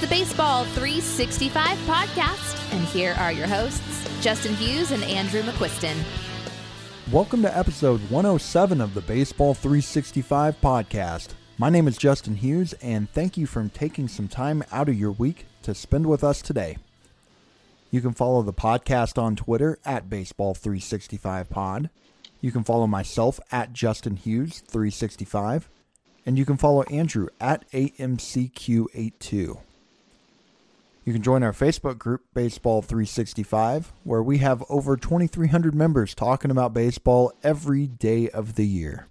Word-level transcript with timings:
the 0.00 0.06
Baseball 0.06 0.64
365 0.64 1.76
podcast, 1.80 2.72
and 2.72 2.82
here 2.86 3.14
are 3.18 3.32
your 3.32 3.46
hosts, 3.46 4.08
Justin 4.22 4.54
Hughes 4.54 4.92
and 4.92 5.04
Andrew 5.04 5.42
McQuiston. 5.42 5.94
Welcome 7.12 7.42
to 7.42 7.54
episode 7.54 8.00
107 8.08 8.80
of 8.80 8.94
the 8.94 9.02
Baseball 9.02 9.52
365 9.52 10.58
podcast. 10.62 11.34
My 11.58 11.68
name 11.68 11.86
is 11.86 11.98
Justin 11.98 12.36
Hughes, 12.36 12.72
and 12.80 13.10
thank 13.10 13.36
you 13.36 13.46
for 13.46 13.68
taking 13.68 14.08
some 14.08 14.26
time 14.26 14.64
out 14.72 14.88
of 14.88 14.98
your 14.98 15.12
week 15.12 15.44
to 15.64 15.74
spend 15.74 16.06
with 16.06 16.24
us 16.24 16.40
today. 16.40 16.78
You 17.90 18.00
can 18.00 18.14
follow 18.14 18.40
the 18.40 18.54
podcast 18.54 19.22
on 19.22 19.36
Twitter 19.36 19.78
at 19.84 20.08
Baseball365Pod. 20.08 21.90
You 22.40 22.50
can 22.50 22.64
follow 22.64 22.86
myself 22.86 23.38
at 23.52 23.74
Justin 23.74 24.16
Hughes 24.16 24.60
365. 24.60 25.68
And 26.24 26.38
you 26.38 26.46
can 26.46 26.56
follow 26.56 26.84
Andrew 26.84 27.28
at 27.38 27.70
AMCQ82. 27.72 29.58
You 31.10 31.14
can 31.14 31.24
join 31.24 31.42
our 31.42 31.52
Facebook 31.52 31.98
group, 31.98 32.22
Baseball 32.34 32.82
365, 32.82 33.92
where 34.04 34.22
we 34.22 34.38
have 34.38 34.62
over 34.68 34.96
2,300 34.96 35.74
members 35.74 36.14
talking 36.14 36.52
about 36.52 36.72
baseball 36.72 37.32
every 37.42 37.88
day 37.88 38.28
of 38.28 38.54
the 38.54 38.64
year. 38.64 39.08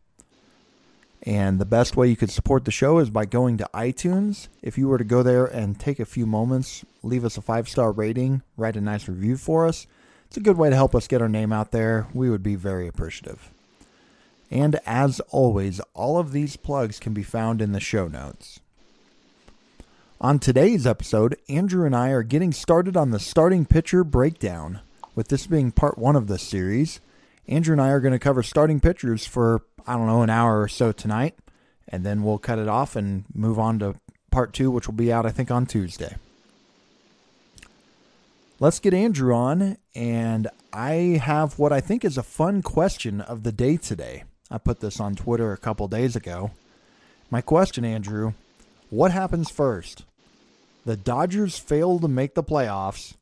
And 1.23 1.59
the 1.59 1.65
best 1.65 1.97
way 1.97 2.07
you 2.07 2.15
could 2.15 2.31
support 2.31 2.63
the 2.63 2.71
show 2.71 2.99
is 2.99 3.09
by 3.09 3.25
going 3.25 3.57
to 3.57 3.69
iTunes. 3.73 4.47
If 4.61 4.77
you 4.77 4.87
were 4.87 4.97
to 4.97 5.03
go 5.03 5.23
there 5.23 5.45
and 5.45 5.77
take 5.77 5.99
a 5.99 6.05
few 6.05 6.25
moments, 6.25 6.85
leave 7.03 7.25
us 7.25 7.35
a 7.35 7.41
five 7.41 7.67
star 7.67 7.91
rating, 7.91 8.43
write 8.55 8.77
a 8.77 8.81
nice 8.81 9.09
review 9.09 9.35
for 9.35 9.67
us, 9.67 9.85
it's 10.25 10.37
a 10.37 10.39
good 10.39 10.55
way 10.55 10.69
to 10.69 10.77
help 10.77 10.95
us 10.95 11.05
get 11.05 11.21
our 11.21 11.27
name 11.27 11.51
out 11.51 11.71
there. 11.71 12.07
We 12.13 12.29
would 12.29 12.43
be 12.43 12.55
very 12.55 12.87
appreciative. 12.87 13.51
And 14.49 14.79
as 14.85 15.19
always, 15.31 15.81
all 15.93 16.17
of 16.17 16.31
these 16.31 16.55
plugs 16.55 16.97
can 16.97 17.13
be 17.13 17.23
found 17.23 17.61
in 17.61 17.73
the 17.73 17.81
show 17.81 18.07
notes. 18.07 18.61
On 20.21 20.37
today's 20.37 20.85
episode, 20.85 21.37
Andrew 21.47 21.85
and 21.85 21.95
I 21.95 22.09
are 22.09 22.23
getting 22.23 22.51
started 22.51 22.97
on 22.97 23.11
the 23.11 23.19
starting 23.19 23.65
pitcher 23.65 24.03
breakdown. 24.03 24.81
With 25.15 25.29
this 25.29 25.47
being 25.47 25.71
part 25.71 25.97
one 25.97 26.17
of 26.17 26.27
this 26.27 26.41
series, 26.43 26.99
Andrew 27.47 27.71
and 27.71 27.81
I 27.81 27.91
are 27.91 28.01
going 28.01 28.11
to 28.11 28.19
cover 28.19 28.43
starting 28.43 28.81
pitchers 28.81 29.25
for, 29.25 29.61
I 29.87 29.93
don't 29.93 30.07
know, 30.07 30.21
an 30.21 30.29
hour 30.29 30.61
or 30.61 30.67
so 30.67 30.91
tonight, 30.91 31.35
and 31.87 32.05
then 32.05 32.21
we'll 32.21 32.37
cut 32.37 32.59
it 32.59 32.67
off 32.67 32.97
and 32.97 33.23
move 33.33 33.57
on 33.57 33.79
to 33.79 33.95
part 34.29 34.51
two, 34.51 34.69
which 34.69 34.87
will 34.87 34.93
be 34.93 35.09
out, 35.09 35.25
I 35.25 35.29
think, 35.29 35.51
on 35.51 35.65
Tuesday. 35.65 36.17
Let's 38.59 38.79
get 38.79 38.93
Andrew 38.93 39.33
on, 39.33 39.77
and 39.95 40.49
I 40.73 41.21
have 41.23 41.57
what 41.57 41.71
I 41.71 41.79
think 41.79 42.03
is 42.03 42.17
a 42.17 42.23
fun 42.23 42.61
question 42.61 43.21
of 43.21 43.43
the 43.43 43.53
day 43.53 43.77
today. 43.77 44.25
I 44.51 44.57
put 44.57 44.81
this 44.81 44.99
on 44.99 45.15
Twitter 45.15 45.53
a 45.53 45.57
couple 45.57 45.87
days 45.87 46.17
ago. 46.17 46.51
My 47.31 47.39
question, 47.39 47.85
Andrew 47.85 48.33
what 48.89 49.11
happens 49.11 49.51
first? 49.51 50.05
The 50.85 50.97
Dodgers 50.97 51.57
fail 51.57 51.99
to 51.99 52.07
make 52.07 52.35
the 52.35 52.43
playoffs, 52.43 53.13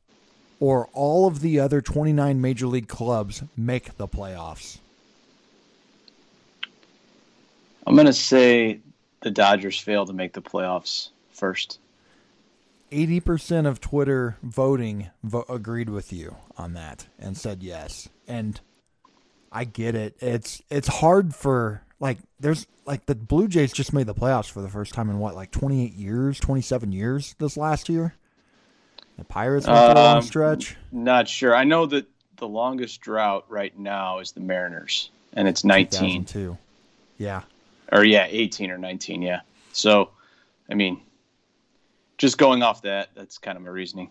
or 0.60 0.88
all 0.92 1.26
of 1.26 1.40
the 1.40 1.60
other 1.60 1.80
29 1.80 2.40
major 2.40 2.66
league 2.66 2.88
clubs 2.88 3.42
make 3.56 3.96
the 3.96 4.08
playoffs? 4.08 4.78
I'm 7.86 7.94
going 7.94 8.06
to 8.06 8.12
say 8.12 8.80
the 9.22 9.30
Dodgers 9.30 9.78
fail 9.78 10.06
to 10.06 10.12
make 10.12 10.32
the 10.32 10.42
playoffs 10.42 11.08
first. 11.32 11.78
80% 12.90 13.66
of 13.66 13.80
Twitter 13.80 14.36
voting 14.42 15.10
vo- 15.22 15.44
agreed 15.48 15.90
with 15.90 16.12
you 16.12 16.36
on 16.56 16.74
that 16.74 17.06
and 17.18 17.36
said 17.36 17.62
yes. 17.62 18.08
And 18.26 18.60
I 19.52 19.64
get 19.64 19.94
it. 19.94 20.16
It's 20.20 20.62
it's 20.70 20.88
hard 20.88 21.34
for 21.34 21.82
like 22.00 22.18
there's 22.40 22.66
like 22.86 23.06
the 23.06 23.14
Blue 23.14 23.48
Jays 23.48 23.72
just 23.72 23.92
made 23.92 24.06
the 24.06 24.14
playoffs 24.14 24.50
for 24.50 24.60
the 24.62 24.68
first 24.68 24.94
time 24.94 25.10
in 25.10 25.18
what 25.18 25.34
like 25.34 25.50
28 25.50 25.92
years, 25.94 26.38
27 26.40 26.92
years 26.92 27.34
this 27.38 27.56
last 27.56 27.88
year. 27.88 28.14
The 29.18 29.24
Pirates 29.24 29.66
went 29.66 29.78
through 29.78 29.92
a 29.92 30.04
long 30.04 30.16
Um, 30.18 30.22
stretch. 30.22 30.76
Not 30.92 31.28
sure. 31.28 31.54
I 31.54 31.64
know 31.64 31.86
that 31.86 32.06
the 32.36 32.46
longest 32.46 33.00
drought 33.00 33.44
right 33.48 33.76
now 33.76 34.20
is 34.20 34.30
the 34.32 34.40
Mariners, 34.40 35.10
and 35.32 35.48
it's 35.48 35.64
19 35.64 36.24
2002. 36.24 36.56
Yeah. 37.18 37.42
or 37.90 38.04
yeah, 38.04 38.26
18 38.30 38.70
or 38.70 38.78
19. 38.78 39.22
Yeah. 39.22 39.40
So, 39.72 40.10
I 40.70 40.74
mean, 40.74 41.00
just 42.16 42.38
going 42.38 42.62
off 42.62 42.82
that, 42.82 43.08
that's 43.16 43.38
kind 43.38 43.56
of 43.56 43.64
my 43.64 43.70
reasoning. 43.70 44.10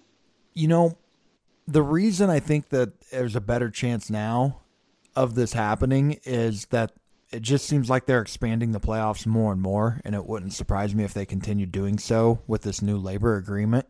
You 0.54 0.68
know, 0.68 0.98
the 1.68 1.82
reason 1.82 2.30
I 2.30 2.40
think 2.42 2.68
that 2.70 3.00
there's 3.10 3.36
a 3.36 3.42
better 3.42 3.70
chance 3.70 4.10
now 4.10 4.60
of 5.16 5.36
this 5.36 5.54
happening 5.54 6.20
is 6.26 6.66
that 6.66 6.92
it 7.32 7.42
just 7.42 7.66
seems 7.66 7.90
like 7.90 8.06
they're 8.06 8.22
expanding 8.22 8.72
the 8.72 8.80
playoffs 8.80 9.26
more 9.26 9.52
and 9.52 9.62
more, 9.62 10.00
and 10.06 10.16
it 10.16 10.26
wouldn't 10.26 10.54
surprise 10.54 10.96
me 10.96 11.04
if 11.04 11.14
they 11.14 11.26
continued 11.26 11.72
doing 11.72 11.98
so 11.98 12.42
with 12.48 12.62
this 12.62 12.82
new 12.82 12.98
labor 12.98 13.36
agreement. 13.36 13.86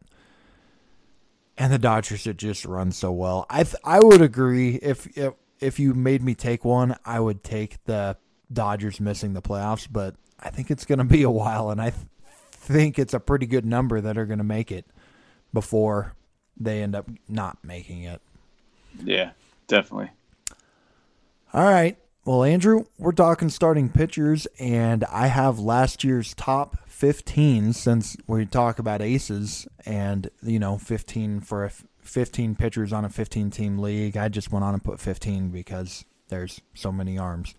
And 1.57 1.71
the 1.71 1.79
Dodgers 1.79 2.25
had 2.25 2.37
just 2.37 2.65
run 2.65 2.91
so 2.91 3.11
well. 3.11 3.45
I 3.49 3.63
th- 3.63 3.75
I 3.83 3.99
would 3.99 4.21
agree 4.21 4.75
if 4.75 5.17
if 5.17 5.33
if 5.59 5.79
you 5.79 5.93
made 5.93 6.21
me 6.21 6.35
take 6.35 6.63
one, 6.63 6.95
I 7.05 7.19
would 7.19 7.43
take 7.43 7.83
the 7.85 8.17
Dodgers 8.51 8.99
missing 8.99 9.33
the 9.33 9.41
playoffs, 9.41 9.87
but 9.91 10.15
I 10.39 10.49
think 10.49 10.69
it's 10.69 10.85
going 10.85 10.99
to 10.99 11.05
be 11.05 11.23
a 11.23 11.31
while, 11.31 11.69
and 11.69 11.81
I 11.81 11.91
th- 11.91 12.05
think 12.51 12.99
it's 12.99 13.13
a 13.13 13.19
pretty 13.19 13.45
good 13.45 13.65
number 13.65 14.01
that 14.01 14.17
are 14.17 14.25
going 14.25 14.37
to 14.37 14.43
make 14.43 14.71
it 14.71 14.85
before 15.53 16.13
they 16.59 16.81
end 16.81 16.95
up 16.95 17.09
not 17.27 17.57
making 17.63 18.03
it. 18.03 18.21
Yeah, 19.03 19.31
definitely. 19.67 20.11
All 21.53 21.63
right. 21.63 21.97
Well, 22.27 22.43
Andrew, 22.43 22.83
we're 22.97 23.13
talking 23.13 23.47
starting 23.47 23.87
pitchers, 23.87 24.47
and 24.59 25.05
I 25.05 25.27
have 25.27 25.59
last 25.59 26.03
year's 26.03 26.33
top 26.33 26.75
15 26.89 27.71
since 27.71 28.17
we 28.27 28.45
talk 28.45 28.79
about 28.79 29.01
aces 29.01 29.65
and, 29.85 30.29
you 30.43 30.59
know, 30.59 30.77
15 30.77 31.39
for 31.39 31.63
a 31.63 31.67
f- 31.67 31.85
15 32.01 32.55
pitchers 32.55 32.91
on 32.91 33.05
a 33.05 33.09
15 33.09 33.49
team 33.49 33.79
league. 33.79 34.17
I 34.17 34.27
just 34.27 34.51
went 34.51 34.65
on 34.65 34.73
and 34.73 34.83
put 34.83 34.99
15 34.99 35.51
because 35.51 36.03
there's 36.27 36.59
so 36.73 36.91
many 36.91 37.17
arms. 37.17 37.55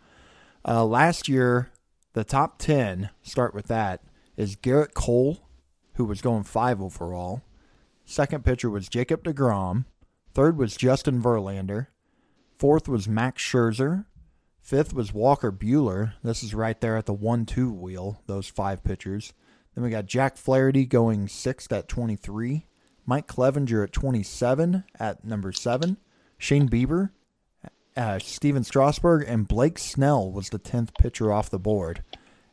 Uh, 0.67 0.85
last 0.85 1.31
year, 1.31 1.71
the 2.13 2.23
top 2.23 2.59
10, 2.59 3.09
start 3.23 3.55
with 3.55 3.69
that, 3.69 4.03
is 4.37 4.55
Gerrit 4.55 4.93
Cole, 4.93 5.49
who 5.95 6.05
was 6.05 6.21
going 6.21 6.45
five 6.45 6.83
overall. 6.83 7.41
Second 8.05 8.45
pitcher 8.45 8.69
was 8.69 8.91
Jacob 8.91 9.25
DeGrom. 9.25 9.87
Third 10.35 10.59
was 10.59 10.77
Justin 10.77 11.23
Verlander. 11.23 11.87
Fourth 12.59 12.87
was 12.87 13.09
Max 13.09 13.43
Scherzer. 13.43 14.05
Fifth 14.61 14.93
was 14.93 15.15
Walker 15.15 15.51
Buehler. 15.51 16.15
This 16.23 16.43
is 16.43 16.55
right 16.55 16.81
there 16.81 16.97
at 16.97 17.07
the 17.07 17.15
1 17.15 17.47
2 17.47 17.73
wheel, 17.73 18.23
those 18.27 18.49
five 18.49 18.85
pitchers. 18.85 19.33
Then 19.75 19.85
we 19.85 19.91
got 19.91 20.07
Jack 20.07 20.37
Flaherty 20.37 20.85
going 20.85 21.29
sixth 21.29 21.73
at 21.73 21.89
23. 21.89 22.67
Mike 23.07 23.27
Clevinger 23.27 23.85
at 23.85 23.93
27 23.93 24.85
at 24.99 25.25
number 25.25 25.53
seven. 25.53 25.97
Shane 26.37 26.69
Bieber, 26.69 27.11
uh, 27.97 28.19
Stephen 28.19 28.65
Strasburg, 28.65 29.25
and 29.27 29.49
Blake 29.49 29.79
Snell 29.79 30.31
was 30.31 30.51
the 30.51 30.59
10th 30.59 30.91
pitcher 30.99 31.33
off 31.33 31.49
the 31.49 31.59
board. 31.59 32.03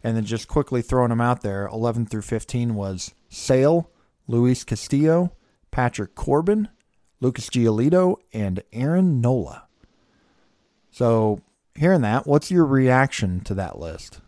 And 0.04 0.16
then 0.16 0.24
just 0.24 0.48
quickly 0.48 0.82
throwing 0.82 1.10
them 1.10 1.20
out 1.20 1.42
there 1.42 1.68
11 1.68 2.06
through 2.06 2.22
15 2.22 2.76
was 2.76 3.14
Sale, 3.28 3.90
Luis 4.28 4.64
Castillo, 4.64 5.34
Patrick 5.72 6.16
Corbin, 6.16 6.70
Lucas 7.20 7.50
Giolito, 7.50 8.16
and 8.32 8.64
Aaron 8.72 9.20
Nola. 9.20 9.68
So, 10.92 11.42
hearing 11.76 12.02
that, 12.02 12.26
what's 12.26 12.50
your 12.50 12.66
reaction 12.66 13.42
to 13.42 13.54
that 13.56 13.80
list? 13.80 14.22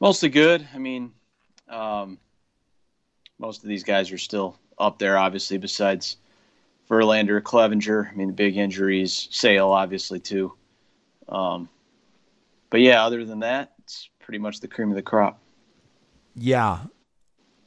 Mostly 0.00 0.28
good. 0.28 0.66
I 0.74 0.78
mean, 0.78 1.12
um, 1.68 2.18
most 3.38 3.62
of 3.62 3.68
these 3.68 3.84
guys 3.84 4.12
are 4.12 4.18
still 4.18 4.58
up 4.78 4.98
there, 4.98 5.16
obviously, 5.16 5.58
besides 5.58 6.18
Verlander, 6.88 7.40
Clevinger. 7.40 8.10
I 8.10 8.14
mean, 8.14 8.28
the 8.28 8.34
big 8.34 8.56
injuries, 8.56 9.28
Sale, 9.30 9.70
obviously, 9.70 10.20
too. 10.20 10.52
Um, 11.28 11.68
but 12.70 12.80
yeah, 12.80 13.04
other 13.04 13.24
than 13.24 13.40
that, 13.40 13.72
it's 13.78 14.08
pretty 14.20 14.38
much 14.38 14.60
the 14.60 14.68
cream 14.68 14.90
of 14.90 14.96
the 14.96 15.02
crop. 15.02 15.40
Yeah. 16.34 16.80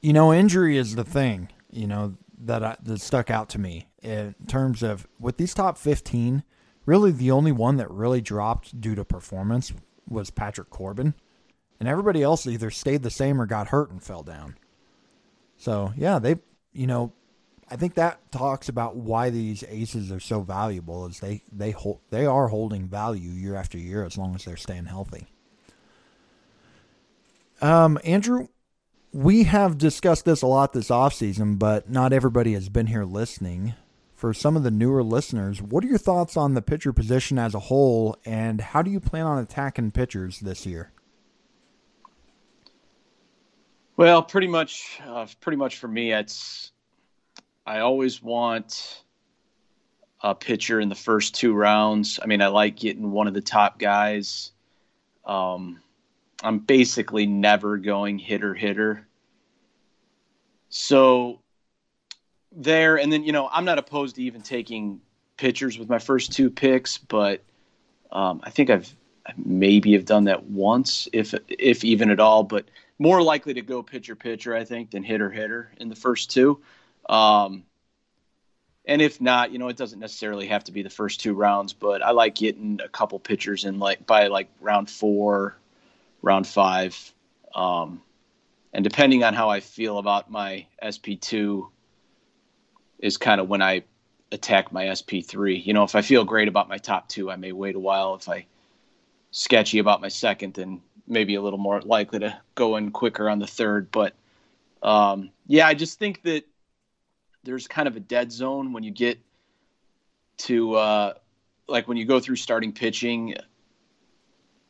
You 0.01 0.13
know, 0.13 0.31
injury 0.31 0.77
is 0.77 0.95
the 0.95 1.03
thing, 1.03 1.49
you 1.71 1.87
know, 1.87 2.15
that 2.41 2.63
I, 2.63 2.77
that 2.83 3.01
stuck 3.01 3.29
out 3.29 3.49
to 3.49 3.59
me 3.59 3.89
in 4.01 4.35
terms 4.47 4.83
of 4.83 5.07
with 5.19 5.37
these 5.37 5.53
top 5.53 5.77
15, 5.77 6.43
really 6.89 7.11
the 7.11 7.29
only 7.29 7.51
one 7.51 7.77
that 7.77 7.89
really 7.91 8.19
dropped 8.19 8.81
due 8.81 8.95
to 8.95 9.05
performance 9.05 9.71
was 10.09 10.31
Patrick 10.31 10.71
Corbin. 10.71 11.13
And 11.79 11.87
everybody 11.87 12.23
else 12.23 12.47
either 12.47 12.71
stayed 12.71 13.03
the 13.03 13.11
same 13.11 13.39
or 13.39 13.45
got 13.45 13.67
hurt 13.67 13.91
and 13.91 14.03
fell 14.03 14.23
down. 14.23 14.57
So, 15.55 15.93
yeah, 15.95 16.17
they, 16.17 16.37
you 16.73 16.87
know, 16.87 17.13
I 17.69 17.75
think 17.75 17.93
that 17.93 18.31
talks 18.31 18.69
about 18.69 18.95
why 18.95 19.29
these 19.29 19.63
aces 19.69 20.11
are 20.11 20.19
so 20.19 20.41
valuable 20.41 21.05
is 21.05 21.19
they 21.19 21.43
they 21.51 21.71
hold 21.71 21.99
they 22.09 22.25
are 22.25 22.47
holding 22.47 22.87
value 22.87 23.29
year 23.29 23.55
after 23.55 23.77
year 23.77 24.03
as 24.03 24.17
long 24.17 24.33
as 24.33 24.45
they're 24.45 24.57
staying 24.57 24.85
healthy. 24.85 25.27
Um, 27.61 27.99
Andrew, 28.03 28.47
we 29.13 29.43
have 29.43 29.77
discussed 29.77 30.25
this 30.25 30.41
a 30.41 30.47
lot 30.47 30.73
this 30.73 30.89
offseason, 30.89 31.59
but 31.59 31.89
not 31.89 32.13
everybody 32.13 32.53
has 32.53 32.67
been 32.67 32.87
here 32.87 33.05
listening. 33.05 33.75
For 34.19 34.33
some 34.33 34.57
of 34.57 34.63
the 34.63 34.69
newer 34.69 35.01
listeners, 35.01 35.61
what 35.61 35.81
are 35.81 35.87
your 35.87 35.97
thoughts 35.97 36.35
on 36.35 36.53
the 36.53 36.61
pitcher 36.61 36.91
position 36.91 37.39
as 37.39 37.55
a 37.55 37.59
whole, 37.59 38.17
and 38.25 38.59
how 38.59 38.81
do 38.81 38.91
you 38.91 38.99
plan 38.99 39.25
on 39.25 39.41
attacking 39.41 39.91
pitchers 39.91 40.41
this 40.41 40.65
year? 40.65 40.91
Well, 43.95 44.21
pretty 44.21 44.47
much, 44.47 44.99
uh, 45.07 45.25
pretty 45.39 45.55
much 45.55 45.77
for 45.77 45.87
me, 45.87 46.11
it's 46.11 46.73
I 47.65 47.79
always 47.79 48.21
want 48.21 49.05
a 50.21 50.35
pitcher 50.35 50.81
in 50.81 50.89
the 50.89 50.95
first 50.95 51.33
two 51.33 51.53
rounds. 51.53 52.19
I 52.21 52.25
mean, 52.25 52.41
I 52.41 52.47
like 52.47 52.75
getting 52.75 53.11
one 53.11 53.27
of 53.27 53.33
the 53.33 53.39
top 53.39 53.79
guys. 53.79 54.51
Um, 55.23 55.79
I'm 56.43 56.59
basically 56.59 57.25
never 57.25 57.77
going 57.77 58.19
hitter 58.19 58.53
hitter. 58.53 59.07
So 60.67 61.39
there, 62.59 62.97
and 62.97 63.11
then 63.11 63.23
you 63.23 63.31
know, 63.31 63.49
I'm 63.51 63.65
not 63.65 63.79
opposed 63.79 64.17
to 64.17 64.23
even 64.23 64.41
taking 64.41 65.01
pitchers 65.37 65.79
with 65.79 65.89
my 65.89 65.99
first 65.99 66.33
two 66.33 66.49
picks, 66.49 66.97
but 66.97 67.41
um, 68.11 68.41
I 68.43 68.49
think 68.51 68.69
I've 68.69 68.93
maybe 69.37 69.93
have 69.93 70.05
done 70.05 70.25
that 70.25 70.43
once, 70.43 71.07
if 71.13 71.33
if 71.47 71.83
even 71.83 72.11
at 72.11 72.19
all. 72.19 72.43
But 72.43 72.65
more 72.99 73.21
likely 73.21 73.53
to 73.55 73.61
go 73.61 73.81
pitcher 73.81 74.15
pitcher, 74.15 74.55
I 74.55 74.65
think, 74.65 74.91
than 74.91 75.03
hitter 75.03 75.31
hitter 75.31 75.71
in 75.77 75.89
the 75.89 75.95
first 75.95 76.29
two. 76.29 76.61
Um, 77.07 77.63
and 78.85 79.01
if 79.01 79.21
not, 79.21 79.51
you 79.51 79.59
know, 79.59 79.67
it 79.69 79.77
doesn't 79.77 79.99
necessarily 79.99 80.47
have 80.47 80.63
to 80.65 80.71
be 80.71 80.81
the 80.81 80.89
first 80.89 81.21
two 81.21 81.33
rounds, 81.33 81.73
but 81.73 82.01
I 82.01 82.11
like 82.11 82.35
getting 82.35 82.79
a 82.83 82.89
couple 82.89 83.19
pitchers 83.19 83.63
in 83.63 83.79
like 83.79 84.05
by 84.05 84.27
like 84.27 84.49
round 84.59 84.89
four, 84.89 85.55
round 86.21 86.47
five. 86.47 87.13
Um, 87.55 88.01
and 88.73 88.83
depending 88.83 89.23
on 89.23 89.33
how 89.33 89.49
I 89.49 89.59
feel 89.59 89.97
about 89.97 90.29
my 90.29 90.65
SP2 90.83 91.67
is 92.99 93.17
kind 93.17 93.41
of 93.41 93.47
when 93.47 93.61
I 93.61 93.83
attack 94.31 94.71
my 94.71 94.85
SP3. 94.85 95.65
You 95.65 95.73
know, 95.73 95.83
if 95.83 95.95
I 95.95 96.01
feel 96.01 96.23
great 96.23 96.47
about 96.47 96.69
my 96.69 96.77
top 96.77 97.09
two, 97.09 97.31
I 97.31 97.35
may 97.35 97.51
wait 97.51 97.75
a 97.75 97.79
while. 97.79 98.15
If 98.15 98.29
I 98.29 98.45
sketchy 99.31 99.79
about 99.79 100.01
my 100.01 100.09
second, 100.09 100.53
then 100.53 100.81
maybe 101.07 101.35
a 101.35 101.41
little 101.41 101.59
more 101.59 101.81
likely 101.81 102.19
to 102.19 102.39
go 102.55 102.75
in 102.75 102.91
quicker 102.91 103.29
on 103.29 103.39
the 103.39 103.47
third. 103.47 103.89
But 103.91 104.13
um, 104.83 105.31
yeah, 105.47 105.67
I 105.67 105.73
just 105.73 105.99
think 105.99 106.21
that 106.23 106.45
there's 107.43 107.67
kind 107.67 107.87
of 107.87 107.95
a 107.95 107.99
dead 107.99 108.31
zone 108.31 108.73
when 108.73 108.83
you 108.83 108.91
get 108.91 109.19
to 110.37 110.75
uh, 110.75 111.13
like 111.67 111.87
when 111.87 111.97
you 111.97 112.05
go 112.05 112.19
through 112.19 112.35
starting 112.35 112.71
pitching 112.71 113.35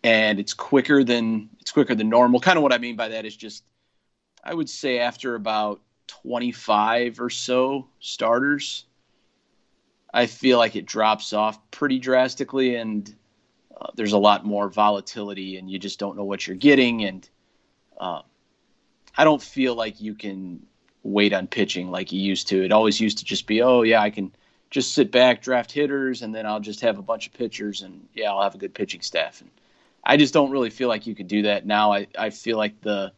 and 0.04 0.40
it's 0.40 0.54
quicker 0.54 1.04
than 1.04 1.50
it's 1.60 1.72
quicker 1.72 1.96
than 1.96 2.10
normal. 2.10 2.40
Kind 2.40 2.58
of 2.58 2.64
what 2.64 2.74
I 2.74 2.78
mean 2.78 2.96
by 2.96 3.10
that 3.10 3.26
is 3.26 3.36
just 3.36 3.64
I 4.44 4.54
would 4.54 4.70
say 4.70 5.00
after 5.00 5.36
about 5.36 5.82
25 6.10 7.20
or 7.20 7.30
so 7.30 7.88
starters, 8.00 8.86
I 10.14 10.26
feel 10.26 10.58
like 10.58 10.76
it 10.76 10.86
drops 10.86 11.34
off 11.34 11.60
pretty 11.72 12.00
drastically 12.00 12.76
and 12.76 13.14
uh, 13.80 13.88
there's 13.96 14.14
a 14.14 14.18
lot 14.18 14.46
more 14.46 14.70
volatility 14.70 15.58
and 15.58 15.70
you 15.70 15.80
just 15.80 16.00
don't 16.00 16.18
know 16.18 16.24
what 16.24 16.48
you're 16.48 16.58
getting 16.58 17.06
and 17.06 17.30
uh, 18.00 18.22
I 19.18 19.24
don't 19.24 19.42
feel 19.42 19.76
like 19.76 20.02
you 20.02 20.16
can 20.16 20.66
wait 21.04 21.34
on 21.34 21.48
pitching 21.48 21.92
like 21.92 22.12
you 22.12 22.20
used 22.20 22.48
to. 22.50 22.64
It 22.64 22.72
always 22.72 23.00
used 23.00 23.20
to 23.20 23.26
just 23.26 23.48
be, 23.48 23.62
oh 23.62 23.84
yeah, 23.84 24.02
I 24.02 24.10
can 24.10 24.32
just 24.70 24.94
sit 24.94 25.12
back, 25.12 25.42
draft 25.42 25.72
hitters, 25.72 26.22
and 26.22 26.34
then 26.34 26.46
I'll 26.46 26.60
just 26.60 26.82
have 26.82 27.00
a 27.00 27.04
bunch 27.04 27.28
of 27.28 27.34
pitchers, 27.34 27.82
and 27.82 28.08
yeah, 28.14 28.32
I'll 28.32 28.44
have 28.44 28.56
a 28.56 28.60
good 28.60 28.74
pitching 28.74 29.02
staff. 29.02 29.42
And 29.42 29.50
I 30.04 30.18
just 30.18 30.34
don't 30.34 30.52
really 30.52 30.70
feel 30.70 30.88
like 30.88 31.08
you 31.08 31.16
could 31.16 31.28
do 31.28 31.44
that 31.44 31.66
now. 31.66 31.92
I, 31.92 32.08
I 32.18 32.30
feel 32.30 32.58
like 32.58 32.82
the 32.82 33.12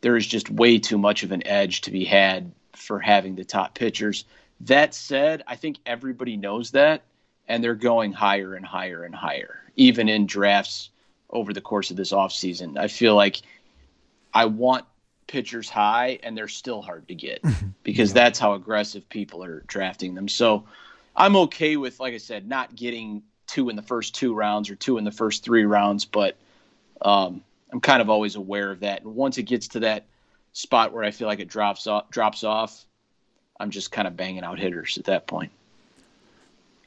there 0.00 0.16
is 0.16 0.26
just 0.26 0.50
way 0.50 0.78
too 0.78 0.98
much 0.98 1.22
of 1.22 1.32
an 1.32 1.46
edge 1.46 1.82
to 1.82 1.90
be 1.90 2.04
had 2.04 2.52
for 2.74 2.98
having 2.98 3.34
the 3.34 3.44
top 3.44 3.74
pitchers. 3.74 4.24
That 4.60 4.94
said, 4.94 5.42
I 5.46 5.56
think 5.56 5.78
everybody 5.86 6.36
knows 6.36 6.72
that, 6.72 7.02
and 7.48 7.62
they're 7.62 7.74
going 7.74 8.12
higher 8.12 8.54
and 8.54 8.64
higher 8.64 9.04
and 9.04 9.14
higher, 9.14 9.60
even 9.76 10.08
in 10.08 10.26
drafts 10.26 10.90
over 11.30 11.52
the 11.52 11.60
course 11.60 11.90
of 11.90 11.96
this 11.96 12.12
offseason. 12.12 12.78
I 12.78 12.88
feel 12.88 13.14
like 13.14 13.40
I 14.32 14.46
want 14.46 14.84
pitchers 15.26 15.68
high 15.68 16.18
and 16.22 16.36
they're 16.36 16.48
still 16.48 16.82
hard 16.82 17.06
to 17.08 17.14
get 17.14 17.42
because 17.82 18.10
yeah. 18.10 18.14
that's 18.14 18.38
how 18.38 18.54
aggressive 18.54 19.08
people 19.08 19.44
are 19.44 19.60
drafting 19.66 20.14
them. 20.14 20.28
So 20.28 20.64
I'm 21.14 21.36
okay 21.36 21.76
with, 21.76 22.00
like 22.00 22.14
I 22.14 22.18
said, 22.18 22.48
not 22.48 22.74
getting 22.74 23.22
two 23.46 23.68
in 23.68 23.76
the 23.76 23.82
first 23.82 24.14
two 24.14 24.34
rounds 24.34 24.70
or 24.70 24.74
two 24.74 24.98
in 24.98 25.04
the 25.04 25.12
first 25.12 25.44
three 25.44 25.64
rounds, 25.64 26.04
but 26.04 26.36
um, 27.02 27.42
I'm 27.72 27.80
kind 27.80 28.02
of 28.02 28.10
always 28.10 28.36
aware 28.36 28.70
of 28.70 28.80
that. 28.80 29.02
And 29.02 29.14
once 29.14 29.38
it 29.38 29.44
gets 29.44 29.68
to 29.68 29.80
that 29.80 30.06
spot 30.52 30.92
where 30.92 31.04
I 31.04 31.10
feel 31.10 31.28
like 31.28 31.40
it 31.40 31.48
drops 31.48 31.86
off, 31.86 32.10
drops 32.10 32.44
off, 32.44 32.84
I'm 33.58 33.70
just 33.70 33.92
kind 33.92 34.08
of 34.08 34.16
banging 34.16 34.44
out 34.44 34.58
hitters 34.58 34.98
at 34.98 35.04
that 35.04 35.26
point. 35.26 35.52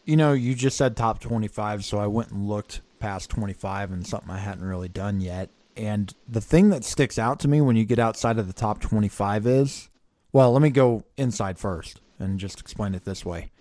You 0.05 0.17
know, 0.17 0.33
you 0.33 0.53
just 0.53 0.77
said 0.77 0.97
top 0.97 1.19
25, 1.19 1.85
so 1.85 1.97
I 1.97 2.07
went 2.07 2.31
and 2.31 2.47
looked 2.47 2.81
past 2.99 3.29
25 3.29 3.91
and 3.91 4.05
something 4.05 4.29
I 4.29 4.39
hadn't 4.39 4.65
really 4.65 4.89
done 4.89 5.21
yet. 5.21 5.49
And 5.77 6.13
the 6.27 6.41
thing 6.41 6.69
that 6.69 6.83
sticks 6.83 7.17
out 7.17 7.39
to 7.41 7.47
me 7.47 7.61
when 7.61 7.75
you 7.75 7.85
get 7.85 7.99
outside 7.99 8.37
of 8.37 8.47
the 8.47 8.53
top 8.53 8.81
25 8.81 9.47
is 9.47 9.89
well, 10.33 10.51
let 10.51 10.63
me 10.63 10.71
go 10.71 11.03
inside 11.15 11.59
first 11.59 12.01
and 12.19 12.39
just 12.39 12.59
explain 12.59 12.95
it 12.95 13.05
this 13.05 13.23
way. 13.23 13.51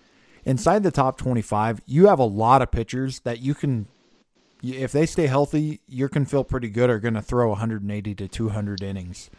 Inside 0.43 0.83
the 0.83 0.91
top 0.91 1.17
25, 1.17 1.81
you 1.85 2.07
have 2.07 2.19
a 2.19 2.25
lot 2.25 2.61
of 2.61 2.71
pitchers 2.71 3.19
that 3.21 3.39
you 3.39 3.53
can, 3.53 3.87
if 4.63 4.91
they 4.91 5.05
stay 5.05 5.27
healthy, 5.27 5.81
you 5.87 6.07
can 6.07 6.25
feel 6.25 6.43
pretty 6.43 6.69
good 6.69 6.89
are 6.89 6.99
going 6.99 7.13
to 7.15 7.21
throw 7.21 7.49
180 7.49 8.15
to 8.15 8.27
200 8.27 8.81
innings 8.81 9.29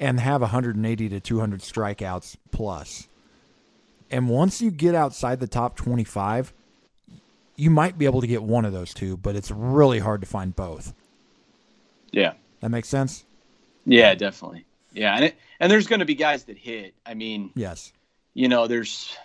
and 0.00 0.20
have 0.20 0.40
180 0.40 1.08
to 1.08 1.20
200 1.20 1.60
strikeouts 1.60 2.36
plus. 2.50 3.08
And 4.10 4.28
once 4.28 4.60
you 4.60 4.70
get 4.70 4.94
outside 4.94 5.40
the 5.40 5.46
top 5.46 5.76
25, 5.76 6.52
you 7.56 7.70
might 7.70 7.96
be 7.96 8.04
able 8.04 8.20
to 8.20 8.26
get 8.26 8.42
one 8.42 8.64
of 8.64 8.72
those 8.72 8.92
two, 8.92 9.16
but 9.16 9.36
it's 9.36 9.50
really 9.50 9.98
hard 9.98 10.20
to 10.20 10.26
find 10.26 10.54
both. 10.54 10.92
Yeah. 12.10 12.34
That 12.60 12.70
makes 12.70 12.88
sense? 12.88 13.24
Yeah, 13.84 14.14
definitely. 14.14 14.64
Yeah, 14.92 15.14
and 15.14 15.24
it, 15.26 15.36
and 15.60 15.70
there's 15.70 15.86
going 15.86 16.00
to 16.00 16.06
be 16.06 16.14
guys 16.14 16.44
that 16.44 16.56
hit. 16.56 16.94
I 17.04 17.14
mean, 17.14 17.50
yes. 17.54 17.92
You 18.34 18.48
know, 18.48 18.66
there's 18.66 19.16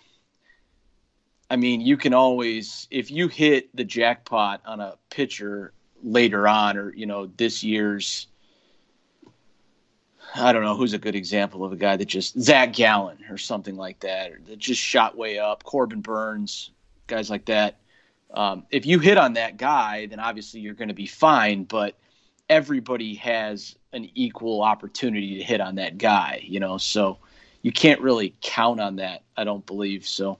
I 1.51 1.57
mean, 1.57 1.81
you 1.81 1.97
can 1.97 2.13
always 2.13 2.87
if 2.91 3.11
you 3.11 3.27
hit 3.27 3.75
the 3.75 3.83
jackpot 3.83 4.61
on 4.65 4.79
a 4.79 4.95
pitcher 5.09 5.73
later 6.01 6.47
on 6.47 6.77
or, 6.77 6.95
you 6.95 7.05
know, 7.05 7.25
this 7.25 7.61
year's 7.61 8.27
I 10.33 10.53
don't 10.53 10.63
know 10.63 10.77
who's 10.77 10.93
a 10.93 10.97
good 10.97 11.13
example 11.13 11.65
of 11.65 11.73
a 11.73 11.75
guy 11.75 11.97
that 11.97 12.05
just 12.05 12.39
Zach 12.39 12.71
Gallen 12.71 13.17
or 13.29 13.37
something 13.37 13.75
like 13.75 13.99
that, 13.99 14.31
or 14.31 14.39
that 14.45 14.59
just 14.59 14.79
shot 14.79 15.17
way 15.17 15.39
up. 15.39 15.63
Corbin 15.63 15.99
Burnes, 15.99 16.71
guys 17.07 17.29
like 17.29 17.43
that. 17.47 17.79
Um, 18.33 18.65
if 18.71 18.85
you 18.85 18.99
hit 18.99 19.17
on 19.17 19.33
that 19.33 19.57
guy, 19.57 20.05
then 20.05 20.21
obviously 20.21 20.61
you're 20.61 20.73
going 20.73 20.87
to 20.87 20.93
be 20.93 21.05
fine. 21.05 21.65
But 21.65 21.97
everybody 22.47 23.15
has 23.15 23.75
an 23.91 24.09
equal 24.15 24.61
opportunity 24.61 25.39
to 25.39 25.43
hit 25.43 25.59
on 25.59 25.75
that 25.75 25.97
guy, 25.97 26.39
you 26.45 26.61
know, 26.61 26.77
so 26.77 27.17
you 27.61 27.73
can't 27.73 27.99
really 27.99 28.33
count 28.39 28.79
on 28.79 28.95
that, 28.95 29.23
I 29.35 29.43
don't 29.43 29.65
believe. 29.65 30.07
So 30.07 30.37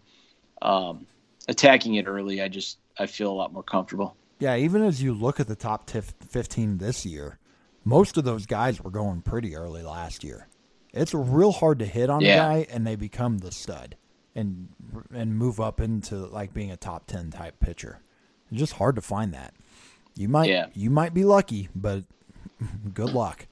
um, 0.62 1.06
attacking 1.48 1.96
it 1.96 2.08
early, 2.08 2.42
I 2.42 2.48
just 2.48 2.78
I 2.98 3.06
feel 3.06 3.32
a 3.32 3.34
lot 3.34 3.54
more 3.54 3.64
comfortable. 3.64 4.16
Yeah, 4.40 4.56
even 4.56 4.84
as 4.84 5.04
you 5.04 5.14
look 5.14 5.40
at 5.40 5.48
the 5.48 5.56
top 5.56 5.90
15 5.90 6.80
this 6.80 7.06
year, 7.06 7.38
most 7.86 8.18
of 8.18 8.24
those 8.24 8.46
guys 8.46 8.82
were 8.82 8.90
going 8.90 9.22
pretty 9.22 9.56
early 9.56 9.84
last 9.84 10.24
year. 10.24 10.48
It's 10.94 11.14
real 11.14 11.52
hard 11.52 11.80
to 11.80 11.86
hit 11.86 12.10
on 12.10 12.22
yeah. 12.22 12.34
a 12.34 12.38
guy 12.38 12.68
and 12.72 12.86
they 12.86 12.96
become 12.96 13.38
the 13.38 13.52
stud 13.52 13.96
and 14.36 14.70
and 15.14 15.38
move 15.38 15.60
up 15.60 15.80
into 15.80 16.16
like 16.16 16.54
being 16.54 16.72
a 16.72 16.78
top 16.78 17.06
10 17.08 17.32
type 17.32 17.60
pitcher. 17.60 18.00
It's 18.50 18.60
just 18.60 18.74
hard 18.74 18.96
to 18.96 19.02
find 19.02 19.34
that. 19.34 19.54
You 20.16 20.28
might 20.28 20.50
yeah. 20.50 20.68
you 20.74 20.90
might 20.90 21.14
be 21.14 21.24
lucky, 21.24 21.70
but 21.76 22.04
good 22.94 23.12
luck. 23.12 23.48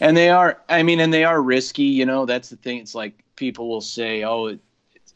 And 0.00 0.16
they 0.16 0.28
are 0.28 0.60
I 0.68 0.82
mean 0.82 1.00
and 1.00 1.12
they 1.12 1.24
are 1.24 1.40
risky, 1.40 1.84
you 1.84 2.06
know, 2.06 2.26
that's 2.26 2.50
the 2.50 2.56
thing. 2.56 2.78
It's 2.78 2.94
like 2.94 3.24
people 3.36 3.68
will 3.68 3.80
say, 3.80 4.24
"Oh, 4.24 4.46
it's 4.46 4.62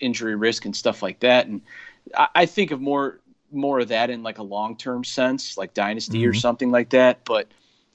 injury 0.00 0.37
risk 0.37 0.64
and 0.64 0.75
stuff 0.75 1.02
like 1.02 1.21
that." 1.21 1.47
And 1.47 1.62
I, 2.16 2.28
I 2.35 2.47
think 2.47 2.71
of 2.71 2.80
more 2.80 3.21
more 3.50 3.80
of 3.80 3.88
that 3.88 4.11
in 4.11 4.23
like 4.23 4.38
a 4.38 4.42
long-term 4.42 5.04
sense, 5.04 5.57
like 5.57 5.73
dynasty 5.73 6.21
mm-hmm. 6.21 6.30
or 6.30 6.35
something 6.35 6.71
like 6.71 6.90
that, 6.90 7.25
but 7.25 7.49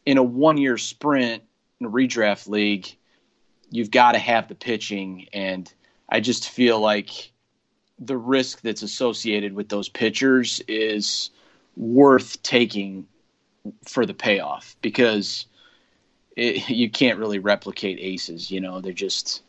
in 0.04 0.18
a 0.18 0.24
one-year 0.24 0.80
sprint 0.80 1.44
in 1.80 1.86
a 1.86 1.90
redraft 1.90 2.48
league, 2.48 2.88
you've 3.70 3.92
got 3.92 4.14
to 4.14 4.18
have 4.18 4.48
the 4.48 4.56
pitching 4.56 5.28
and 5.32 5.72
I 6.10 6.20
just 6.20 6.50
feel 6.50 6.80
like 6.80 7.32
the 8.00 8.18
risk 8.18 8.62
that's 8.62 8.84
associated 8.84 9.54
with 9.54 9.70
those 9.70 9.90
pitchers 9.90 10.62
is 10.68 11.30
worth 11.76 12.42
taking 12.44 13.08
for 13.88 14.06
the 14.06 14.14
payoff 14.14 14.76
because 14.82 15.46
it, 16.36 16.70
you 16.70 16.90
can't 16.90 17.20
really 17.20 17.40
replicate 17.40 17.98
aces. 18.00 18.52
You 18.52 18.62
know, 18.62 18.82
they're 18.82 18.94
just 18.94 19.42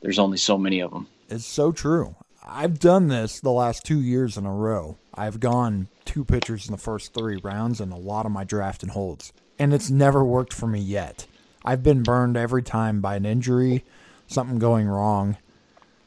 there's 0.00 0.18
only 0.18 0.38
so 0.38 0.56
many 0.56 0.80
of 0.80 0.90
them. 0.90 1.06
It's 1.28 1.44
so 1.44 1.72
true. 1.72 2.16
I've 2.46 2.78
done 2.78 3.08
this 3.08 3.40
the 3.40 3.50
last 3.50 3.84
two 3.84 4.00
years 4.00 4.38
in 4.38 4.46
a 4.46 4.52
row. 4.52 4.96
I've 5.14 5.40
gone 5.40 5.88
two 6.06 6.24
pitchers 6.24 6.66
in 6.66 6.72
the 6.72 6.78
first 6.78 7.12
three 7.12 7.36
rounds 7.36 7.80
in 7.80 7.92
a 7.92 7.98
lot 7.98 8.24
of 8.24 8.32
my 8.32 8.44
draft 8.44 8.82
and 8.82 8.92
holds, 8.92 9.34
and 9.58 9.74
it's 9.74 9.90
never 9.90 10.24
worked 10.24 10.54
for 10.54 10.66
me 10.66 10.80
yet. 10.80 11.26
I've 11.64 11.82
been 11.82 12.02
burned 12.02 12.38
every 12.38 12.62
time 12.62 13.02
by 13.02 13.16
an 13.16 13.26
injury, 13.26 13.84
something 14.26 14.58
going 14.58 14.88
wrong 14.88 15.36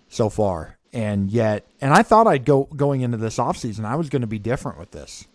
so 0.09 0.29
far. 0.29 0.77
And 0.91 1.29
yet, 1.29 1.67
and 1.79 1.93
I 1.93 2.01
thought 2.01 2.25
I'd 2.25 2.45
go 2.45 2.63
going 2.75 3.01
into 3.01 3.17
this 3.17 3.37
offseason, 3.37 3.85
I 3.85 3.95
was 3.95 4.09
going 4.09 4.21
to 4.21 4.27
be 4.27 4.39
different 4.39 4.79
with 4.79 4.91
this. 4.91 5.27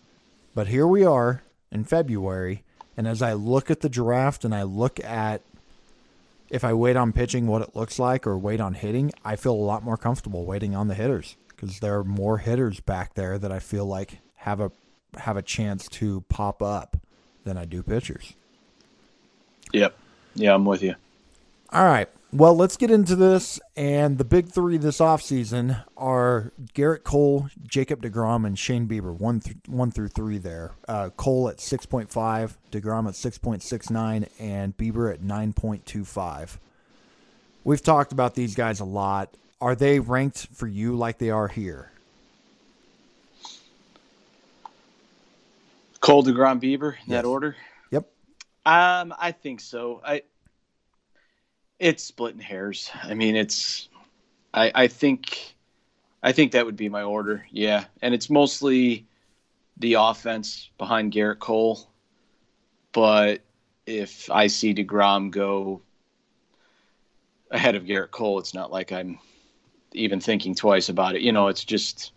But 0.53 0.67
here 0.67 0.85
we 0.85 1.05
are 1.05 1.43
in 1.71 1.85
February, 1.85 2.63
and 2.97 3.07
as 3.07 3.21
I 3.21 3.33
look 3.33 3.71
at 3.71 3.79
the 3.79 3.89
draft 3.89 4.43
and 4.43 4.53
I 4.53 4.63
look 4.63 4.99
at 4.99 5.41
if 6.49 6.63
I 6.63 6.73
wait 6.73 6.95
on 6.95 7.11
pitching 7.13 7.47
what 7.47 7.61
it 7.61 7.75
looks 7.75 7.99
like 7.99 8.25
or 8.25 8.37
wait 8.37 8.59
on 8.59 8.73
hitting, 8.73 9.11
I 9.23 9.35
feel 9.35 9.53
a 9.53 9.55
lot 9.55 9.83
more 9.83 9.97
comfortable 9.97 10.45
waiting 10.45 10.75
on 10.75 10.87
the 10.87 10.95
hitters 10.95 11.35
because 11.49 11.79
there 11.79 11.97
are 11.97 12.03
more 12.03 12.37
hitters 12.37 12.79
back 12.79 13.15
there 13.15 13.37
that 13.37 13.51
I 13.51 13.59
feel 13.59 13.85
like 13.85 14.19
have 14.35 14.59
a 14.59 14.71
have 15.17 15.37
a 15.37 15.41
chance 15.41 15.87
to 15.87 16.21
pop 16.29 16.61
up 16.61 16.97
than 17.43 17.57
I 17.57 17.65
do 17.65 17.81
pitchers. 17.81 18.33
Yep. 19.73 19.97
Yeah, 20.35 20.53
I'm 20.53 20.65
with 20.65 20.83
you. 20.83 20.95
All 21.71 21.85
right. 21.85 22.07
Well, 22.33 22.55
let's 22.55 22.75
get 22.75 22.91
into 22.91 23.15
this. 23.15 23.59
And 23.75 24.17
the 24.17 24.25
big 24.25 24.49
three 24.49 24.77
this 24.77 24.99
offseason 24.99 25.83
are 25.95 26.51
Gerrit 26.75 27.03
Cole, 27.03 27.49
Jacob 27.65 28.01
DeGrom, 28.01 28.45
and 28.45 28.59
Shane 28.59 28.87
Bieber, 28.87 29.17
one, 29.17 29.39
th- 29.39 29.55
one 29.65 29.91
through 29.91 30.09
three 30.09 30.37
there. 30.37 30.71
Uh, 30.87 31.09
Cole 31.15 31.47
at 31.47 31.57
6.5, 31.57 32.09
DeGrom 32.71 33.07
at 33.07 33.13
6.69, 33.13 34.27
and 34.39 34.75
Bieber 34.77 35.11
at 35.13 35.21
9.25. 35.21 36.57
We've 37.63 37.81
talked 37.81 38.11
about 38.11 38.35
these 38.35 38.55
guys 38.55 38.79
a 38.81 38.85
lot. 38.85 39.33
Are 39.61 39.75
they 39.75 39.99
ranked 39.99 40.47
for 40.53 40.67
you 40.67 40.95
like 40.95 41.17
they 41.19 41.29
are 41.29 41.47
here? 41.47 41.91
Cole, 46.01 46.23
DeGrom, 46.23 46.61
Bieber 46.61 46.91
in 46.93 46.97
Yes. 47.07 47.23
that 47.23 47.25
order? 47.25 47.55
Yep. 47.91 48.07
Um, 48.65 49.13
I 49.17 49.31
think 49.31 49.61
so. 49.61 50.01
I 50.05 50.23
it's 51.79 52.03
splitting 52.03 52.41
hairs. 52.41 52.91
I 53.03 53.13
mean, 53.13 53.35
it's 53.35 53.89
I 54.53 54.71
I 54.73 54.87
think 54.87 55.55
I 56.23 56.31
think 56.31 56.51
that 56.51 56.65
would 56.65 56.77
be 56.77 56.89
my 56.89 57.03
order. 57.03 57.45
Yeah, 57.51 57.85
and 58.01 58.13
it's 58.13 58.29
mostly 58.29 59.05
the 59.77 59.93
offense 59.93 60.69
behind 60.77 61.13
Gerrit 61.13 61.39
Cole. 61.39 61.87
But 62.91 63.41
if 63.85 64.29
I 64.31 64.47
see 64.47 64.73
Degrom 64.73 65.29
go 65.31 65.81
ahead 67.51 67.75
of 67.75 67.83
Gerrit 67.83 68.11
Cole, 68.11 68.39
it's 68.39 68.53
not 68.53 68.71
like 68.71 68.91
I'm 68.91 69.19
even 69.93 70.19
thinking 70.19 70.55
twice 70.55 70.89
about 70.89 71.15
it. 71.15 71.21
You 71.21 71.31
know, 71.31 71.47
it's 71.47 71.63
just 71.63 72.11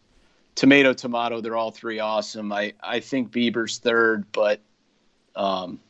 tomato 0.55 0.93
tomato. 0.93 1.41
They're 1.41 1.57
all 1.57 1.71
three 1.71 1.99
awesome. 1.99 2.53
I 2.53 2.73
I 2.83 3.01
think 3.01 3.31
Bieber's 3.31 3.79
third, 3.79 4.25
but 4.33 4.61
um, 5.37 5.81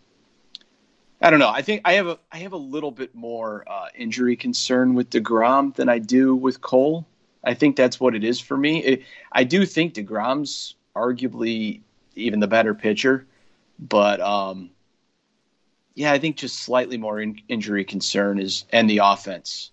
I 1.23 1.31
don't 1.31 1.39
know. 1.39 1.51
I 1.51 1.63
think 1.63 1.83
I 1.85 1.95
have 1.95 2.07
a 2.07 2.19
I 2.33 2.39
have 2.39 2.53
a 2.53 2.59
little 2.59 2.91
bit 2.91 3.15
more 3.15 3.65
uh, 3.67 3.89
injury 3.95 4.37
concern 4.37 4.95
with 4.95 5.11
Degrom 5.11 5.75
than 5.75 5.89
I 5.89 5.99
do 5.99 6.35
with 6.35 6.61
Cole. 6.61 7.07
I 7.45 7.55
think 7.55 7.77
that's 7.77 8.01
what 8.01 8.15
it 8.15 8.25
is 8.25 8.41
for 8.41 8.57
me. 8.57 8.83
It, 8.83 9.03
I 9.33 9.45
do 9.45 9.67
think 9.67 9.95
Degrom's 9.95 10.77
arguably 10.97 11.81
even 12.15 12.41
the 12.41 12.47
better 12.47 12.75
pitcher, 12.75 13.27
but 13.79 14.21
um, 14.21 14.71
yeah, 15.95 16.13
I 16.13 16.19
think 16.19 16.37
just 16.37 16.61
slightly 16.61 16.97
more 16.97 17.21
in, 17.21 17.41
injury 17.49 17.85
concern 17.85 18.39
is 18.39 18.65
and 18.73 18.89
the 18.89 19.01
offense 19.03 19.71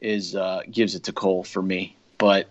is 0.00 0.36
uh, 0.36 0.62
gives 0.70 0.94
it 0.94 1.04
to 1.04 1.12
Cole 1.12 1.42
for 1.42 1.62
me. 1.62 1.96
But 2.18 2.48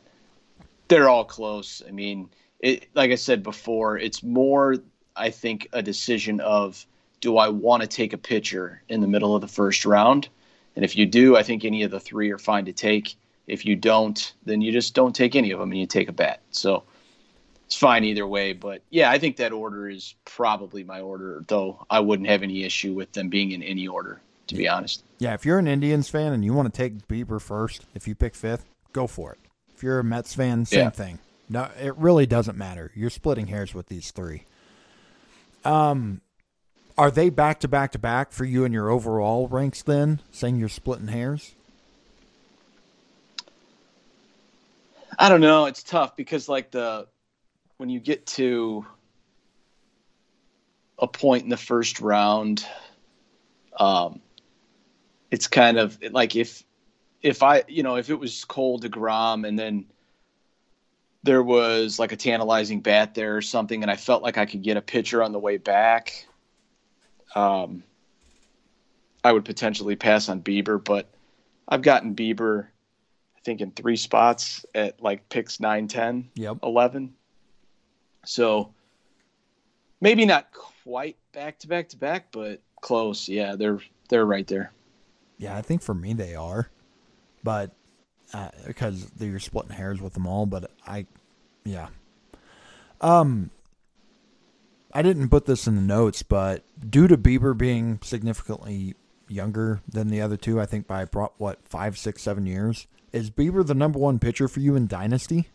they're 0.90 1.10
all 1.10 1.26
close. 1.26 1.82
I 1.88 1.92
mean, 1.92 2.30
it, 2.60 2.88
like 2.94 3.12
I 3.12 3.16
said 3.16 3.42
before, 3.42 3.98
it's 3.98 4.22
more 4.22 4.76
I 5.16 5.30
think 5.30 5.70
a 5.72 5.82
decision 5.82 6.42
of 6.42 6.86
do 7.22 7.38
I 7.38 7.50
want 7.50 7.82
to 7.82 7.88
take 7.88 8.14
a 8.14 8.18
pitcher 8.18 8.82
in 8.90 9.02
the 9.02 9.08
middle 9.08 9.36
of 9.36 9.42
the 9.42 9.48
first 9.48 9.86
round? 9.86 10.30
And 10.76 10.86
if 10.86 10.96
you 10.96 11.06
do, 11.06 11.36
I 11.36 11.44
think 11.44 11.66
any 11.66 11.84
of 11.84 11.92
the 11.92 12.00
three 12.00 12.32
are 12.32 12.38
fine 12.38 12.66
to 12.66 12.74
take. 12.74 13.16
If 13.48 13.66
you 13.66 13.76
don't, 13.76 14.34
then 14.46 14.62
you 14.62 14.72
just 14.72 14.94
don't 14.94 15.16
take 15.16 15.36
any 15.36 15.52
of 15.52 15.60
them 15.60 15.72
and 15.72 15.80
you 15.80 15.88
take 15.88 16.10
a 16.10 16.14
bat. 16.14 16.42
So 16.52 16.84
it's 17.66 17.78
fine 17.78 18.04
either 18.04 18.28
way. 18.28 18.54
But 18.54 18.84
yeah, 18.90 19.10
I 19.10 19.18
think 19.18 19.38
that 19.38 19.52
order 19.52 19.90
is 19.90 20.16
probably 20.26 20.84
my 20.84 21.00
order, 21.00 21.44
though 21.48 21.86
I 21.90 22.00
wouldn't 22.00 22.30
have 22.30 22.44
any 22.44 22.64
issue 22.64 22.94
with 22.94 23.12
them 23.14 23.30
being 23.30 23.52
in 23.54 23.64
any 23.64 23.88
order, 23.88 24.22
to 24.48 24.56
be 24.56 24.68
honest. 24.68 25.04
Yeah, 25.20 25.34
if 25.34 25.46
you're 25.46 25.60
an 25.60 25.68
Indians 25.68 26.10
fan 26.10 26.34
and 26.34 26.46
you 26.46 26.54
want 26.54 26.72
to 26.72 26.78
take 26.78 27.08
Bieber 27.08 27.42
first, 27.42 27.86
if 27.96 28.08
you 28.08 28.14
pick 28.14 28.36
fifth, 28.36 28.66
go 28.94 29.08
for 29.08 29.32
it. 29.32 29.40
If 29.74 29.82
you're 29.82 30.00
a 30.00 30.04
Mets 30.04 30.36
fan, 30.36 30.66
same 30.66 30.80
Yeah. 30.80 30.90
thing. 30.90 31.20
No, 31.50 31.70
it 31.82 31.96
really 31.98 32.26
doesn't 32.26 32.58
matter. 32.58 32.92
You're 32.94 33.10
splitting 33.10 33.48
hairs 33.48 33.74
with 33.74 33.88
these 33.88 34.12
three. 34.12 34.44
Um, 35.64 36.22
are 36.98 37.12
they 37.12 37.30
back 37.30 37.60
to 37.60 37.68
back 37.68 37.92
to 37.92 38.00
back 38.00 38.32
for 38.32 38.44
you 38.44 38.66
in 38.66 38.74
your 38.74 38.90
overall 38.90 39.48
ranks? 39.48 39.82
Then 39.82 40.22
saying 40.32 40.58
you're 40.58 40.70
splitting 40.70 41.08
hairs. 41.08 41.56
I 45.20 45.30
don't 45.30 45.42
know. 45.42 45.66
It's 45.66 45.84
tough 45.84 46.16
because 46.16 46.50
like 46.50 46.72
the 46.72 47.08
when 47.78 47.90
you 47.90 48.00
get 48.00 48.26
to 48.28 48.86
a 51.00 51.08
point 51.08 51.44
in 51.44 51.50
the 51.50 51.58
first 51.58 52.02
round, 52.02 52.66
um, 53.80 54.22
it's 55.32 55.48
kind 55.48 55.78
of 55.78 55.98
like 56.12 56.36
if 56.36 56.64
if 57.22 57.44
I 57.44 57.64
you 57.68 57.84
know 57.84 57.96
if 57.96 58.10
it 58.10 58.20
was 58.20 58.46
Cole 58.46 58.80
Degrom 58.80 59.48
and 59.48 59.58
then 59.58 59.86
there 61.24 61.44
was 61.44 62.00
like 62.00 62.12
a 62.12 62.16
tantalizing 62.16 62.82
bat 62.82 63.14
there 63.14 63.36
or 63.36 63.42
something, 63.42 63.82
and 63.82 63.92
I 63.92 63.96
felt 63.96 64.24
like 64.24 64.38
I 64.38 64.46
could 64.46 64.62
get 64.62 64.78
a 64.78 64.82
pitcher 64.82 65.22
on 65.22 65.32
the 65.32 65.40
way 65.40 65.58
back, 65.58 66.28
um, 67.38 67.84
I 69.24 69.32
would 69.32 69.46
potentially 69.46 69.96
pass 69.96 70.28
on 70.28 70.42
Bieber, 70.42 70.84
but 70.84 71.08
I've 71.68 71.82
gotten 71.84 72.16
Bieber. 72.16 72.66
I 73.36 73.40
think 73.44 73.62
in 73.62 73.72
three 73.72 73.96
spots 73.96 74.66
at 74.74 75.02
like 75.02 75.30
picks 75.30 75.60
9, 75.60 75.88
10, 75.88 76.30
Yep. 76.36 76.58
11. 76.64 77.14
So 78.26 78.74
maybe 80.02 80.26
not 80.26 80.48
quite 80.52 81.18
back 81.32 81.60
to 81.60 81.68
back 81.68 81.90
to 81.90 81.98
back, 81.98 82.32
but 82.32 82.62
close. 82.82 83.30
Yeah, 83.30 83.56
they're 83.56 83.80
they're 84.10 84.26
right 84.26 84.48
there. 84.48 84.72
Yeah, 85.38 85.56
I 85.56 85.62
think 85.62 85.82
for 85.82 85.94
me 85.94 86.14
they 86.14 86.36
are, 86.36 86.70
but 87.44 87.72
uh, 88.34 88.50
because 88.66 89.12
you're 89.20 89.40
splitting 89.40 89.72
hairs 89.72 90.02
with 90.02 90.14
them 90.14 90.26
all. 90.28 90.46
But 90.46 90.72
I, 90.86 91.06
yeah. 91.64 91.88
Um, 93.00 93.52
I 94.94 95.02
didn't 95.02 95.30
put 95.30 95.46
this 95.46 95.68
in 95.68 95.76
the 95.76 95.82
notes, 95.82 96.24
but 96.24 96.64
due 96.90 97.08
to 97.08 97.18
Bieber 97.18 97.56
being 97.58 98.00
significantly 98.02 98.96
younger 99.28 99.82
than 99.88 100.08
the 100.08 100.22
other 100.22 100.38
two, 100.38 100.60
I 100.60 100.66
think 100.66 100.88
by 100.88 101.06
brought 101.06 101.34
what 101.38 101.60
five, 101.68 101.98
six, 101.98 102.22
seven 102.24 102.46
years, 102.46 102.88
is 103.12 103.30
Bieber 103.30 103.66
the 103.66 103.74
number 103.76 104.00
one 104.00 104.18
pitcher 104.20 104.48
for 104.48 104.60
you 104.60 104.76
in 104.76 104.88
Dynasty? 104.88 105.50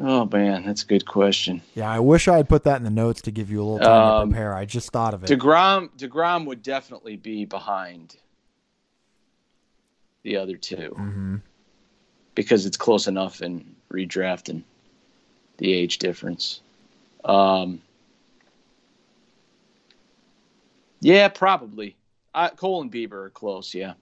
Oh 0.00 0.28
man, 0.32 0.64
that's 0.66 0.82
a 0.82 0.86
good 0.86 1.06
question. 1.06 1.62
Yeah, 1.74 1.88
I 1.88 2.00
wish 2.00 2.26
I 2.26 2.38
had 2.38 2.48
put 2.48 2.64
that 2.64 2.78
in 2.78 2.84
the 2.84 2.90
notes 2.90 3.22
to 3.22 3.30
give 3.30 3.48
you 3.50 3.62
a 3.62 3.64
little 3.64 3.78
time 3.78 3.86
to 4.08 4.14
Um, 4.22 4.30
prepare. 4.30 4.54
I 4.54 4.64
just 4.64 4.90
thought 4.90 5.14
of 5.14 5.22
it. 5.22 5.30
Degrom 5.30 5.90
Degrom 5.96 6.46
would 6.46 6.62
definitely 6.62 7.16
be 7.16 7.44
behind 7.44 8.16
the 10.24 10.36
other 10.36 10.56
2 10.56 10.94
hmm 10.96 11.36
because 12.34 12.66
it's 12.66 12.76
close 12.76 13.06
enough 13.06 13.42
in 13.42 13.76
redraft 13.92 14.48
and 14.48 14.64
the 15.58 15.72
age 15.72 15.98
difference. 15.98 16.60
Um, 17.24 17.80
yeah, 21.00 21.28
probably. 21.28 21.96
Uh, 22.34 22.50
Cole 22.50 22.82
and 22.82 22.90
Bieber 22.92 23.26
are 23.26 23.30
close. 23.30 23.74
Yeah. 23.74 23.94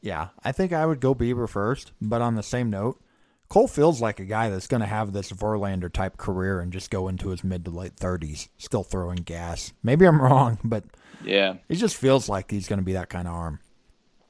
Yeah, 0.00 0.28
I 0.44 0.52
think 0.52 0.72
I 0.72 0.86
would 0.86 1.00
go 1.00 1.14
Bieber 1.14 1.48
first, 1.48 1.92
but 2.00 2.22
on 2.22 2.36
the 2.36 2.42
same 2.42 2.70
note, 2.70 3.00
Cole 3.48 3.66
feels 3.66 4.00
like 4.00 4.20
a 4.20 4.24
guy 4.24 4.48
that's 4.50 4.66
going 4.66 4.80
to 4.80 4.86
have 4.86 5.12
this 5.12 5.32
Verlander 5.32 5.92
type 5.92 6.16
career 6.18 6.60
and 6.60 6.72
just 6.72 6.90
go 6.90 7.08
into 7.08 7.30
his 7.30 7.42
mid 7.42 7.64
to 7.64 7.70
late 7.70 7.96
30s, 7.96 8.48
still 8.58 8.84
throwing 8.84 9.16
gas. 9.18 9.72
Maybe 9.82 10.06
I'm 10.06 10.20
wrong, 10.22 10.58
but 10.62 10.84
Yeah. 11.24 11.54
it 11.68 11.76
just 11.76 11.96
feels 11.96 12.28
like 12.28 12.50
he's 12.50 12.68
going 12.68 12.78
to 12.78 12.84
be 12.84 12.92
that 12.92 13.08
kind 13.08 13.26
of 13.26 13.34
arm. 13.34 13.60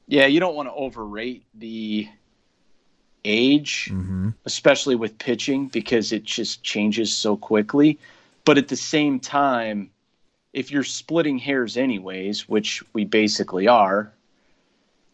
Yeah, 0.07 0.25
you 0.25 0.39
don't 0.39 0.55
want 0.55 0.69
to 0.69 0.73
overrate 0.73 1.43
the 1.53 2.07
age, 3.25 3.89
hmm 3.89 4.29
especially 4.45 4.95
with 4.95 5.17
pitching, 5.17 5.67
because 5.67 6.11
it 6.11 6.23
just 6.23 6.63
changes 6.63 7.13
so 7.13 7.37
quickly. 7.37 7.99
But 8.45 8.57
at 8.57 8.67
the 8.67 8.75
same 8.75 9.19
time, 9.19 9.91
if 10.53 10.71
you're 10.71 10.83
splitting 10.83 11.37
hairs 11.37 11.77
anyways, 11.77 12.49
which 12.49 12.83
we 12.93 13.05
basically 13.05 13.67
are, 13.67 14.11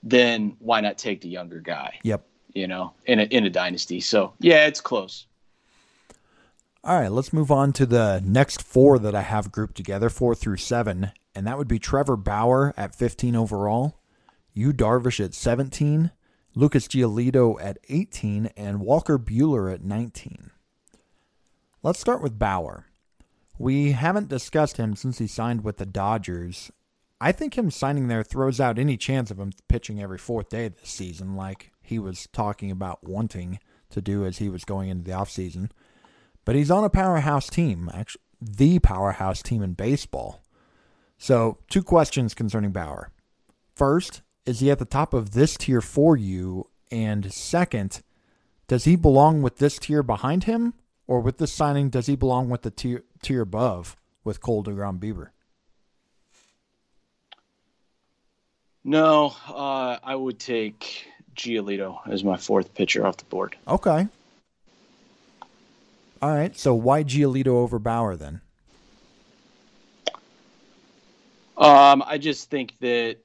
then 0.03 0.55
why 0.59 0.81
not 0.81 0.97
take 0.97 1.21
the 1.21 1.29
younger 1.29 1.59
guy? 1.59 1.99
Yep. 2.03 2.25
You 2.53 2.67
know, 2.67 2.93
in 3.05 3.19
a 3.19 3.23
in 3.23 3.45
a 3.45 3.49
dynasty. 3.49 3.99
So 3.99 4.33
yeah, 4.39 4.67
it's 4.67 4.79
close. 4.79 5.25
All 6.85 6.99
right, 6.99 7.11
let's 7.11 7.33
move 7.33 7.51
on 7.51 7.73
to 7.73 7.87
the 7.87 8.21
next 8.23 8.61
four 8.61 8.99
that 8.99 9.15
I 9.15 9.21
have 9.21 9.51
grouped 9.51 9.75
together, 9.75 10.07
four 10.07 10.35
through 10.35 10.57
seven, 10.57 11.11
and 11.33 11.47
that 11.47 11.57
would 11.57 11.67
be 11.67 11.79
Trevor 11.79 12.15
Bauer 12.15 12.75
at 12.77 12.93
15 12.93 13.35
overall, 13.35 13.99
Yu 14.53 14.71
Darvish 14.71 15.23
at 15.23 15.33
17, 15.33 16.11
Lucas 16.57 16.87
Giolito 16.87 17.61
at 17.61 17.77
18, 17.89 18.47
and 18.55 18.79
Walker 18.79 19.19
Buehler 19.19 19.73
at 19.73 19.83
19. 19.83 20.51
Let's 21.83 21.99
start 21.99 22.21
with 22.21 22.39
Bauer. 22.39 22.85
We 23.57 23.91
haven't 23.91 24.29
discussed 24.29 24.77
him 24.77 24.95
since 24.95 25.17
he 25.17 25.27
signed 25.27 25.65
with 25.65 25.77
the 25.77 25.85
Dodgers. 25.85 26.71
I 27.19 27.33
think 27.33 27.57
him 27.57 27.69
signing 27.69 28.07
there 28.07 28.23
throws 28.23 28.61
out 28.61 28.79
any 28.79 28.95
chance 28.95 29.31
of 29.31 29.39
him 29.39 29.51
pitching 29.67 30.01
every 30.01 30.17
fourth 30.17 30.47
day 30.47 30.69
this 30.69 30.89
season, 30.89 31.35
like 31.35 31.71
he 31.81 31.99
was 31.99 32.27
talking 32.31 32.71
about 32.71 33.03
wanting 33.03 33.59
to 33.89 34.01
do 34.01 34.25
as 34.25 34.37
he 34.37 34.47
was 34.47 34.63
going 34.63 34.87
into 34.87 35.03
the 35.03 35.11
offseason. 35.11 35.69
But 36.45 36.55
he's 36.55 36.71
on 36.71 36.85
a 36.85 36.89
powerhouse 36.89 37.49
team, 37.49 37.89
actually, 37.93 38.21
the 38.39 38.79
powerhouse 38.79 39.41
team 39.41 39.61
in 39.61 39.73
baseball. 39.73 40.41
So, 41.17 41.57
two 41.69 41.83
questions 41.83 42.33
concerning 42.33 42.71
Bauer. 42.71 43.11
First, 43.75 44.21
is 44.45 44.59
he 44.59 44.71
at 44.71 44.79
the 44.79 44.85
top 44.85 45.13
of 45.13 45.31
this 45.31 45.57
tier 45.57 45.81
for 45.81 46.15
you? 46.15 46.67
And 46.91 47.31
second, 47.33 48.01
does 48.67 48.85
he 48.85 48.95
belong 48.95 49.41
with 49.41 49.57
this 49.57 49.79
tier 49.79 50.03
behind 50.03 50.45
him? 50.45 50.73
Or 51.07 51.19
with 51.19 51.37
this 51.37 51.53
signing, 51.53 51.89
does 51.89 52.07
he 52.07 52.15
belong 52.15 52.49
with 52.49 52.63
the 52.63 52.71
tier, 52.71 53.03
tier 53.21 53.41
above 53.41 53.95
with 54.23 54.41
Cole 54.41 54.63
DeGrom 54.63 54.99
Bieber? 54.99 55.29
No, 58.83 59.35
uh, 59.47 59.97
I 60.03 60.15
would 60.15 60.39
take 60.39 61.07
Giolito 61.35 61.99
as 62.07 62.23
my 62.23 62.37
fourth 62.37 62.73
pitcher 62.73 63.05
off 63.05 63.17
the 63.17 63.25
board. 63.25 63.55
Okay. 63.67 64.07
All 66.21 66.29
right. 66.33 66.57
So 66.57 66.73
why 66.73 67.03
Giolito 67.03 67.47
over 67.47 67.77
Bauer 67.79 68.15
then? 68.15 68.41
Um, 71.57 72.03
I 72.05 72.17
just 72.17 72.49
think 72.49 72.77
that 72.79 73.17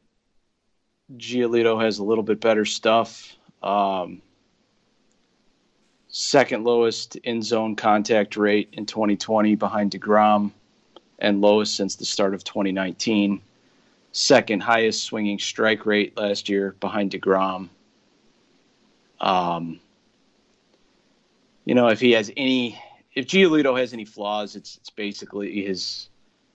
Giolito 1.16 1.82
has 1.82 1.98
a 1.98 2.04
little 2.04 2.22
bit 2.24 2.40
better 2.40 2.64
stuff. 2.64 3.36
Um, 3.62 4.22
second 6.08 6.64
lowest 6.64 7.16
in 7.16 7.42
zone 7.42 7.76
contact 7.76 8.36
rate 8.36 8.68
in 8.72 8.86
2020 8.86 9.54
behind 9.56 9.92
DeGrom, 9.92 10.50
and 11.18 11.40
lowest 11.40 11.76
since 11.76 11.96
the 11.96 12.04
start 12.04 12.34
of 12.34 12.44
2019. 12.44 13.40
Second 14.12 14.62
highest 14.62 15.04
swinging 15.04 15.38
strike 15.38 15.86
rate 15.86 16.16
last 16.16 16.48
year 16.48 16.74
behind 16.80 17.12
DeGrom. 17.12 17.68
Um, 19.20 19.78
you 21.64 21.74
know, 21.74 21.88
if 21.88 22.00
he 22.00 22.12
has 22.12 22.32
any, 22.36 22.80
if 23.14 23.26
Giolito 23.26 23.78
has 23.78 23.92
any 23.92 24.04
flaws, 24.04 24.56
it's 24.56 24.78
it's 24.78 24.90
basically 24.90 25.64
his 25.64 26.08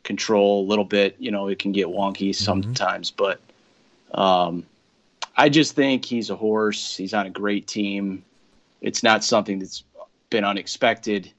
control 0.03 0.65
a 0.65 0.67
little 0.67 0.83
bit. 0.83 1.15
You 1.19 1.31
know, 1.31 1.47
it 1.47 1.59
can 1.59 1.71
get 1.71 1.87
wonky 1.87 2.33
sometimes, 2.35 3.11
mm-hmm. 3.11 3.23
but 3.23 3.39
um, 4.13 4.65
I 5.35 5.49
just 5.49 5.75
think 5.75 6.05
he's 6.05 6.29
a 6.29 6.35
horse. 6.35 6.95
He's 6.95 7.13
on 7.13 7.25
a 7.25 7.29
great 7.29 7.67
team. 7.67 8.23
It's 8.81 9.03
not 9.03 9.23
something 9.23 9.59
that's 9.59 9.83
been 10.29 10.45
unexpected. 10.45 11.31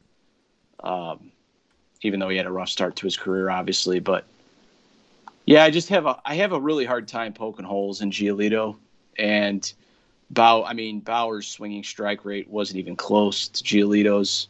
Um, 0.80 1.32
even 2.02 2.20
though 2.20 2.28
he 2.28 2.36
had 2.36 2.46
a 2.46 2.52
rough 2.52 2.68
start 2.68 2.96
to 2.96 3.06
his 3.06 3.16
career, 3.16 3.50
obviously, 3.50 3.98
but 4.00 4.24
yeah, 5.46 5.64
I 5.64 5.70
just 5.70 5.88
have 5.88 6.06
a 6.06 6.20
I 6.24 6.34
have 6.34 6.52
a 6.52 6.60
really 6.60 6.84
hard 6.84 7.08
time 7.08 7.32
poking 7.32 7.64
holes 7.64 8.02
in 8.02 8.10
Giolito 8.10 8.76
and 9.18 9.72
Bow. 10.30 10.64
I 10.64 10.74
mean, 10.74 11.00
Bauer's 11.00 11.46
swinging 11.46 11.84
strike 11.84 12.24
rate 12.24 12.48
wasn't 12.48 12.78
even 12.78 12.96
close 12.96 13.48
to 13.48 13.62
Giolito's 13.64 14.48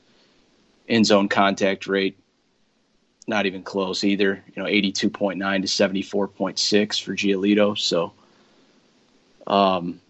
in 0.89 1.05
zone 1.05 1.29
contact 1.29 1.87
rate. 1.87 2.19
Not 3.27 3.47
even 3.47 3.63
close 3.63 4.05
either. 4.05 4.43
You 4.55 4.63
know, 4.63 4.69
eighty 4.69 4.93
two 4.93 5.11
point 5.11 5.39
nine 5.39 5.63
to 5.63 5.69
seventy 5.69 6.03
four 6.03 6.29
point 6.29 6.59
six 6.59 6.99
for 6.99 7.15
Giolito. 7.15 7.77
So, 7.77 8.13
um, 9.47 10.01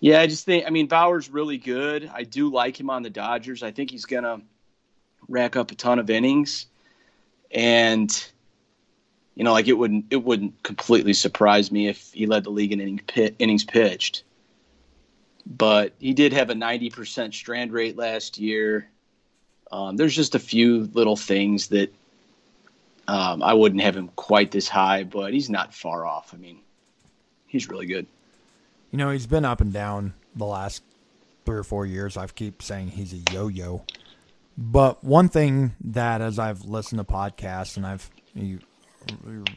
yeah, 0.00 0.20
I 0.20 0.26
just 0.26 0.44
think 0.44 0.66
I 0.66 0.70
mean 0.70 0.86
Bauer's 0.86 1.28
really 1.28 1.58
good. 1.58 2.10
I 2.12 2.22
do 2.22 2.50
like 2.50 2.78
him 2.78 2.90
on 2.90 3.02
the 3.02 3.10
Dodgers. 3.10 3.62
I 3.62 3.72
think 3.72 3.90
he's 3.90 4.04
gonna 4.04 4.40
rack 5.28 5.56
up 5.56 5.70
a 5.70 5.74
ton 5.74 5.98
of 5.98 6.08
innings, 6.08 6.66
and 7.50 8.10
you 9.34 9.42
know, 9.42 9.52
like 9.52 9.66
it 9.66 9.72
wouldn't 9.72 10.06
it 10.10 10.22
wouldn't 10.22 10.62
completely 10.62 11.12
surprise 11.12 11.72
me 11.72 11.88
if 11.88 12.12
he 12.12 12.26
led 12.26 12.44
the 12.44 12.50
league 12.50 12.72
in 12.72 12.80
innings, 12.80 13.02
pit, 13.06 13.34
innings 13.38 13.64
pitched. 13.64 14.22
But 15.46 15.92
he 15.98 16.14
did 16.14 16.32
have 16.32 16.48
a 16.48 16.54
90% 16.54 17.34
strand 17.34 17.72
rate 17.72 17.98
last 17.98 18.38
year. 18.38 18.88
Um, 19.70 19.96
there's 19.96 20.14
just 20.14 20.34
a 20.34 20.38
few 20.38 20.88
little 20.94 21.16
things 21.16 21.68
that 21.68 21.92
um, 23.08 23.42
I 23.42 23.54
wouldn't 23.54 23.82
have 23.82 23.96
him 23.96 24.08
quite 24.16 24.50
this 24.50 24.68
high, 24.68 25.04
but 25.04 25.32
he's 25.32 25.50
not 25.50 25.74
far 25.74 26.06
off. 26.06 26.32
I 26.34 26.36
mean, 26.36 26.60
he's 27.46 27.68
really 27.68 27.86
good. 27.86 28.06
You 28.90 28.98
know, 28.98 29.10
he's 29.10 29.26
been 29.26 29.44
up 29.44 29.60
and 29.60 29.72
down 29.72 30.14
the 30.36 30.46
last 30.46 30.82
three 31.44 31.58
or 31.58 31.64
four 31.64 31.86
years. 31.86 32.16
I've 32.16 32.34
keep 32.34 32.62
saying 32.62 32.88
he's 32.88 33.12
a 33.12 33.32
yo-yo. 33.32 33.84
But 34.56 35.02
one 35.02 35.28
thing 35.28 35.74
that, 35.82 36.20
as 36.20 36.38
I've 36.38 36.64
listened 36.64 37.00
to 37.00 37.04
podcasts 37.04 37.76
and 37.76 37.84
I've 37.84 38.10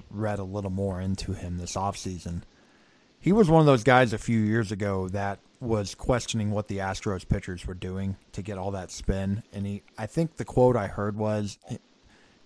read 0.10 0.40
a 0.40 0.44
little 0.44 0.72
more 0.72 1.00
into 1.00 1.34
him 1.34 1.58
this 1.58 1.76
offseason. 1.76 2.42
He 3.20 3.32
was 3.32 3.50
one 3.50 3.60
of 3.60 3.66
those 3.66 3.84
guys 3.84 4.14
a 4.14 4.18
few 4.18 4.40
years 4.40 4.72
ago 4.72 5.08
that 5.10 5.40
was 5.60 5.96
questioning 5.96 6.52
what 6.52 6.68
the 6.68 6.78
Astros 6.78 7.28
pitchers 7.28 7.66
were 7.66 7.74
doing 7.74 8.16
to 8.34 8.42
get 8.42 8.58
all 8.58 8.72
that 8.72 8.92
spin. 8.92 9.44
And 9.52 9.66
he, 9.66 9.84
I 9.98 10.06
think 10.06 10.36
the 10.38 10.46
quote 10.46 10.76
I 10.76 10.88
heard 10.88 11.18
was, 11.18 11.58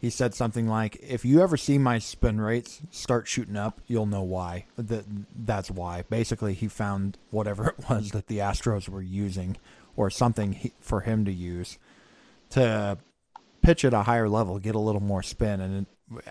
he 0.02 0.10
said 0.10 0.34
something 0.34 0.68
like, 0.68 0.98
"If 1.00 1.24
you 1.24 1.42
ever 1.42 1.56
see 1.56 1.78
my 1.78 2.00
spin 2.00 2.42
rates 2.42 2.82
start 2.90 3.28
shooting 3.28 3.56
up, 3.56 3.80
you'll 3.86 4.08
know 4.08 4.24
why. 4.24 4.66
That 4.76 5.06
that's 5.36 5.70
why." 5.70 6.04
Basically, 6.10 6.56
he 6.56 6.68
found 6.68 7.20
whatever 7.30 7.68
it 7.78 7.88
was 7.88 8.10
that 8.10 8.26
the 8.26 8.40
Astros 8.40 8.90
were 8.90 9.04
using, 9.04 9.58
or 9.96 10.10
something 10.10 10.54
he, 10.54 10.74
for 10.80 11.02
him 11.02 11.24
to 11.26 11.32
use, 11.32 11.78
to 12.50 12.98
pitch 13.62 13.86
at 13.86 13.94
a 13.94 14.02
higher 14.02 14.28
level, 14.28 14.58
get 14.58 14.74
a 14.74 14.80
little 14.80 15.04
more 15.04 15.22
spin, 15.22 15.62
and 15.62 15.86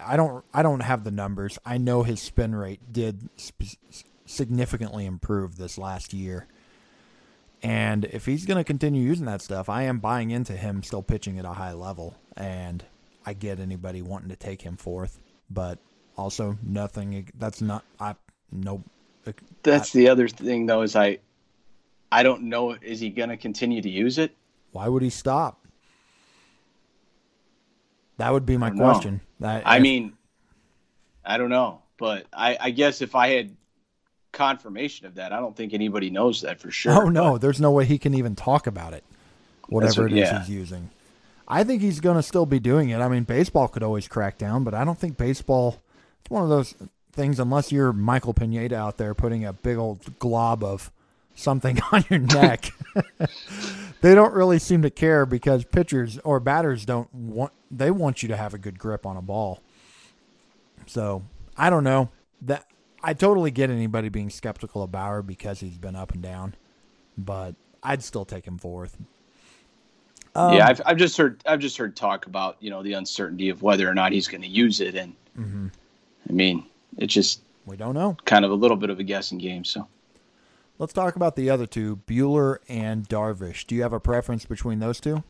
I 0.05 0.17
don't 0.17 0.45
I 0.53 0.65
don't 0.65 0.81
have 0.81 1.05
the 1.05 1.13
numbers. 1.13 1.57
I 1.65 1.79
know 1.79 2.03
his 2.03 2.21
spin 2.21 2.57
rate 2.57 2.93
did 2.93 3.29
sp- 3.39 3.79
significantly 4.27 5.07
improve 5.07 5.59
this 5.59 5.79
last 5.79 6.13
year. 6.13 6.49
And 7.63 8.07
if 8.07 8.27
he's 8.27 8.47
going 8.47 8.57
to 8.57 8.65
continue 8.65 9.03
using 9.03 9.27
that 9.27 9.43
stuff, 9.43 9.69
I 9.69 9.83
am 9.83 9.99
buying 9.99 10.31
into 10.31 10.55
him 10.55 10.83
still 10.83 11.03
pitching 11.03 11.39
at 11.39 11.45
a 11.45 11.53
high 11.53 11.75
level. 11.75 12.17
And 12.37 12.85
I 13.27 13.35
get 13.35 13.61
anybody 13.61 14.03
wanting 14.03 14.31
to 14.31 14.37
take 14.37 14.63
him 14.63 14.77
fourth, 14.77 15.19
but 15.51 15.79
also 16.17 16.59
nothing. 16.63 17.29
That's 17.39 17.61
not 17.61 17.85
I 17.99 18.15
no. 18.51 18.83
That's 19.63 19.95
I, 19.95 19.99
the 19.99 20.09
other 20.09 20.29
thing 20.29 20.67
though 20.67 20.83
is 20.83 20.97
I, 20.97 21.19
I 22.11 22.23
don't 22.23 22.45
know. 22.45 22.77
Is 22.81 23.01
he 23.01 23.11
going 23.11 23.29
to 23.29 23.37
continue 23.37 23.83
to 23.83 23.91
use 23.91 24.19
it? 24.19 24.35
Why 24.73 24.89
would 24.89 25.03
he 25.03 25.11
stop? 25.11 25.67
That 28.21 28.33
would 28.33 28.45
be 28.45 28.59
my 28.59 28.71
question. 28.71 29.23
That, 29.41 29.67
I 29.67 29.77
if, 29.77 29.83
mean, 29.83 30.13
I 31.25 31.39
don't 31.39 31.49
know, 31.49 31.81
but 31.97 32.27
I, 32.33 32.57
I, 32.61 32.71
guess 32.71 33.01
if 33.01 33.15
I 33.15 33.29
had 33.29 33.57
confirmation 34.31 35.07
of 35.07 35.15
that, 35.15 35.33
I 35.33 35.41
don't 35.41 35.57
think 35.57 35.73
anybody 35.73 36.11
knows 36.11 36.43
that 36.43 36.61
for 36.61 36.71
sure. 36.71 36.93
Oh 36.93 37.09
no, 37.09 37.33
but, 37.33 37.41
there's 37.41 37.63
no 37.63 37.71
way 37.71 37.87
he 37.87 37.97
can 37.97 38.13
even 38.13 38.37
talk 38.37 38.67
about 38.67 38.93
it. 38.93 39.05
Whatever 39.71 40.03
what, 40.03 40.13
it 40.13 40.19
is 40.19 40.29
yeah. 40.29 40.41
he's 40.41 40.51
using, 40.51 40.91
I 41.51 41.65
think 41.65 41.83
he's 41.83 41.99
going 41.99 42.17
to 42.17 42.23
still 42.23 42.47
be 42.47 42.61
doing 42.61 42.91
it. 42.91 43.01
I 43.01 43.09
mean, 43.09 43.25
baseball 43.25 43.67
could 43.67 43.83
always 43.83 44.07
crack 44.07 44.39
down, 44.39 44.63
but 44.63 44.73
I 44.73 44.85
don't 44.85 44.97
think 44.97 45.17
baseball. 45.17 45.83
It's 46.21 46.31
one 46.31 46.45
of 46.45 46.49
those 46.49 46.77
things. 47.13 47.41
Unless 47.41 47.73
you're 47.73 47.93
Michael 47.93 48.33
Pineda 48.33 48.77
out 48.77 48.99
there 48.99 49.15
putting 49.15 49.45
a 49.45 49.53
big 49.53 49.77
old 49.77 50.19
glob 50.21 50.63
of 50.63 50.93
something 51.35 51.81
on 51.93 52.05
your 52.09 52.21
neck. 52.21 52.71
they 54.01 54.15
don't 54.15 54.33
really 54.33 54.61
seem 54.61 54.83
to 54.83 54.91
care 54.91 55.27
because 55.27 55.65
pitchers 55.65 56.19
or 56.19 56.39
batters 56.39 56.85
don't 56.85 57.13
want 57.13 57.53
they 57.69 57.91
want 57.91 58.23
you 58.23 58.29
to 58.29 58.37
have 58.37 58.55
a 58.55 58.59
good 58.59 58.79
grip 58.79 59.05
on 59.05 59.17
a 59.17 59.23
ball. 59.23 59.61
So 60.87 61.25
I 61.57 61.69
don't 61.69 61.85
know 61.85 62.11
that 62.43 62.65
I 63.03 63.13
totally 63.13 63.51
get 63.51 63.71
anybody 63.71 64.09
being 64.09 64.31
skeptical 64.31 64.85
of 64.85 64.93
Bauer 64.93 65.23
because 65.23 65.59
he's 65.59 65.79
been 65.79 65.97
up 65.97 66.13
and 66.13 66.23
down, 66.23 66.55
but 67.19 67.57
I'd 67.83 68.05
still 68.05 68.25
take 68.25 68.47
him 68.47 68.57
fourth. 68.57 68.97
Um, 70.35 70.55
yeah, 70.55 70.69
I've, 70.69 70.81
I've 70.87 70.97
just 70.97 71.17
heard 71.17 71.43
I've 71.47 71.61
just 71.61 71.77
heard 71.77 71.97
talk 71.97 72.27
about 72.27 72.57
you 72.61 72.71
know 72.71 72.83
the 72.83 72.93
uncertainty 72.95 73.49
of 73.49 73.63
whether 73.63 73.89
or 73.89 73.95
not 73.95 74.13
he's 74.13 74.29
going 74.29 74.43
to 74.43 74.49
use 74.49 74.81
it, 74.81 74.95
and 74.95 75.15
mm-hmm. 75.39 75.67
I 76.29 76.33
mean 76.33 76.65
it's 76.97 77.15
just 77.15 77.43
we 77.67 77.77
don't 77.77 77.95
know, 77.95 78.17
kind 78.25 78.45
of 78.45 78.51
a 78.51 78.55
little 78.55 78.77
bit 78.77 78.91
of 78.91 79.01
a 79.01 79.05
guessing 79.05 79.39
game. 79.39 79.65
So 79.65 79.87
Let's 80.81 80.95
talk 80.95 81.15
about 81.15 81.37
the 81.37 81.51
other 81.51 81.67
two, 81.67 81.97
Buehler 82.07 82.57
and 82.67 83.07
Darvish. 83.07 83.67
Do 83.67 83.75
you 83.75 83.83
have 83.83 83.93
a 83.93 84.01
preference 84.01 84.47
between 84.47 84.79
those 84.79 84.99
two? 84.99 85.23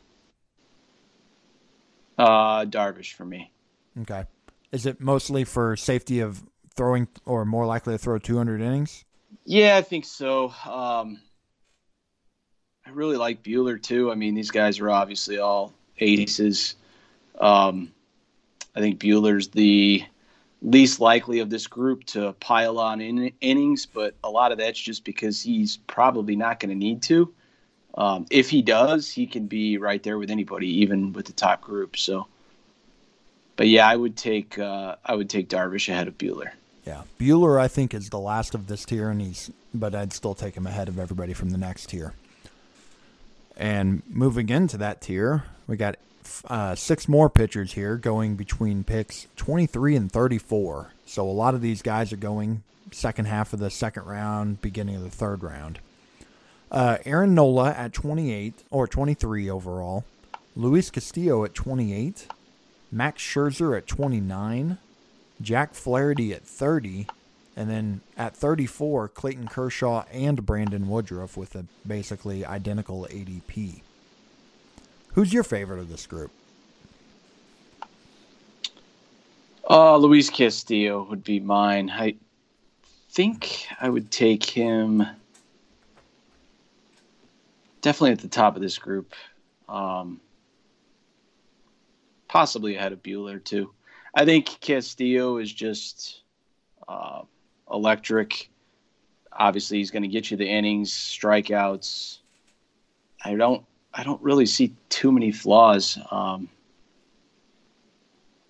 Uh, 2.17 2.63
Darvish 2.63 3.11
for 3.11 3.25
me. 3.25 3.51
Okay. 3.99 4.23
Is 4.71 4.85
it 4.85 5.01
mostly 5.01 5.43
for 5.43 5.75
safety 5.75 6.21
of 6.21 6.41
throwing 6.73 7.09
or 7.25 7.43
more 7.43 7.65
likely 7.65 7.93
to 7.93 7.97
throw 7.97 8.17
200 8.17 8.61
innings? 8.61 9.03
Yeah, 9.43 9.75
I 9.75 9.81
think 9.81 10.05
so. 10.05 10.53
Um, 10.65 11.19
I 12.91 12.93
really 12.93 13.15
like 13.15 13.41
Buehler 13.41 13.81
too. 13.81 14.11
I 14.11 14.15
mean, 14.15 14.35
these 14.35 14.51
guys 14.51 14.79
are 14.79 14.89
obviously 14.89 15.37
all 15.37 15.73
aces. 15.99 16.75
Um, 17.39 17.91
I 18.75 18.81
think 18.81 18.99
Buehler's 18.99 19.47
the 19.47 20.03
least 20.61 20.99
likely 20.99 21.39
of 21.39 21.49
this 21.49 21.67
group 21.67 22.03
to 22.07 22.33
pile 22.33 22.79
on 22.79 22.99
in 22.99 23.31
innings, 23.39 23.85
but 23.85 24.15
a 24.25 24.29
lot 24.29 24.51
of 24.51 24.57
that's 24.57 24.79
just 24.79 25.05
because 25.05 25.41
he's 25.41 25.77
probably 25.87 26.35
not 26.35 26.59
going 26.59 26.69
to 26.69 26.75
need 26.75 27.01
to. 27.03 27.33
Um, 27.95 28.25
if 28.29 28.49
he 28.49 28.61
does, 28.61 29.09
he 29.09 29.25
can 29.25 29.47
be 29.47 29.77
right 29.77 30.03
there 30.03 30.17
with 30.17 30.29
anybody, 30.29 30.67
even 30.81 31.13
with 31.13 31.25
the 31.25 31.33
top 31.33 31.61
group. 31.61 31.95
So, 31.97 32.27
but 33.55 33.69
yeah, 33.69 33.87
I 33.87 33.95
would 33.95 34.17
take 34.17 34.59
uh, 34.59 34.97
I 35.05 35.15
would 35.15 35.29
take 35.29 35.47
Darvish 35.47 35.87
ahead 35.87 36.09
of 36.09 36.17
Buehler. 36.17 36.51
Yeah, 36.85 37.03
Buehler 37.19 37.59
I 37.59 37.67
think 37.69 37.93
is 37.93 38.09
the 38.09 38.19
last 38.19 38.53
of 38.53 38.67
this 38.67 38.83
tier, 38.83 39.09
and 39.09 39.21
he's 39.21 39.49
but 39.73 39.95
I'd 39.95 40.11
still 40.11 40.35
take 40.35 40.55
him 40.55 40.67
ahead 40.67 40.89
of 40.89 40.99
everybody 40.99 41.33
from 41.33 41.51
the 41.51 41.57
next 41.57 41.87
tier. 41.87 42.13
And 43.61 44.01
moving 44.09 44.49
into 44.49 44.75
that 44.77 45.01
tier, 45.01 45.43
we 45.67 45.77
got 45.77 45.97
uh, 46.47 46.73
six 46.73 47.07
more 47.07 47.29
pitchers 47.29 47.73
here 47.73 47.95
going 47.95 48.35
between 48.35 48.83
picks 48.83 49.27
23 49.35 49.95
and 49.95 50.11
34. 50.11 50.93
So 51.05 51.29
a 51.29 51.29
lot 51.29 51.53
of 51.53 51.61
these 51.61 51.83
guys 51.83 52.11
are 52.11 52.17
going 52.17 52.63
second 52.89 53.25
half 53.25 53.53
of 53.53 53.59
the 53.59 53.69
second 53.69 54.05
round, 54.05 54.61
beginning 54.63 54.95
of 54.95 55.03
the 55.03 55.11
third 55.11 55.43
round. 55.43 55.77
Uh, 56.71 56.97
Aaron 57.05 57.35
Nola 57.35 57.69
at 57.69 57.93
28 57.93 58.63
or 58.71 58.87
23 58.87 59.47
overall. 59.47 60.05
Luis 60.55 60.89
Castillo 60.89 61.45
at 61.45 61.53
28. 61.53 62.29
Max 62.91 63.21
Scherzer 63.21 63.77
at 63.77 63.85
29. 63.85 64.79
Jack 65.39 65.75
Flaherty 65.75 66.33
at 66.33 66.43
30. 66.43 67.05
And 67.55 67.69
then 67.69 68.01
at 68.17 68.35
34, 68.35 69.09
Clayton 69.09 69.47
Kershaw 69.47 70.05
and 70.11 70.45
Brandon 70.45 70.87
Woodruff 70.87 71.35
with 71.35 71.55
a 71.55 71.65
basically 71.85 72.45
identical 72.45 73.07
ADP. 73.09 73.81
Who's 75.13 75.33
your 75.33 75.43
favorite 75.43 75.79
of 75.79 75.89
this 75.89 76.07
group? 76.07 76.31
Uh, 79.69 79.97
Luis 79.97 80.29
Castillo 80.29 81.05
would 81.09 81.23
be 81.23 81.39
mine. 81.39 81.89
I 81.89 82.15
think 83.09 83.67
I 83.79 83.89
would 83.89 84.11
take 84.11 84.43
him 84.43 85.05
definitely 87.81 88.11
at 88.11 88.19
the 88.19 88.27
top 88.27 88.55
of 88.55 88.61
this 88.61 88.77
group. 88.77 89.13
Um, 89.67 90.21
possibly 92.27 92.75
ahead 92.75 92.93
of 92.93 93.03
Buehler, 93.03 93.43
too. 93.43 93.73
I 94.13 94.25
think 94.25 94.59
Castillo 94.61 95.37
is 95.37 95.51
just 95.51 96.21
uh, 96.87 97.21
electric. 97.71 98.49
Obviously, 99.31 99.77
he's 99.77 99.91
going 99.91 100.03
to 100.03 100.09
get 100.09 100.29
you 100.29 100.37
the 100.37 100.47
innings, 100.47 100.91
strikeouts. 100.91 102.19
I 103.23 103.35
don't, 103.35 103.63
I 103.93 104.03
don't 104.03 104.21
really 104.21 104.45
see 104.45 104.75
too 104.89 105.11
many 105.11 105.31
flaws. 105.31 105.97
Um, 106.09 106.49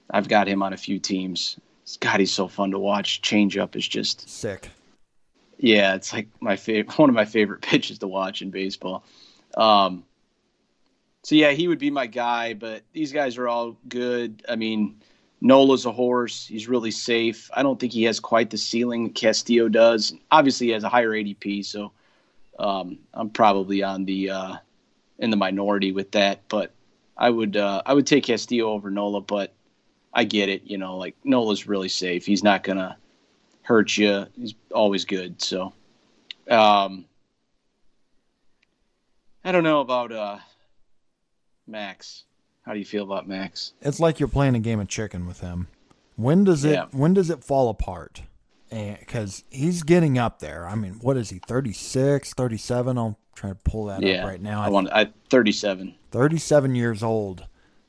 I've 0.09 0.27
got 0.27 0.47
him 0.47 0.61
on 0.63 0.73
a 0.73 0.77
few 0.77 0.99
teams. 0.99 1.57
God, 1.99 2.19
he's 2.19 2.31
so 2.31 2.47
fun 2.47 2.71
to 2.71 2.79
watch. 2.79 3.21
Changeup 3.21 3.75
is 3.75 3.87
just 3.87 4.29
sick. 4.29 4.69
Yeah, 5.57 5.95
it's 5.95 6.11
like 6.11 6.27
my 6.39 6.55
favorite, 6.55 6.97
one 6.97 7.09
of 7.09 7.15
my 7.15 7.25
favorite 7.25 7.61
pitches 7.61 7.99
to 7.99 8.07
watch 8.07 8.41
in 8.41 8.49
baseball. 8.49 9.03
Um, 9.55 10.03
so 11.23 11.35
yeah, 11.35 11.51
he 11.51 11.67
would 11.67 11.79
be 11.79 11.91
my 11.91 12.07
guy. 12.07 12.53
But 12.53 12.83
these 12.93 13.11
guys 13.11 13.37
are 13.37 13.47
all 13.47 13.77
good. 13.87 14.43
I 14.49 14.55
mean, 14.55 15.01
Nola's 15.41 15.87
a 15.87 15.91
horse. 15.91 16.45
He's 16.45 16.67
really 16.67 16.91
safe. 16.91 17.49
I 17.53 17.63
don't 17.63 17.79
think 17.79 17.91
he 17.91 18.03
has 18.03 18.19
quite 18.19 18.51
the 18.51 18.57
ceiling 18.59 19.05
that 19.05 19.15
Castillo 19.15 19.67
does. 19.67 20.13
Obviously, 20.29 20.67
he 20.67 20.73
has 20.73 20.83
a 20.83 20.89
higher 20.89 21.09
ADP, 21.09 21.65
so 21.65 21.91
um, 22.59 22.99
I'm 23.13 23.31
probably 23.31 23.81
on 23.81 24.05
the 24.05 24.29
uh, 24.29 24.55
in 25.17 25.31
the 25.31 25.37
minority 25.37 25.91
with 25.91 26.11
that. 26.11 26.47
But 26.47 26.71
I 27.17 27.31
would 27.31 27.57
uh, 27.57 27.81
I 27.85 27.95
would 27.95 28.05
take 28.05 28.25
Castillo 28.25 28.69
over 28.69 28.91
Nola, 28.91 29.21
but 29.21 29.51
I 30.13 30.25
get 30.25 30.47
it. 30.47 30.63
You 30.65 30.77
know, 30.77 30.97
like 30.97 31.15
Nola's 31.23 31.67
really 31.67 31.89
safe. 31.89 32.23
He's 32.23 32.43
not 32.43 32.63
gonna 32.63 32.97
hurt 33.63 33.97
you. 33.97 34.27
He's 34.37 34.53
always 34.71 35.05
good. 35.05 35.41
So, 35.41 35.73
um, 36.51 37.05
I 39.43 39.51
don't 39.51 39.63
know 39.63 39.81
about 39.81 40.11
uh, 40.11 40.37
Max. 41.65 42.25
How 42.63 42.73
do 42.73 42.79
you 42.79 42.85
feel 42.85 43.03
about 43.03 43.27
Max? 43.27 43.73
It's 43.81 43.99
like 43.99 44.19
you're 44.19 44.29
playing 44.29 44.55
a 44.55 44.59
game 44.59 44.79
of 44.79 44.87
chicken 44.87 45.25
with 45.25 45.39
him. 45.39 45.67
When 46.15 46.43
does 46.43 46.63
it? 46.63 46.73
Yeah. 46.73 46.85
When 46.91 47.13
does 47.13 47.29
it 47.29 47.43
fall 47.43 47.69
apart? 47.69 48.21
Because 48.69 49.43
he's 49.49 49.83
getting 49.83 50.17
up 50.17 50.39
there. 50.39 50.67
I 50.67 50.75
mean, 50.75 50.93
what 51.01 51.17
is 51.17 51.29
he? 51.29 51.39
36, 51.39 52.33
37? 52.33 52.97
I'll 52.97 53.17
try 53.35 53.49
to 53.49 53.55
pull 53.55 53.85
that 53.85 54.01
yeah, 54.01 54.23
up 54.23 54.29
right 54.29 54.41
now. 54.41 54.61
I 54.61 54.69
want. 54.69 54.89
I 54.91 55.09
37. 55.29 55.95
37 56.11 56.75
years 56.75 57.03
old. 57.03 57.45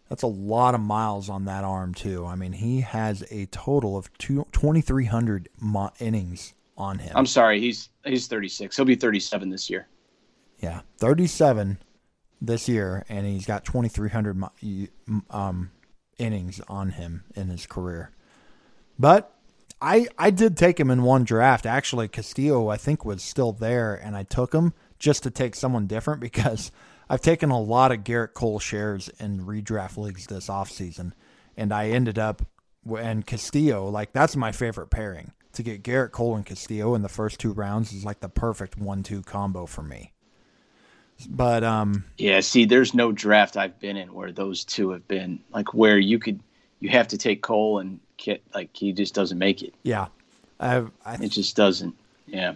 That's 0.08 0.22
a 0.22 0.28
lot 0.28 0.74
of 0.74 0.80
miles 0.80 1.28
on 1.28 1.44
that 1.46 1.64
arm 1.64 1.94
too. 1.94 2.26
I 2.26 2.35
mean, 2.35 2.52
he 2.52 2.80
has 2.80 3.24
a 3.30 3.46
total 3.46 3.96
of 3.96 4.12
two, 4.18 4.46
2,300 4.52 5.48
mo- 5.61 5.92
innings 6.00 6.54
on 6.76 6.98
him. 6.98 7.12
I'm 7.14 7.26
sorry. 7.26 7.61
He's 7.61 7.90
he's 8.04 8.26
36. 8.26 8.74
He'll 8.76 8.85
be 8.85 8.94
37 8.94 9.50
this 9.50 9.70
year. 9.70 9.88
Yeah, 10.58 10.80
37 10.98 11.78
this 12.42 12.68
year, 12.68 13.05
and 13.09 13.24
he's 13.24 13.46
got 13.46 13.64
2,300 13.64 14.42
um, 15.31 15.70
innings 16.18 16.61
on 16.68 16.90
him 16.90 17.24
in 17.35 17.48
his 17.48 17.66
career. 17.66 18.11
But 18.98 19.35
I 19.81 20.09
I 20.18 20.31
did 20.31 20.57
take 20.57 20.78
him 20.78 20.90
in 20.90 21.02
one 21.02 21.24
draft. 21.24 21.64
Actually, 21.64 22.09
Castillo 22.09 22.68
I 22.68 22.76
think 22.76 23.05
was 23.05 23.22
still 23.22 23.52
there, 23.52 23.94
and 23.94 24.16
I 24.16 24.24
took 24.24 24.52
him 24.52 24.74
just 24.98 25.22
to 25.22 25.31
take 25.31 25.55
someone 25.55 25.87
different 25.87 26.20
because 26.20 26.70
I've 27.09 27.20
taken 27.20 27.50
a 27.50 27.61
lot 27.61 27.92
of 27.92 28.05
Gerrit 28.05 28.35
Cole 28.35 28.59
shares 28.59 29.09
in 29.20 29.46
redraft 29.46 29.96
leagues 29.96 30.26
this 30.26 30.48
offseason, 30.48 31.12
and 31.57 31.72
I 31.72 31.90
ended 31.90 32.18
up 32.18 32.42
and 32.98 33.24
Castillo 33.24 33.88
like 33.88 34.12
that's 34.12 34.37
my 34.37 34.52
favorite 34.52 34.90
pairing. 34.90 35.33
To 35.55 35.62
get 35.62 35.83
Gerrit 35.83 36.12
Cole 36.12 36.35
and 36.35 36.46
Castillo 36.46 36.94
in 36.94 37.02
the 37.02 37.09
first 37.09 37.38
two 37.38 37.52
rounds 37.52 37.92
is 37.92 38.07
like 38.07 38.20
the 38.20 38.28
perfect 38.28 38.78
one-two 38.78 39.22
combo 39.22 39.66
for 39.66 39.83
me. 39.83 40.12
But 41.26 41.64
um, 41.64 42.04
Yeah. 42.18 42.40
See, 42.40 42.64
there's 42.64 42.94
no 42.94 43.12
draft 43.12 43.56
I've 43.56 43.78
been 43.80 43.96
in 43.96 44.12
where 44.12 44.32
those 44.32 44.64
two 44.64 44.90
have 44.90 45.06
been 45.08 45.40
like 45.52 45.74
where 45.74 45.98
you 45.98 46.18
could 46.18 46.40
you 46.80 46.90
have 46.90 47.08
to 47.08 47.18
take 47.18 47.42
Cole 47.42 47.78
and 47.78 48.00
Kit 48.16 48.42
like 48.54 48.70
he 48.72 48.92
just 48.92 49.14
doesn't 49.14 49.38
make 49.38 49.62
it. 49.62 49.74
yeah, 49.82 50.06
I've, 50.61 50.90
I 51.04 51.14
It 51.14 51.28
just 51.28 51.56
doesn't. 51.56 51.94
Yeah. 52.26 52.54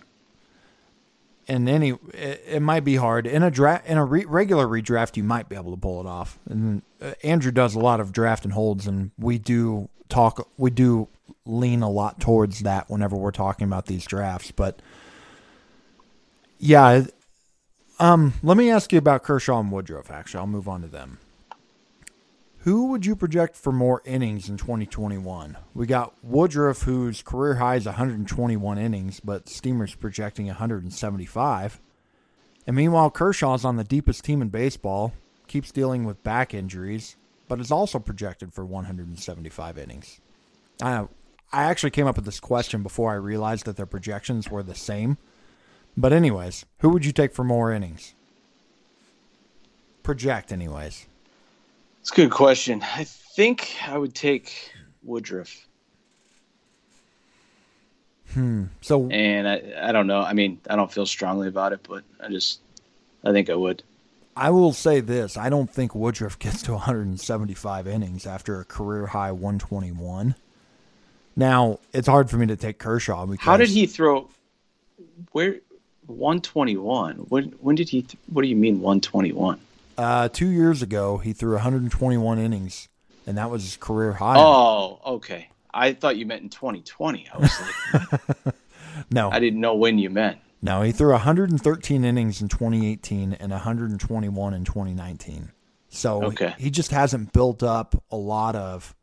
And 1.49 1.69
any 1.69 1.91
it, 2.13 2.43
it 2.47 2.61
might 2.61 2.85
be 2.85 2.97
hard 2.97 3.27
in 3.27 3.43
a 3.43 3.51
draft 3.51 3.87
in 3.87 3.99
a 3.99 4.05
re, 4.05 4.25
regular 4.25 4.67
redraft 4.67 5.17
you 5.17 5.23
might 5.23 5.49
be 5.49 5.55
able 5.55 5.71
to 5.71 5.81
pull 5.81 6.01
it 6.01 6.07
off 6.07 6.41
and 6.49 6.83
uh, 7.01 7.13
andrew 7.23 7.53
does 7.53 7.77
a 7.77 7.79
lot 7.79 8.01
of 8.01 8.11
draft 8.11 8.45
and 8.45 8.53
holds 8.53 8.89
and 8.89 9.13
we 9.17 9.39
do 9.39 9.89
talk 10.09 10.49
we 10.57 10.71
do 10.71 11.07
lean 11.45 11.83
a 11.83 11.91
lot 11.91 12.19
towards 12.21 12.61
that 12.61 12.91
whenever 12.91 13.15
we're 13.15 13.31
talking 13.31 13.65
about 13.65 13.87
these 13.87 14.05
drafts 14.05 14.51
but 14.51 14.81
yeah 16.59 17.05
um 17.99 18.35
let 18.43 18.57
me 18.57 18.71
ask 18.71 18.93
you 18.93 18.99
about 18.99 19.23
kershaw 19.23 19.61
and 19.61 19.71
woodruff 19.71 20.11
actually 20.11 20.41
i'll 20.41 20.47
move 20.47 20.69
on 20.69 20.83
to 20.83 20.89
them 20.89 21.19
who 22.67 22.87
would 22.87 23.07
you 23.07 23.15
project 23.15 23.55
for 23.55 23.71
more 23.71 24.03
innings 24.05 24.49
in 24.49 24.57
2021? 24.57 25.57
We 25.73 25.87
got 25.87 26.15
Woodruff, 26.25 26.83
whose 26.83 27.23
career 27.23 27.55
high 27.55 27.77
is 27.77 27.87
121 27.87 28.77
innings, 28.77 29.21
but 29.21 29.49
Steamer's 29.49 29.95
projecting 29.95 30.47
175. 30.47 31.81
And 32.67 32.75
meanwhile, 32.75 33.09
Kershaw's 33.09 33.65
on 33.65 33.77
the 33.77 33.85
deepest 33.85 34.25
team 34.25 34.43
in 34.43 34.49
baseball, 34.49 35.13
keeps 35.47 35.71
dealing 35.71 36.05
with 36.05 36.25
back 36.25 36.55
injuries, 36.55 37.15
but 37.47 37.61
is 37.61 37.71
also 37.71 38.01
projected 38.01 38.53
for 38.53 38.65
175 38.65 39.79
innings. 39.79 40.21
I, 40.83 41.07
I 41.53 41.63
actually 41.67 41.93
came 41.93 42.09
up 42.09 42.17
with 42.17 42.25
this 42.25 42.41
question 42.41 42.83
before 42.83 43.13
I 43.13 43.15
realized 43.15 43.67
that 43.67 43.77
their 43.77 43.87
projections 43.87 44.51
were 44.51 44.65
the 44.65 44.75
same. 44.75 45.19
But, 45.97 46.13
anyways, 46.13 46.67
who 46.81 46.91
would 46.91 47.05
you 47.05 47.13
take 47.13 47.33
for 47.33 47.45
more 47.45 47.73
innings? 47.73 48.15
Project, 50.03 50.53
anyways. 50.53 51.07
It's 52.01 52.13
a 52.13 52.15
good 52.15 52.31
question. 52.31 52.83
I 52.83 53.05
think 53.05 53.77
I 53.87 53.99
would 53.99 54.15
take 54.15 54.73
Woodruff. 55.03 55.67
Hmm. 58.33 58.65
So, 58.81 59.09
And 59.11 59.49
I, 59.49 59.89
I 59.89 59.93
don't 59.93 60.07
know. 60.07 60.21
I 60.21 60.33
mean, 60.33 60.61
I 60.69 60.77
don't 60.77 60.93
feel 60.93 61.07
strongly 61.07 61.49
about 61.49 61.73
it, 61.73 61.81
but 61.89 62.05
I 62.21 62.29
just, 62.29 62.61
I 63.25 63.33
think 63.33 63.51
I 63.51 63.55
would. 63.55 63.83
I 64.37 64.51
will 64.51 64.73
say 64.73 65.01
this: 65.01 65.37
I 65.37 65.49
don't 65.49 65.71
think 65.71 65.95
Woodruff 65.95 66.39
gets 66.39 66.63
to 66.63 66.73
175 66.73 67.87
innings 67.87 68.27
after 68.27 68.61
a 68.61 68.65
career 68.65 69.07
high 69.07 69.33
121. 69.33 70.35
Now 71.35 71.81
it's 71.93 72.09
hard 72.09 72.31
for 72.31 72.37
me 72.37 72.47
to 72.47 72.57
take 72.57 72.79
Kershaw 72.79 73.27
because 73.27 73.45
How 73.45 73.57
did 73.57 73.69
he 73.69 73.87
throw? 73.87 74.29
Where? 75.33 75.57
121. 76.07 77.17
When, 77.29 77.45
when 77.61 77.77
did 77.77 77.89
he? 77.89 78.03
Th- 78.03 78.19
what 78.33 78.43
do 78.43 78.49
you 78.49 78.57
mean 78.57 78.81
121? 78.81 79.61
Uh, 79.99 80.29
two 80.29 80.49
years 80.49 80.83
ago 80.83 81.19
he 81.19 81.33
threw 81.33 81.53
121 81.55 82.39
innings, 82.39 82.89
and 83.27 83.39
that 83.39 83.51
was 83.51 83.63
his 83.63 83.77
career 83.77 84.13
high. 84.15 84.37
Oh, 84.39 85.01
okay. 85.07 85.49
I 85.73 85.93
thought 85.93 86.17
you 86.17 86.27
meant 86.27 86.43
in 86.43 86.49
2020. 86.49 87.29
I 87.33 87.39
was 87.39 87.53
like, 87.93 88.55
no, 89.11 89.31
I 89.31 89.39
didn't 89.41 89.61
know 89.61 89.75
when 89.75 89.99
you 89.99 90.09
meant. 90.11 90.39
no, 90.63 90.83
he 90.83 90.93
threw 90.93 91.13
113 91.13 92.05
innings 92.05 92.41
in 92.41 92.49
2018 92.49 93.35
and 93.35 93.53
121 93.53 94.55
in 94.55 94.65
2019. 94.65 95.53
So 95.89 96.25
Okay. 96.25 96.55
he 96.59 96.71
just 96.71 96.91
hasn't 96.91 97.33
built 97.33 97.63
up 97.63 98.03
a 98.11 98.17
lot 98.17 98.55
of 98.57 98.95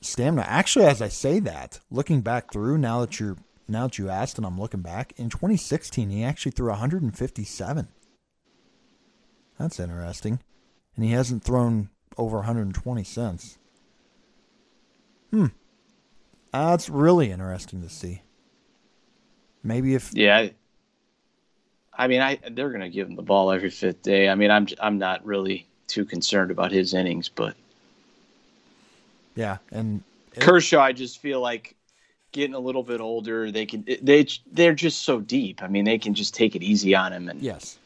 stamina. 0.00 0.44
Actually, 0.48 0.86
as 0.86 1.02
I 1.02 1.08
say 1.08 1.40
that, 1.40 1.80
looking 1.90 2.20
back 2.20 2.52
through 2.52 2.78
now 2.78 3.00
that 3.00 3.18
you're 3.20 3.36
now 3.68 3.86
that 3.86 3.98
you 3.98 4.08
asked 4.08 4.38
and 4.38 4.46
I'm 4.46 4.58
looking 4.58 4.80
back, 4.82 5.12
in 5.16 5.30
2016 5.30 6.10
he 6.10 6.24
actually 6.24 6.52
threw 6.52 6.70
157. 6.70 7.88
That's 9.58 9.80
interesting. 9.80 10.40
And 10.96 11.04
he 11.04 11.12
hasn't 11.12 11.44
thrown 11.44 11.90
over 12.16 12.38
120 12.38 13.04
since. 13.04 13.58
Hmm. 15.30 15.46
That's 16.52 16.88
really 16.88 17.30
interesting 17.30 17.82
to 17.82 17.88
see. 17.88 18.22
Maybe 19.62 19.94
if 19.94 20.12
Yeah. 20.14 20.48
I, 21.92 22.06
mean, 22.06 22.20
I 22.20 22.38
they're 22.50 22.70
going 22.70 22.80
to 22.80 22.88
give 22.88 23.08
him 23.08 23.16
the 23.16 23.22
ball 23.22 23.50
every 23.50 23.70
fifth 23.70 24.02
day. 24.02 24.28
I 24.28 24.34
mean, 24.34 24.50
I'm 24.50 24.68
I'm 24.80 24.98
not 24.98 25.24
really 25.26 25.66
too 25.88 26.04
concerned 26.04 26.50
about 26.50 26.70
his 26.70 26.94
innings, 26.94 27.28
but 27.28 27.56
yeah, 29.34 29.58
and 29.72 30.02
it, 30.34 30.40
Kershaw, 30.40 30.80
I 30.80 30.92
just 30.92 31.18
feel 31.18 31.40
like 31.40 31.74
getting 32.32 32.54
a 32.54 32.58
little 32.58 32.82
bit 32.82 33.00
older, 33.00 33.50
they 33.50 33.66
can 33.66 33.84
they 34.02 34.26
they're 34.52 34.74
just 34.74 35.02
so 35.02 35.20
deep. 35.20 35.62
I 35.62 35.68
mean, 35.68 35.84
they 35.84 35.98
can 35.98 36.14
just 36.14 36.34
take 36.34 36.54
it 36.56 36.62
easy 36.62 36.94
on 36.94 37.12
him, 37.12 37.28
and 37.28 37.40
yes, 37.40 37.78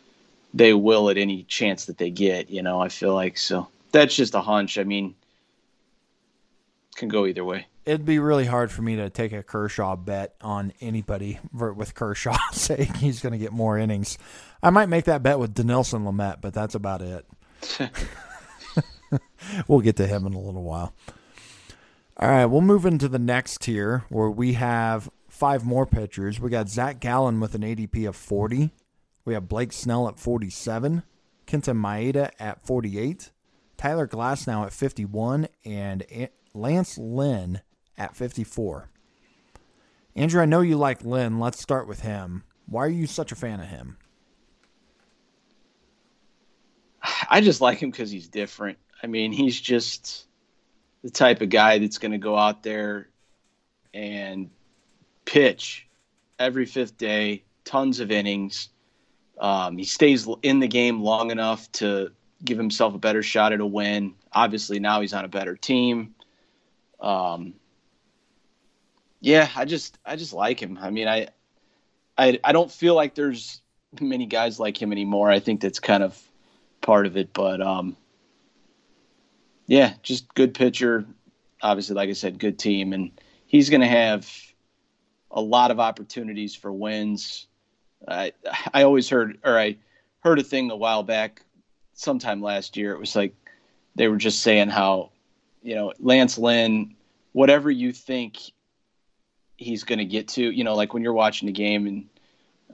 they 0.55 0.75
will 0.75 1.11
at 1.11 1.17
any 1.17 1.45
chance 1.45 1.87
that 1.87 1.99
they 1.99 2.11
get. 2.11 2.51
You 2.51 2.63
know, 2.63 2.81
I 2.81 2.89
feel 2.89 3.15
like 3.15 3.39
so 3.39 3.69
that's 3.93 4.15
just 4.15 4.35
a 4.35 4.41
hunch. 4.41 4.79
I 4.79 4.85
mean, 4.85 5.15
can 6.97 7.09
go 7.09 7.27
either 7.27 7.45
way. 7.45 7.67
It'd 7.85 8.07
be 8.07 8.21
really 8.21 8.47
hard 8.47 8.71
for 8.71 8.83
me 8.83 8.95
to 8.97 9.11
take 9.11 9.33
a 9.33 9.43
Kershaw 9.43 9.97
bet 9.97 10.37
on 10.41 10.73
anybody 10.81 11.41
with 11.53 11.95
Kershaw 11.97 12.37
saying 12.53 12.95
he's 12.95 13.21
going 13.21 13.33
to 13.33 13.39
get 13.39 13.53
more 13.53 13.77
innings. 13.77 14.19
I 14.63 14.71
might 14.71 14.89
make 14.89 15.07
that 15.07 15.25
bet 15.25 15.41
with 15.41 15.53
Dinelson 15.55 16.05
Lamet, 16.05 16.41
but 16.41 16.55
that's 16.55 16.77
about 16.77 17.03
it. 17.03 17.27
we'll 19.69 19.81
get 19.81 19.97
to 19.97 20.07
him 20.07 20.27
in 20.27 20.35
a 20.35 20.41
little 20.41 20.63
while. 20.63 20.93
All 22.19 22.29
right, 22.29 22.45
we'll 22.45 22.61
move 22.61 22.85
into 22.85 23.09
the 23.09 23.19
next 23.19 23.63
tier 23.63 24.05
where 24.11 24.31
we 24.31 24.53
have 24.53 25.11
five 25.29 25.65
more 25.65 25.87
pitchers. 25.87 26.39
We 26.39 26.51
got 26.51 26.69
Zach 26.69 27.01
Gallen 27.01 27.41
with 27.41 27.55
an 27.55 27.63
ADP 27.63 28.07
of 28.07 28.15
40. 28.15 28.71
We 29.25 29.35
have 29.35 29.49
Blake 29.49 29.73
Snell 29.73 30.07
at 30.09 30.19
47, 30.19 31.05
Kenta 31.47 31.75
Maeda 31.75 32.31
at 32.39 32.67
48, 32.67 33.31
Tyler 33.79 34.07
Glasnow 34.07 34.67
at 34.67 34.73
51, 34.73 35.49
and 35.65 36.05
Lance 36.53 36.99
Lynn 36.99 37.63
at 37.97 38.15
54. 38.15 38.91
Andrew, 40.15 40.43
I 40.43 40.47
know 40.47 40.61
you 40.61 40.77
like 40.77 41.05
Lynn. 41.05 41.41
Let's 41.41 41.61
start 41.61 41.89
with 41.89 42.01
him. 42.01 42.45
Why 42.67 42.85
are 42.85 42.91
you 42.91 43.07
such 43.07 43.33
a 43.33 43.37
fan 43.37 43.61
of 43.61 43.67
him? 43.67 43.97
I 47.31 47.41
just 47.41 47.63
like 47.63 47.79
him 47.79 47.91
because 47.91 48.11
he's 48.11 48.29
different. 48.29 48.79
I 49.03 49.07
mean, 49.07 49.33
he's 49.33 49.59
just 49.59 50.27
the 51.03 51.11
type 51.11 51.41
of 51.41 51.51
guy 51.51 51.79
that's 51.79 51.99
going 51.99 52.13
to 52.13 52.19
go 52.19 52.37
out 52.37 52.63
there 52.63 53.09
and 53.93 54.51
pitch 55.25 55.87
every 56.39 56.67
fifth 56.67 56.97
day, 56.97 57.43
tons 57.65 58.01
of 58.01 58.11
innings. 58.11 58.69
Um, 59.39 59.77
he 59.77 59.85
stays 59.85 60.29
in 60.43 60.61
the 60.61 60.69
game 60.69 61.03
long 61.03 61.31
enough 61.31 61.71
to 61.73 62.13
give 62.45 62.59
himself 62.59 62.95
a 62.95 62.99
better 62.99 63.23
shot 63.23 63.53
at 63.53 63.61
a 63.61 63.67
win. 63.67 64.15
Obviously, 64.33 64.79
now 64.79 65.01
he's 65.01 65.13
on 65.13 65.25
a 65.25 65.29
better 65.29 65.57
team. 65.57 66.15
Um, 67.01 67.55
yeah, 69.21 69.49
I 69.57 69.65
just 69.65 69.99
I 70.05 70.17
just 70.17 70.33
like 70.33 70.61
him. 70.61 70.79
I 70.81 70.91
mean, 70.91 71.09
I 71.09 71.29
I 72.19 72.39
I 72.43 72.53
don't 72.53 72.71
feel 72.71 72.95
like 72.95 73.15
there's 73.15 73.61
many 74.01 74.27
guys 74.27 74.59
like 74.59 74.81
him 74.81 74.93
anymore. 74.93 75.31
I 75.31 75.41
think 75.41 75.61
that's 75.61 75.81
kind 75.81 76.03
of 76.03 76.21
part 76.81 77.07
of 77.07 77.17
it, 77.17 77.33
but 77.33 77.61
um, 77.61 77.97
yeah, 79.67 79.95
just 80.03 80.33
good 80.35 80.55
pitcher. 80.55 81.05
Obviously, 81.63 81.95
like 81.95 82.09
I 82.09 82.15
said, 82.15 82.39
good 82.39 82.59
team, 82.59 82.93
and 82.93 83.13
he's 83.47 83.71
going 83.71 83.81
to 83.81 83.87
have 83.87 84.29
a 85.31 85.41
lot 85.41 85.71
of 85.71 85.81
opportunities 85.81 86.55
for 86.55 86.73
wins. 86.73 87.47
I 88.07 88.33
I 88.73 88.83
always 88.83 89.09
heard, 89.09 89.39
or 89.45 89.59
I 89.59 89.77
heard 90.21 90.39
a 90.39 90.45
thing 90.45 90.71
a 90.71 90.77
while 90.77 91.03
back, 91.03 91.43
sometime 91.95 92.43
last 92.43 92.77
year. 92.77 92.93
It 92.93 93.01
was 93.01 93.15
like 93.15 93.35
they 93.95 94.09
were 94.09 94.17
just 94.17 94.41
saying 94.41 94.69
how, 94.69 95.11
you 95.63 95.75
know, 95.75 95.93
Lance 95.99 96.39
Lynn, 96.39 96.95
whatever 97.33 97.71
you 97.71 97.93
think 97.93 98.39
he's 99.57 99.85
going 99.85 99.99
to 99.99 100.05
get 100.05 100.29
to, 100.29 100.43
you 100.43 100.65
know, 100.65 100.75
like 100.75 100.95
when 100.95 101.03
you're 101.03 101.13
watching 101.13 101.47
the 101.47 101.53
game 101.53 101.87
and 101.87 102.09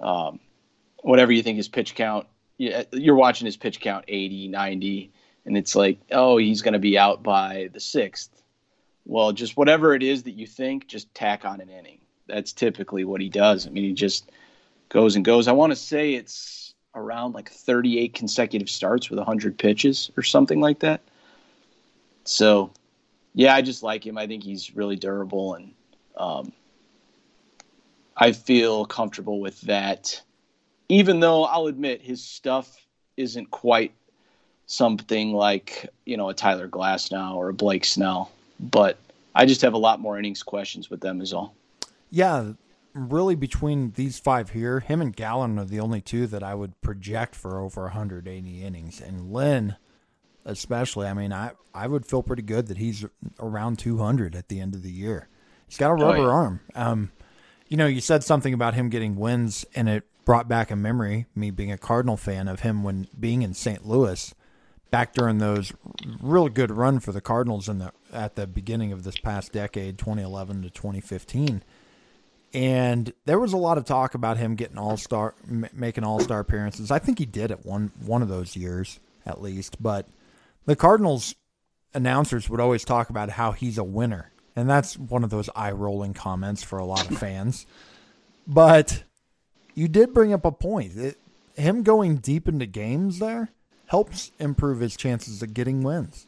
um, 0.00 0.40
whatever 1.02 1.32
you 1.32 1.42
think 1.42 1.56
his 1.56 1.68
pitch 1.68 1.94
count, 1.94 2.26
you're 2.56 3.14
watching 3.14 3.46
his 3.46 3.56
pitch 3.56 3.80
count 3.80 4.04
80, 4.08 4.48
90, 4.48 5.12
and 5.48 5.56
it's 5.56 5.74
like, 5.74 5.98
oh, 6.12 6.36
he's 6.36 6.60
going 6.60 6.74
to 6.74 6.78
be 6.78 6.98
out 6.98 7.22
by 7.22 7.70
the 7.72 7.80
sixth. 7.80 8.42
Well, 9.06 9.32
just 9.32 9.56
whatever 9.56 9.94
it 9.94 10.02
is 10.02 10.24
that 10.24 10.32
you 10.32 10.46
think, 10.46 10.86
just 10.86 11.12
tack 11.14 11.46
on 11.46 11.62
an 11.62 11.70
inning. 11.70 12.00
That's 12.26 12.52
typically 12.52 13.04
what 13.04 13.22
he 13.22 13.30
does. 13.30 13.66
I 13.66 13.70
mean, 13.70 13.84
he 13.84 13.94
just 13.94 14.30
goes 14.90 15.16
and 15.16 15.24
goes. 15.24 15.48
I 15.48 15.52
want 15.52 15.72
to 15.72 15.76
say 15.76 16.12
it's 16.12 16.74
around 16.94 17.32
like 17.34 17.50
38 17.50 18.12
consecutive 18.12 18.68
starts 18.68 19.08
with 19.08 19.18
100 19.18 19.56
pitches 19.56 20.10
or 20.18 20.22
something 20.22 20.60
like 20.60 20.80
that. 20.80 21.00
So, 22.24 22.70
yeah, 23.32 23.54
I 23.54 23.62
just 23.62 23.82
like 23.82 24.06
him. 24.06 24.18
I 24.18 24.26
think 24.26 24.44
he's 24.44 24.76
really 24.76 24.96
durable, 24.96 25.54
and 25.54 25.72
um, 26.14 26.52
I 28.14 28.32
feel 28.32 28.84
comfortable 28.84 29.40
with 29.40 29.58
that. 29.62 30.20
Even 30.90 31.20
though 31.20 31.44
I'll 31.44 31.68
admit 31.68 32.02
his 32.02 32.22
stuff 32.22 32.86
isn't 33.16 33.50
quite 33.50 33.94
something 34.68 35.32
like 35.32 35.88
you 36.06 36.16
know 36.16 36.28
a 36.28 36.34
Tyler 36.34 36.68
Glasnow 36.68 37.34
or 37.34 37.48
a 37.48 37.54
Blake 37.54 37.84
Snell, 37.84 38.30
but 38.60 38.96
I 39.34 39.44
just 39.44 39.62
have 39.62 39.74
a 39.74 39.78
lot 39.78 39.98
more 39.98 40.16
innings 40.18 40.44
questions 40.44 40.88
with 40.88 41.00
them 41.00 41.20
is 41.20 41.32
all. 41.32 41.54
Yeah, 42.10 42.52
really 42.94 43.34
between 43.34 43.90
these 43.92 44.20
five 44.20 44.50
here, 44.50 44.80
him 44.80 45.00
and 45.00 45.14
Gallen 45.14 45.58
are 45.58 45.64
the 45.64 45.80
only 45.80 46.00
two 46.00 46.26
that 46.28 46.42
I 46.42 46.54
would 46.54 46.80
project 46.80 47.34
for 47.34 47.60
over 47.60 47.82
180 47.82 48.62
innings, 48.62 49.00
and 49.00 49.32
Lynn 49.32 49.76
especially. 50.44 51.06
I 51.06 51.14
mean, 51.14 51.32
I 51.32 51.52
I 51.74 51.86
would 51.86 52.06
feel 52.06 52.22
pretty 52.22 52.42
good 52.42 52.66
that 52.68 52.78
he's 52.78 53.04
around 53.38 53.78
200 53.78 54.34
at 54.34 54.48
the 54.48 54.60
end 54.60 54.74
of 54.74 54.82
the 54.82 54.90
year. 54.90 55.28
He's 55.68 55.76
got 55.76 55.90
a 55.90 55.94
rubber 55.94 56.18
oh, 56.18 56.22
yeah. 56.22 56.28
arm. 56.28 56.60
Um, 56.74 57.12
you 57.68 57.76
know, 57.76 57.86
you 57.86 58.00
said 58.00 58.24
something 58.24 58.54
about 58.54 58.74
him 58.74 58.88
getting 58.88 59.16
wins, 59.16 59.66
and 59.74 59.88
it 59.88 60.04
brought 60.24 60.48
back 60.48 60.70
a 60.70 60.76
memory. 60.76 61.26
Me 61.34 61.50
being 61.50 61.70
a 61.70 61.78
Cardinal 61.78 62.16
fan 62.16 62.48
of 62.48 62.60
him 62.60 62.82
when 62.82 63.06
being 63.18 63.42
in 63.42 63.52
St. 63.54 63.86
Louis 63.86 64.34
back 64.90 65.12
during 65.12 65.38
those 65.38 65.72
real 66.20 66.48
good 66.48 66.70
run 66.70 67.00
for 67.00 67.12
the 67.12 67.20
Cardinals 67.20 67.68
in 67.68 67.78
the 67.78 67.92
at 68.12 68.36
the 68.36 68.46
beginning 68.46 68.92
of 68.92 69.04
this 69.04 69.18
past 69.18 69.52
decade, 69.52 69.98
2011 69.98 70.62
to 70.62 70.70
2015. 70.70 71.62
And 72.54 73.12
there 73.26 73.38
was 73.38 73.52
a 73.52 73.58
lot 73.58 73.76
of 73.76 73.84
talk 73.84 74.14
about 74.14 74.38
him 74.38 74.54
getting 74.54 74.78
all 74.78 74.96
star, 74.96 75.34
making 75.46 76.04
all 76.04 76.20
star 76.20 76.40
appearances. 76.40 76.90
I 76.90 76.98
think 76.98 77.18
he 77.18 77.26
did 77.26 77.50
it 77.50 77.66
one 77.66 77.92
one 78.04 78.22
of 78.22 78.28
those 78.28 78.56
years 78.56 79.00
at 79.26 79.42
least. 79.42 79.82
But 79.82 80.08
the 80.64 80.76
Cardinals 80.76 81.34
announcers 81.92 82.48
would 82.48 82.60
always 82.60 82.84
talk 82.84 83.10
about 83.10 83.30
how 83.30 83.52
he's 83.52 83.76
a 83.76 83.84
winner, 83.84 84.32
and 84.56 84.68
that's 84.68 84.96
one 84.96 85.24
of 85.24 85.30
those 85.30 85.50
eye 85.54 85.72
rolling 85.72 86.14
comments 86.14 86.62
for 86.62 86.78
a 86.78 86.84
lot 86.84 87.10
of 87.10 87.18
fans. 87.18 87.66
but 88.46 89.04
you 89.74 89.86
did 89.86 90.12
bring 90.12 90.32
up 90.32 90.44
a 90.44 90.50
point. 90.50 90.96
It, 90.96 91.18
him 91.54 91.82
going 91.82 92.16
deep 92.16 92.48
into 92.48 92.66
games 92.66 93.18
there 93.18 93.50
helps 93.88 94.30
improve 94.38 94.80
his 94.80 94.96
chances 94.96 95.42
of 95.42 95.54
getting 95.54 95.82
wins. 95.82 96.26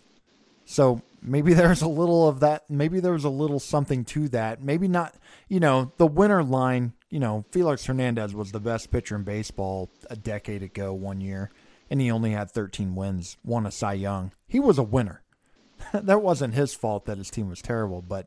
So 0.65 1.03
maybe 1.23 1.55
there's 1.55 1.83
a 1.83 1.89
little 1.89 2.29
of 2.29 2.41
that. 2.41 2.69
Maybe 2.69 3.01
there's 3.01 3.25
a 3.25 3.31
little 3.31 3.61
something 3.61 4.05
to 4.07 4.29
that. 4.31 4.63
Maybe 4.63 4.89
not, 4.89 5.15
you 5.49 5.61
know, 5.61 5.93
the 5.97 6.07
winner 6.07 6.43
line, 6.43 6.95
you 7.11 7.21
know, 7.21 7.45
Felix 7.51 7.87
Hernandez 7.87 8.35
was 8.35 8.53
the 8.53 8.61
best 8.61 8.91
pitcher 8.91 9.17
in 9.17 9.23
baseball 9.23 9.91
a 10.09 10.17
decade 10.17 10.63
ago, 10.63 10.93
one 10.93 11.21
year, 11.21 11.51
and 11.91 12.01
he 12.01 12.11
only 12.11 12.33
had 12.33 12.51
13 12.51 12.95
wins, 12.95 13.37
won 13.45 13.67
a 13.67 13.71
Cy 13.71 13.95
Young. 13.95 14.33
He 14.49 14.61
was 14.61 14.79
a 14.79 14.83
winner. 14.83 15.23
that 15.93 16.23
wasn't 16.23 16.55
his 16.55 16.75
fault 16.75 17.07
that 17.07 17.19
his 17.19 17.31
team 17.31 17.49
was 17.49 17.63
terrible, 17.63 18.03
but 18.03 18.27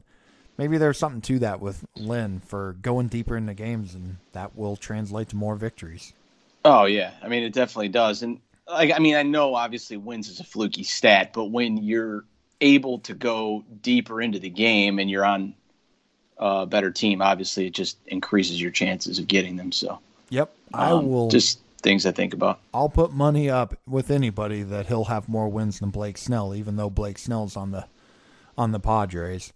maybe 0.57 0.77
there's 0.77 0.97
something 0.97 1.21
to 1.21 1.39
that 1.39 1.59
with 1.59 1.85
Lynn 1.95 2.39
for 2.39 2.73
going 2.81 3.07
deeper 3.07 3.37
into 3.37 3.53
games, 3.53 3.95
and 3.95 4.17
that 4.33 4.55
will 4.55 4.75
translate 4.75 5.29
to 5.29 5.35
more 5.35 5.55
victories. 5.55 6.13
Oh, 6.65 6.85
yeah. 6.85 7.11
I 7.21 7.27
mean, 7.27 7.43
it 7.43 7.53
definitely 7.53 7.89
does. 7.89 8.23
And 8.23 8.39
like 8.73 8.91
I 8.91 8.99
mean, 8.99 9.15
I 9.15 9.23
know 9.23 9.55
obviously 9.55 9.97
wins 9.97 10.29
is 10.29 10.39
a 10.39 10.43
fluky 10.43 10.83
stat, 10.83 11.31
but 11.33 11.45
when 11.45 11.77
you're 11.77 12.23
able 12.61 12.99
to 12.99 13.13
go 13.13 13.63
deeper 13.81 14.21
into 14.21 14.39
the 14.39 14.49
game 14.49 14.99
and 14.99 15.09
you're 15.09 15.25
on 15.25 15.53
a 16.37 16.65
better 16.65 16.91
team, 16.91 17.21
obviously 17.21 17.67
it 17.67 17.73
just 17.73 17.97
increases 18.07 18.61
your 18.61 18.71
chances 18.71 19.19
of 19.19 19.27
getting 19.27 19.55
them. 19.55 19.71
So, 19.71 19.99
yep, 20.29 20.53
I 20.73 20.91
um, 20.91 21.09
will 21.09 21.29
just 21.29 21.59
things 21.81 22.05
I 22.05 22.11
think 22.11 22.33
about. 22.33 22.59
I'll 22.73 22.89
put 22.89 23.11
money 23.11 23.49
up 23.49 23.75
with 23.87 24.09
anybody 24.09 24.63
that 24.63 24.87
he'll 24.87 25.05
have 25.05 25.27
more 25.27 25.49
wins 25.49 25.79
than 25.79 25.89
Blake 25.89 26.17
Snell, 26.17 26.55
even 26.55 26.77
though 26.77 26.89
Blake 26.89 27.17
Snell's 27.17 27.55
on 27.55 27.71
the 27.71 27.85
on 28.57 28.71
the 28.71 28.79
Padres. 28.79 29.53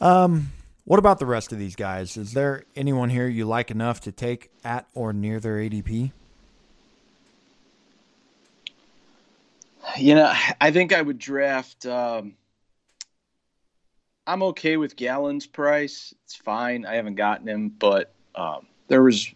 Um, 0.00 0.52
what 0.84 0.98
about 0.98 1.18
the 1.18 1.26
rest 1.26 1.52
of 1.52 1.58
these 1.58 1.76
guys? 1.76 2.16
Is 2.16 2.32
there 2.32 2.64
anyone 2.74 3.10
here 3.10 3.26
you 3.26 3.44
like 3.44 3.70
enough 3.70 4.00
to 4.02 4.12
take 4.12 4.50
at 4.64 4.86
or 4.94 5.12
near 5.12 5.40
their 5.40 5.56
ADP? 5.56 6.12
You 9.98 10.14
know, 10.14 10.32
I 10.60 10.70
think 10.70 10.92
I 10.92 11.02
would 11.02 11.18
draft. 11.18 11.86
Um, 11.86 12.34
I'm 14.26 14.42
okay 14.42 14.76
with 14.76 14.96
Gallen's 14.96 15.46
price. 15.46 16.14
It's 16.24 16.36
fine. 16.36 16.84
I 16.84 16.94
haven't 16.96 17.14
gotten 17.14 17.48
him, 17.48 17.70
but 17.70 18.12
um, 18.34 18.66
there 18.88 19.02
was 19.02 19.32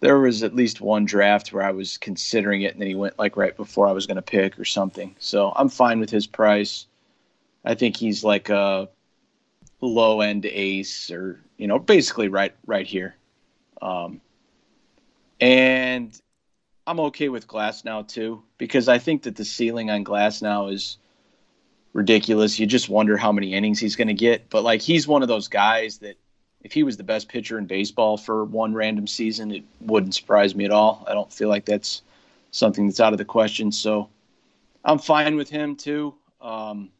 there 0.00 0.18
was 0.18 0.42
at 0.42 0.54
least 0.54 0.80
one 0.80 1.04
draft 1.04 1.52
where 1.52 1.62
I 1.62 1.72
was 1.72 1.98
considering 1.98 2.62
it, 2.62 2.72
and 2.72 2.80
then 2.80 2.88
he 2.88 2.94
went 2.94 3.18
like 3.18 3.36
right 3.36 3.54
before 3.54 3.86
I 3.86 3.92
was 3.92 4.06
going 4.06 4.16
to 4.16 4.22
pick 4.22 4.58
or 4.58 4.64
something. 4.64 5.14
So 5.18 5.52
I'm 5.54 5.68
fine 5.68 6.00
with 6.00 6.10
his 6.10 6.26
price. 6.26 6.86
I 7.64 7.74
think 7.74 7.96
he's 7.96 8.24
like 8.24 8.48
a 8.48 8.88
low 9.82 10.22
end 10.22 10.46
ace, 10.46 11.10
or 11.10 11.38
you 11.58 11.66
know, 11.66 11.78
basically 11.78 12.28
right 12.28 12.54
right 12.66 12.86
here. 12.86 13.14
Um, 13.82 14.22
And 15.40 16.18
I'm 16.90 16.98
okay 16.98 17.28
with 17.28 17.46
Glasnow 17.46 18.08
too 18.08 18.42
because 18.58 18.88
I 18.88 18.98
think 18.98 19.22
that 19.22 19.36
the 19.36 19.44
ceiling 19.44 19.90
on 19.90 20.04
Glasnow 20.04 20.72
is 20.72 20.98
ridiculous. 21.92 22.58
You 22.58 22.66
just 22.66 22.88
wonder 22.88 23.16
how 23.16 23.30
many 23.30 23.54
innings 23.54 23.78
he's 23.78 23.94
going 23.94 24.08
to 24.08 24.14
get. 24.14 24.50
But 24.50 24.64
like 24.64 24.82
he's 24.82 25.06
one 25.06 25.22
of 25.22 25.28
those 25.28 25.46
guys 25.46 25.98
that 25.98 26.16
if 26.62 26.72
he 26.72 26.82
was 26.82 26.96
the 26.96 27.04
best 27.04 27.28
pitcher 27.28 27.58
in 27.58 27.66
baseball 27.66 28.16
for 28.16 28.44
one 28.44 28.74
random 28.74 29.06
season, 29.06 29.52
it 29.52 29.62
wouldn't 29.80 30.16
surprise 30.16 30.56
me 30.56 30.64
at 30.64 30.72
all. 30.72 31.04
I 31.06 31.14
don't 31.14 31.32
feel 31.32 31.48
like 31.48 31.64
that's 31.64 32.02
something 32.50 32.88
that's 32.88 32.98
out 32.98 33.12
of 33.12 33.18
the 33.18 33.24
question. 33.24 33.70
So 33.70 34.08
I'm 34.84 34.98
fine 34.98 35.36
with 35.36 35.48
him 35.48 35.76
too. 35.76 36.16
Um, 36.40 36.90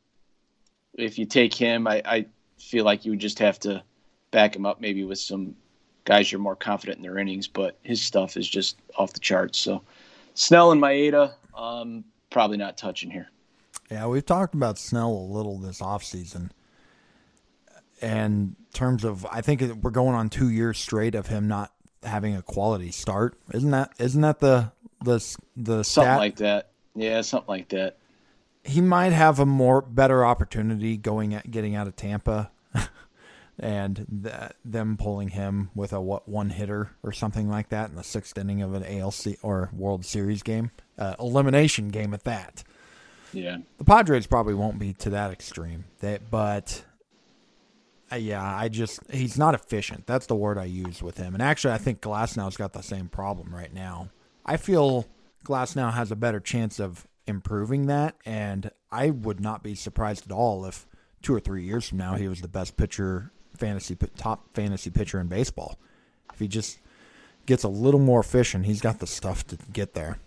if 0.94 1.18
you 1.18 1.26
take 1.26 1.52
him, 1.52 1.88
I, 1.88 2.00
I 2.04 2.26
feel 2.60 2.84
like 2.84 3.04
you 3.04 3.10
would 3.10 3.18
just 3.18 3.40
have 3.40 3.58
to 3.60 3.82
back 4.30 4.54
him 4.54 4.66
up 4.66 4.80
maybe 4.80 5.02
with 5.02 5.18
some 5.18 5.56
guys 6.10 6.32
you're 6.32 6.40
more 6.40 6.56
confident 6.56 6.96
in 6.96 7.04
their 7.04 7.18
innings, 7.18 7.46
but 7.46 7.78
his 7.84 8.02
stuff 8.02 8.36
is 8.36 8.48
just 8.48 8.76
off 8.96 9.12
the 9.12 9.20
charts. 9.20 9.60
So 9.60 9.80
Snell 10.34 10.72
and 10.72 10.82
Maeda, 10.82 11.34
um, 11.56 12.02
probably 12.30 12.56
not 12.56 12.76
touching 12.76 13.12
here. 13.12 13.30
Yeah, 13.92 14.08
we've 14.08 14.26
talked 14.26 14.54
about 14.54 14.76
Snell 14.76 15.12
a 15.12 15.30
little 15.32 15.56
this 15.58 15.80
offseason. 15.80 16.50
And 18.02 18.56
in 18.58 18.72
terms 18.72 19.04
of, 19.04 19.24
I 19.26 19.40
think 19.40 19.62
we're 19.82 19.92
going 19.92 20.16
on 20.16 20.30
two 20.30 20.50
years 20.50 20.78
straight 20.78 21.14
of 21.14 21.28
him 21.28 21.46
not 21.46 21.72
having 22.02 22.34
a 22.34 22.42
quality 22.42 22.90
start. 22.90 23.38
Isn't 23.54 23.70
that 23.70 23.92
isn't 24.00 24.20
that 24.22 24.40
the 24.40 24.72
the 25.04 25.36
the 25.56 25.84
something 25.84 26.16
like 26.16 26.36
that? 26.36 26.70
Yeah, 26.96 27.20
something 27.20 27.48
like 27.48 27.68
that. 27.68 27.98
He 28.64 28.80
might 28.80 29.12
have 29.12 29.38
a 29.38 29.46
more 29.46 29.80
better 29.80 30.24
opportunity 30.24 30.96
going 30.96 31.34
at 31.34 31.52
getting 31.52 31.76
out 31.76 31.86
of 31.86 31.94
Tampa, 31.94 32.50
and 33.60 34.06
th- 34.24 34.52
them 34.64 34.96
pulling 34.96 35.28
him 35.28 35.70
with 35.74 35.92
a 35.92 36.00
what 36.00 36.28
one 36.28 36.50
hitter 36.50 36.90
or 37.02 37.12
something 37.12 37.48
like 37.48 37.68
that 37.68 37.90
in 37.90 37.96
the 37.96 38.02
sixth 38.02 38.36
inning 38.36 38.62
of 38.62 38.74
an 38.74 38.84
ALC 38.84 39.36
or 39.42 39.70
World 39.72 40.04
Series 40.04 40.42
game, 40.42 40.70
uh, 40.98 41.14
elimination 41.20 41.88
game 41.88 42.14
at 42.14 42.24
that. 42.24 42.64
Yeah. 43.32 43.58
The 43.78 43.84
Padres 43.84 44.26
probably 44.26 44.54
won't 44.54 44.78
be 44.78 44.92
to 44.94 45.10
that 45.10 45.30
extreme. 45.30 45.84
That, 46.00 46.30
but 46.30 46.84
uh, 48.10 48.16
yeah, 48.16 48.42
I 48.42 48.68
just 48.68 49.00
he's 49.10 49.38
not 49.38 49.54
efficient. 49.54 50.06
That's 50.06 50.26
the 50.26 50.34
word 50.34 50.58
I 50.58 50.64
use 50.64 51.02
with 51.02 51.16
him. 51.16 51.34
And 51.34 51.42
actually, 51.42 51.74
I 51.74 51.78
think 51.78 52.00
Glasnow's 52.00 52.56
got 52.56 52.72
the 52.72 52.82
same 52.82 53.08
problem 53.08 53.54
right 53.54 53.72
now. 53.72 54.08
I 54.44 54.56
feel 54.56 55.06
Glasnow 55.44 55.92
has 55.92 56.10
a 56.10 56.16
better 56.16 56.40
chance 56.40 56.80
of 56.80 57.06
improving 57.26 57.86
that, 57.86 58.16
and 58.24 58.70
I 58.90 59.10
would 59.10 59.40
not 59.40 59.62
be 59.62 59.74
surprised 59.74 60.26
at 60.26 60.32
all 60.32 60.64
if 60.64 60.86
two 61.22 61.34
or 61.34 61.40
three 61.40 61.64
years 61.64 61.88
from 61.88 61.98
now 61.98 62.14
he 62.14 62.26
was 62.26 62.40
the 62.40 62.48
best 62.48 62.76
pitcher, 62.76 63.30
fantasy 63.60 63.96
top 64.16 64.44
fantasy 64.54 64.90
pitcher 64.90 65.20
in 65.20 65.28
baseball. 65.28 65.78
If 66.32 66.38
he 66.38 66.48
just 66.48 66.78
gets 67.46 67.62
a 67.62 67.68
little 67.68 68.00
more 68.00 68.20
efficient, 68.20 68.66
he's 68.66 68.80
got 68.80 68.98
the 68.98 69.06
stuff 69.06 69.46
to 69.48 69.58
get 69.72 69.94
there. 69.94 70.18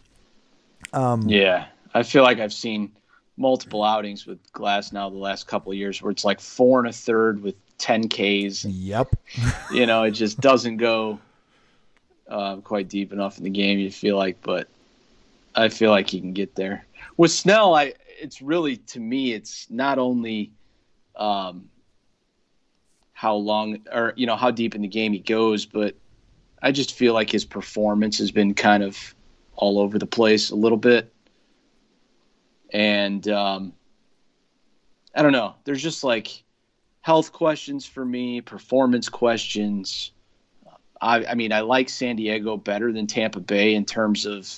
Um, 0.94 1.28
yeah, 1.28 1.66
I 1.94 2.04
feel 2.04 2.24
like 2.24 2.40
I've 2.40 2.54
seen 2.54 2.92
multiple 3.38 3.84
outings 3.84 4.26
with 4.26 4.40
Glasnow 4.54 5.12
the 5.12 5.18
last 5.18 5.48
couple 5.48 5.72
of 5.72 5.78
years 5.78 6.02
where 6.02 6.12
it's 6.12 6.24
like 6.24 6.40
four 6.40 6.80
and 6.80 6.88
a 6.88 6.94
third 6.94 7.42
with 7.42 7.56
10 7.80 8.10
Ks. 8.10 8.66
Yep. 8.66 9.16
you 9.72 9.86
know, 9.86 10.04
it 10.04 10.12
just 10.12 10.40
doesn't 10.40 10.78
go 10.78 11.20
uh, 12.28 12.58
quite 12.58 12.90
deep 12.90 13.12
enough 13.12 13.38
in 13.38 13.44
the 13.44 13.50
game, 13.50 13.80
you 13.80 13.92
feel 13.92 14.18
like, 14.18 14.38
but 14.42 14.68
I 15.56 15.70
feel 15.70 15.92
like 15.92 16.10
he 16.10 16.20
can 16.20 16.34
get 16.34 16.56
there. 16.56 16.86
With 17.18 17.32
Snell, 17.32 17.76
I 17.76 17.94
it's 18.20 18.42
really 18.42 18.78
to 18.78 19.00
me, 19.00 19.34
it's 19.34 19.70
not 19.70 20.00
only 20.00 20.52
um, 21.16 21.70
how 23.24 23.36
long 23.36 23.80
or 23.92 24.14
you 24.16 24.28
know 24.28 24.36
how 24.36 24.52
deep 24.52 24.76
in 24.76 24.82
the 24.82 24.88
game 24.88 25.14
he 25.14 25.20
goes, 25.20 25.66
but 25.66 25.96
I 26.62 26.72
just 26.72 26.94
feel 26.94 27.14
like 27.14 27.32
his 27.32 27.46
performance 27.46 28.20
has 28.20 28.32
been 28.32 28.54
kind 28.54 28.84
of 28.84 29.16
all 29.56 29.80
over 29.80 29.98
the 29.98 30.06
place 30.06 30.52
a 30.52 30.56
little 30.56 30.78
bit 30.78 31.14
and 32.74 33.28
um, 33.30 33.74
I 35.16 35.22
don't 35.22 35.32
know. 35.32 35.56
There's 35.64 35.82
just 35.82 36.04
like 36.04 36.44
health 37.02 37.32
questions 37.32 37.86
for 37.86 38.04
me, 38.04 38.42
performance 38.42 39.08
questions. 39.08 40.12
I, 41.00 41.24
I 41.26 41.36
mean, 41.36 41.54
I 41.54 41.62
like 41.62 41.88
San 41.88 42.16
Diego 42.16 42.58
better 42.58 42.92
than 42.92 43.08
Tampa 43.08 43.40
Bay 43.40 43.76
in 43.76 43.86
terms 43.86 44.26
of 44.26 44.52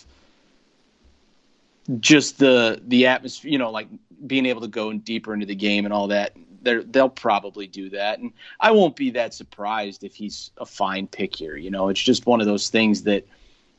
just 2.00 2.40
the 2.40 2.82
the 2.88 3.08
atmosphere. 3.08 3.52
You 3.52 3.58
know, 3.58 3.70
like 3.70 3.90
being 4.26 4.46
able 4.46 4.62
to 4.62 4.68
go 4.68 4.94
deeper 4.94 5.34
into 5.34 5.46
the 5.46 5.56
game 5.56 5.86
and 5.86 5.94
all 5.94 6.08
that. 6.08 6.36
They're, 6.66 6.84
they'll 6.84 7.08
probably 7.08 7.68
do 7.68 7.92
that, 7.92 8.20
and 8.20 8.34
I 8.60 8.72
won't 8.72 8.98
be 8.98 9.12
that 9.12 9.34
surprised 9.34 10.04
if 10.04 10.16
he's 10.16 10.52
a 10.58 10.66
fine 10.66 11.08
pick 11.08 11.34
here. 11.34 11.56
You 11.56 11.72
know, 11.72 11.88
it's 11.88 12.04
just 12.04 12.26
one 12.26 12.42
of 12.42 12.48
those 12.48 12.70
things 12.70 13.04
that 13.04 13.26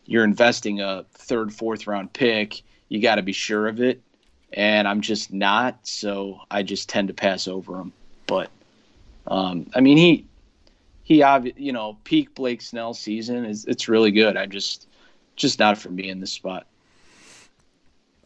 you're 0.06 0.24
investing 0.24 0.80
a 0.80 1.04
third, 1.12 1.52
fourth 1.52 1.86
round 1.86 2.14
pick. 2.14 2.62
You 2.88 3.02
got 3.02 3.16
to 3.16 3.22
be 3.22 3.32
sure 3.32 3.68
of 3.68 3.80
it 3.80 4.00
and 4.52 4.88
I'm 4.88 5.00
just 5.00 5.32
not. 5.32 5.86
So 5.86 6.40
I 6.50 6.62
just 6.62 6.88
tend 6.88 7.08
to 7.08 7.14
pass 7.14 7.48
over 7.48 7.78
him. 7.78 7.92
But 8.26 8.50
um, 9.26 9.70
I 9.74 9.80
mean, 9.80 9.98
he 9.98 10.26
he 11.02 11.20
obvi- 11.20 11.54
you 11.56 11.72
know 11.72 11.98
peak 12.04 12.34
Blake 12.34 12.62
Snell 12.62 12.94
season 12.94 13.44
is 13.44 13.66
it's 13.66 13.88
really 13.88 14.10
good. 14.10 14.36
I 14.36 14.46
just 14.46 14.88
just 15.36 15.58
not 15.58 15.78
for 15.78 15.90
me 15.90 16.08
in 16.08 16.20
this 16.20 16.32
spot. 16.32 16.66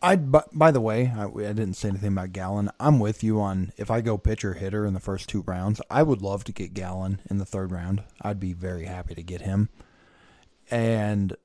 I 0.03 0.17
by, 0.17 0.45
by 0.53 0.71
the 0.71 0.81
way, 0.81 1.13
I, 1.15 1.25
I, 1.25 1.53
didn't 1.53 1.75
say 1.75 1.89
anything 1.89 2.13
about 2.13 2.33
Gallen. 2.33 2.71
I'm 2.81 2.99
with 2.99 3.23
you 3.23 3.41
on 3.41 3.73
if 3.77 3.91
I 3.91 4.01
go 4.01 4.17
pitcher 4.17 4.55
hitter 4.55 4.87
in 4.87 4.95
the 4.95 5.01
first 5.01 5.29
two 5.29 5.43
rounds. 5.43 5.81
I 5.91 6.03
would 6.03 6.23
love 6.23 6.45
to 6.45 6.53
get 6.53 6.73
Gallen 6.73 7.21
in 7.29 7.39
the 7.39 7.45
third 7.45 7.71
round. 7.71 8.03
I'd 8.23 8.41
be 8.41 8.55
very 8.55 8.87
happy 8.87 9.15
to 9.15 9.23
get 9.23 9.43
him. 9.43 9.69
And 10.71 11.37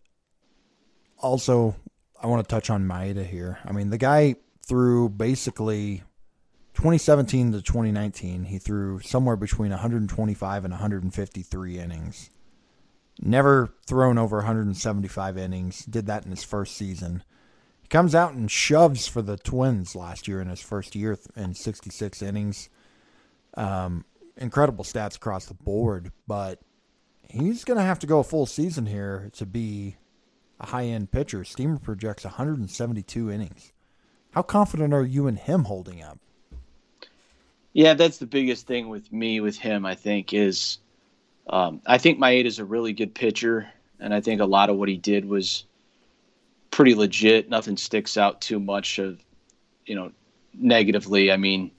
also, 1.18 1.76
I 2.22 2.28
want 2.28 2.48
to 2.48 2.54
touch 2.54 2.70
on 2.70 2.88
Maeda 2.88 3.26
here. 3.26 3.60
I 3.66 3.74
mean, 3.74 3.90
the 3.90 3.98
guy 3.98 4.36
threw 4.66 5.10
basically 5.10 6.04
2017 6.76 7.54
to 7.54 7.62
2019, 7.62 8.46
he 8.46 8.58
threw 8.58 9.00
somewhere 9.00 9.36
between 9.38 9.72
125 9.72 10.66
and 10.66 10.72
153 10.72 11.80
innings. 11.80 12.30
Never 13.22 13.74
thrown 13.88 14.18
over 14.18 14.38
175 14.38 15.38
innings. 15.38 15.86
Did 15.86 16.06
that 16.08 16.26
in 16.26 16.32
his 16.32 16.44
first 16.44 16.76
season. 16.76 17.24
He 17.86 17.90
comes 17.90 18.16
out 18.16 18.34
and 18.34 18.50
shoves 18.50 19.08
for 19.08 19.22
the 19.22 19.38
Twins 19.38 19.96
last 19.96 20.28
year 20.28 20.42
in 20.42 20.48
his 20.48 20.60
first 20.60 20.96
year 20.96 21.20
in 21.36 21.54
66 21.54 22.20
innings. 22.24 22.68
Um, 23.54 24.06
incredible 24.38 24.84
stats 24.84 25.18
across 25.18 25.46
the 25.46 25.54
board, 25.54 26.12
but 26.26 26.60
he's 27.30 27.64
going 27.64 27.78
to 27.78 27.84
have 27.84 28.00
to 28.00 28.08
go 28.08 28.18
a 28.18 28.24
full 28.24 28.48
season 28.48 28.88
here 28.88 29.30
to 29.34 29.46
be 29.46 29.98
a 30.60 30.66
high 30.66 30.86
end 30.86 31.12
pitcher. 31.12 31.44
Steamer 31.44 31.78
projects 31.78 32.24
172 32.24 33.30
innings. 33.30 33.72
How 34.32 34.42
confident 34.42 34.92
are 34.92 35.06
you 35.06 35.28
in 35.28 35.36
him 35.36 35.66
holding 35.66 36.02
up? 36.02 36.18
Yeah, 37.74 37.94
that's 37.94 38.18
the 38.18 38.26
biggest 38.26 38.66
thing 38.66 38.90
with 38.90 39.14
me 39.14 39.42
with 39.42 39.60
him. 39.60 39.86
I 39.86 39.94
think 39.94 40.34
is, 40.34 40.80
um, 41.48 41.84
I 41.86 42.00
think 42.00 42.18
Maeda 42.18 42.46
is 42.46 42.58
a 42.58 42.66
really 42.66 42.94
good 42.94 43.14
pitcher, 43.14 43.70
and 44.00 44.12
I 44.12 44.22
think 44.22 44.42
a 44.42 44.46
lot 44.46 44.72
of 44.72 44.78
what 44.78 44.90
he 44.90 44.98
did 44.98 45.26
was 45.26 45.66
pretty 46.76 46.96
legit. 46.96 47.50
Nothing 47.50 47.78
sticks 47.78 48.18
out 48.18 48.42
too 48.42 48.60
much 48.60 49.00
of, 49.00 49.24
you 49.86 49.96
know, 49.96 50.12
negatively. 50.54 51.32
I 51.32 51.38
mean, 51.38 51.72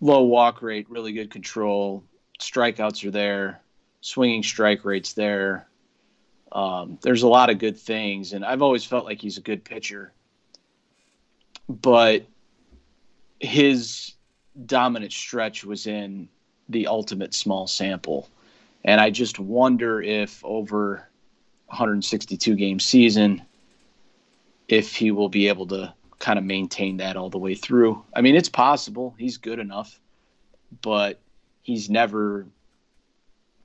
low 0.00 0.22
walk 0.22 0.62
rate, 0.62 0.88
really 0.90 1.12
good 1.12 1.30
control, 1.30 2.04
strikeouts 2.38 3.06
are 3.06 3.10
there, 3.10 3.60
swinging 4.00 4.42
strike 4.42 4.84
rates 4.84 5.14
there. 5.14 5.66
Um, 6.52 6.98
there's 7.02 7.22
a 7.22 7.28
lot 7.28 7.50
of 7.50 7.58
good 7.58 7.78
things, 7.78 8.32
and 8.32 8.44
I've 8.44 8.62
always 8.62 8.84
felt 8.84 9.04
like 9.04 9.20
he's 9.20 9.38
a 9.38 9.40
good 9.40 9.64
pitcher 9.64 10.12
but 11.68 12.26
his 13.40 14.14
dominant 14.66 15.12
stretch 15.12 15.64
was 15.64 15.86
in 15.86 16.28
the 16.68 16.86
ultimate 16.86 17.34
small 17.34 17.66
sample. 17.66 18.28
And 18.84 19.00
I 19.00 19.10
just 19.10 19.38
wonder 19.38 20.02
if 20.02 20.44
over 20.44 21.08
162 21.66 22.54
game 22.54 22.78
season, 22.78 23.42
if 24.68 24.94
he 24.94 25.10
will 25.10 25.28
be 25.28 25.48
able 25.48 25.66
to 25.68 25.92
kind 26.18 26.38
of 26.38 26.44
maintain 26.44 26.98
that 26.98 27.16
all 27.16 27.30
the 27.30 27.38
way 27.38 27.54
through. 27.54 28.02
I 28.14 28.20
mean, 28.20 28.34
it's 28.34 28.48
possible. 28.48 29.14
He's 29.18 29.36
good 29.36 29.58
enough, 29.58 30.00
but 30.82 31.20
he's 31.62 31.90
never 31.90 32.46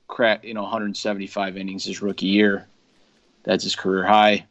cracked, 0.08 0.45
you 0.45 0.54
know, 0.54 0.64
175 0.64 1.58
innings 1.58 1.86
his 1.86 2.02
rookie 2.02 2.28
year. 2.28 2.68
That's 3.43 3.64
his 3.64 3.76
career 3.76 4.04
high 4.04 4.45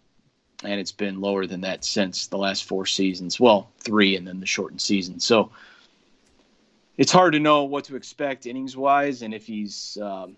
and 0.64 0.80
it's 0.80 0.92
been 0.92 1.20
lower 1.20 1.46
than 1.46 1.60
that 1.60 1.84
since 1.84 2.26
the 2.26 2.38
last 2.38 2.64
four 2.64 2.86
seasons. 2.86 3.38
Well, 3.38 3.70
three 3.78 4.16
and 4.16 4.26
then 4.26 4.40
the 4.40 4.46
shortened 4.46 4.80
season. 4.80 5.20
So 5.20 5.50
it's 6.96 7.12
hard 7.12 7.34
to 7.34 7.38
know 7.38 7.64
what 7.64 7.84
to 7.84 7.96
expect 7.96 8.46
innings 8.46 8.76
wise, 8.76 9.22
and 9.22 9.32
if 9.32 9.46
he's, 9.46 9.96
um, 10.02 10.36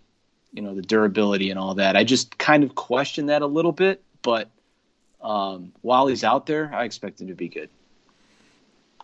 you 0.53 0.63
know, 0.63 0.75
the 0.75 0.83
durability 0.83 1.51
and 1.51 1.59
all 1.59 1.75
that. 1.77 1.97
I 1.97 2.05
just 2.05 2.37
kind 2.37 2.65
of 2.65 2.75
question 2.75 3.27
that 3.27 3.41
a 3.43 3.47
little 3.47 3.73
bit, 3.73 4.03
but 4.23 4.51
um, 5.23 5.73
while 5.83 6.07
he's 6.07 6.25
out 6.25 6.47
there, 6.47 6.71
I 6.73 6.85
expect 6.85 7.21
him 7.21 7.29
to 7.29 7.35
be 7.35 7.49
good. 7.49 7.71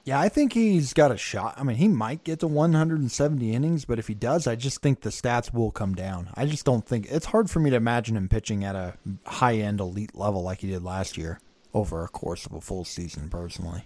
Yeah, 0.04 0.20
I 0.20 0.28
think 0.28 0.52
he's 0.52 0.94
got 0.94 1.10
a 1.10 1.16
shot. 1.16 1.54
I 1.56 1.64
mean, 1.64 1.76
he 1.78 1.88
might 1.88 2.22
get 2.22 2.38
to 2.38 2.46
170 2.46 3.52
innings, 3.52 3.84
but 3.84 3.98
if 3.98 4.06
he 4.06 4.14
does, 4.14 4.46
I 4.46 4.54
just 4.54 4.80
think 4.80 5.00
the 5.00 5.10
stats 5.10 5.52
will 5.52 5.72
come 5.72 5.96
down. 5.96 6.28
I 6.34 6.46
just 6.46 6.64
don't 6.64 6.86
think 6.86 7.08
it's 7.10 7.26
hard 7.26 7.50
for 7.50 7.58
me 7.58 7.70
to 7.70 7.76
imagine 7.76 8.16
him 8.16 8.28
pitching 8.28 8.62
at 8.62 8.76
a 8.76 8.94
high 9.26 9.56
end 9.56 9.80
elite 9.80 10.14
level 10.14 10.44
like 10.44 10.60
he 10.60 10.68
did 10.68 10.84
last 10.84 11.18
year 11.18 11.40
over 11.74 12.04
a 12.04 12.08
course 12.08 12.46
of 12.46 12.52
a 12.52 12.60
full 12.60 12.84
season, 12.84 13.28
personally. 13.28 13.82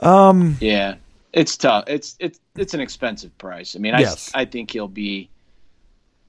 Um, 0.00 0.56
yeah, 0.60 0.94
it's 1.32 1.56
tough. 1.56 1.82
It's 1.88 2.14
it's 2.20 2.38
it's 2.56 2.74
an 2.74 2.80
expensive 2.80 3.36
price. 3.38 3.74
I 3.74 3.80
mean, 3.80 3.94
I 3.94 4.00
Yes. 4.00 4.30
I 4.34 4.44
think 4.44 4.70
he'll 4.70 4.86
be, 4.86 5.30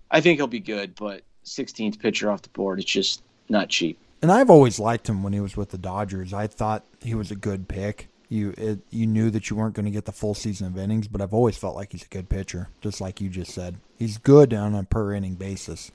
I 0.10 0.20
think 0.20 0.40
he'll 0.40 0.48
be 0.48 0.60
good, 0.60 0.96
but 0.96 1.22
16th 1.46 2.00
pitcher 2.00 2.32
off 2.32 2.42
the 2.42 2.50
board, 2.50 2.80
it's 2.80 2.90
just 2.90 3.22
not 3.50 3.70
cheap. 3.70 4.00
And 4.22 4.32
I've 4.32 4.50
always 4.50 4.80
liked 4.80 5.08
him 5.08 5.24
when 5.24 5.34
he 5.34 5.40
was 5.40 5.56
with 5.56 5.70
the 5.70 5.78
Dodgers. 5.78 6.34
I 6.34 6.48
thought 6.48 6.84
he 7.02 7.16
was 7.16 7.32
a 7.32 7.36
good 7.36 7.68
pick. 7.68 8.10
You 8.28 8.54
it, 8.58 8.80
you 8.92 9.08
knew 9.08 9.32
that 9.32 9.50
you 9.50 9.56
weren't 9.56 9.74
going 9.74 9.86
to 9.86 9.92
get 9.92 10.06
the 10.06 10.12
full 10.12 10.36
season 10.36 10.68
of 10.68 10.78
innings, 10.78 11.08
but 11.08 11.22
I've 11.22 11.34
always 11.34 11.58
felt 11.58 11.76
like 11.76 11.92
he's 11.92 12.04
a 12.04 12.10
good 12.10 12.30
pitcher, 12.30 12.70
just 12.82 13.02
like 13.02 13.22
you 13.22 13.30
just 13.30 13.52
said. 13.52 13.78
He's 13.98 14.18
good 14.18 14.54
on 14.54 14.76
a 14.76 14.84
per 14.84 15.14
inning 15.14 15.36
basis. 15.36 15.92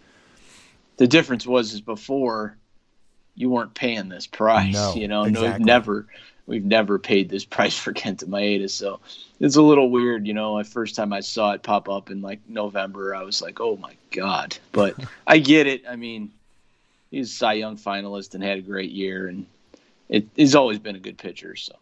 The 0.97 1.07
difference 1.07 1.47
was 1.47 1.73
is 1.75 1.81
before, 1.81 2.57
you 3.35 3.51
weren't 3.51 3.75
paying 3.75 4.09
this 4.09 4.27
price. 4.27 4.75
No, 4.75 4.95
you 4.95 5.07
know, 5.07 5.25
no, 5.25 5.43
we've 5.43 5.61
never 5.61 6.07
we've 6.47 6.65
never 6.65 6.99
paid 6.99 7.29
this 7.29 7.45
price 7.45 7.79
for 7.79 7.93
Kenta 7.93 8.25
Maeda, 8.25 8.71
so 8.71 9.01
it's 9.39 9.57
a 9.57 9.63
little 9.63 9.91
weird. 9.91 10.27
You 10.27 10.35
know, 10.35 10.59
the 10.59 10.65
first 10.65 10.97
time 10.97 11.13
I 11.13 11.21
saw 11.21 11.53
it 11.53 11.63
pop 11.63 11.89
up 11.89 12.11
in 12.11 12.21
like 12.21 12.41
November, 12.49 13.15
I 13.15 13.23
was 13.23 13.41
like, 13.43 13.61
oh 13.61 13.77
my 13.77 13.95
god. 14.11 14.57
But 14.73 14.97
I 15.27 15.39
get 15.39 15.67
it. 15.67 15.85
I 15.89 15.97
mean, 15.97 16.33
he's 17.15 17.31
a 17.31 17.35
Cy 17.35 17.53
Young 17.55 17.77
finalist 17.77 18.35
and 18.35 18.43
had 18.43 18.59
a 18.59 18.63
great 18.63 18.91
year, 18.91 19.29
and 19.29 19.47
it, 20.09 20.27
he's 20.35 20.55
always 20.55 20.79
been 20.79 20.97
a 20.97 21.01
good 21.01 21.17
pitcher. 21.17 21.57
So. 21.57 21.75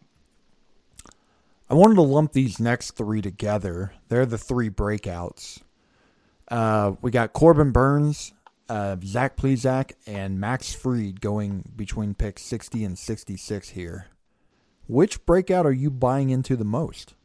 I 1.69 1.73
wanted 1.73 1.95
to 1.95 2.01
lump 2.01 2.33
these 2.33 2.59
next 2.59 2.91
three 2.91 3.21
together. 3.21 3.93
They're 4.09 4.25
the 4.25 4.37
three 4.37 4.69
breakouts. 4.69 5.59
Uh, 6.47 6.93
we 7.01 7.09
got 7.09 7.33
Corbin 7.33 7.71
Burnes, 7.71 8.33
uh, 8.69 8.97
Zach 9.03 9.35
Plesac, 9.35 9.93
and 10.05 10.39
Max 10.39 10.73
Fried 10.73 11.19
going 11.19 11.63
between 11.75 12.13
picks 12.13 12.43
60 12.43 12.83
and 12.83 12.97
66 12.97 13.69
here. 13.69 14.07
Which 14.87 15.25
breakout 15.25 15.65
are 15.65 15.71
you 15.71 15.89
buying 15.89 16.29
into 16.29 16.55
the 16.55 16.65
most? 16.65 17.15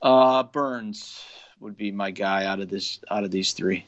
Uh, 0.00 0.42
Burnes 0.42 1.22
would 1.60 1.76
be 1.76 1.92
my 1.92 2.10
guy 2.10 2.46
out 2.46 2.58
of 2.58 2.68
this 2.68 2.98
out 3.08 3.22
of 3.22 3.30
these 3.30 3.52
three. 3.52 3.86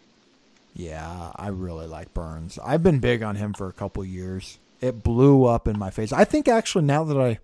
Yeah, 0.74 1.30
I 1.36 1.48
really 1.48 1.86
like 1.86 2.12
Burnes. 2.12 2.58
I've 2.62 2.82
been 2.82 2.98
big 2.98 3.22
on 3.22 3.36
him 3.36 3.52
for 3.52 3.68
a 3.68 3.72
couple 3.72 4.04
years. 4.04 4.58
It 4.80 5.02
blew 5.02 5.44
up 5.44 5.68
in 5.68 5.78
my 5.78 5.90
face. 5.90 6.12
I 6.12 6.24
think 6.24 6.48
actually 6.48 6.84
now 6.84 7.04
that 7.04 7.16
I 7.18 7.38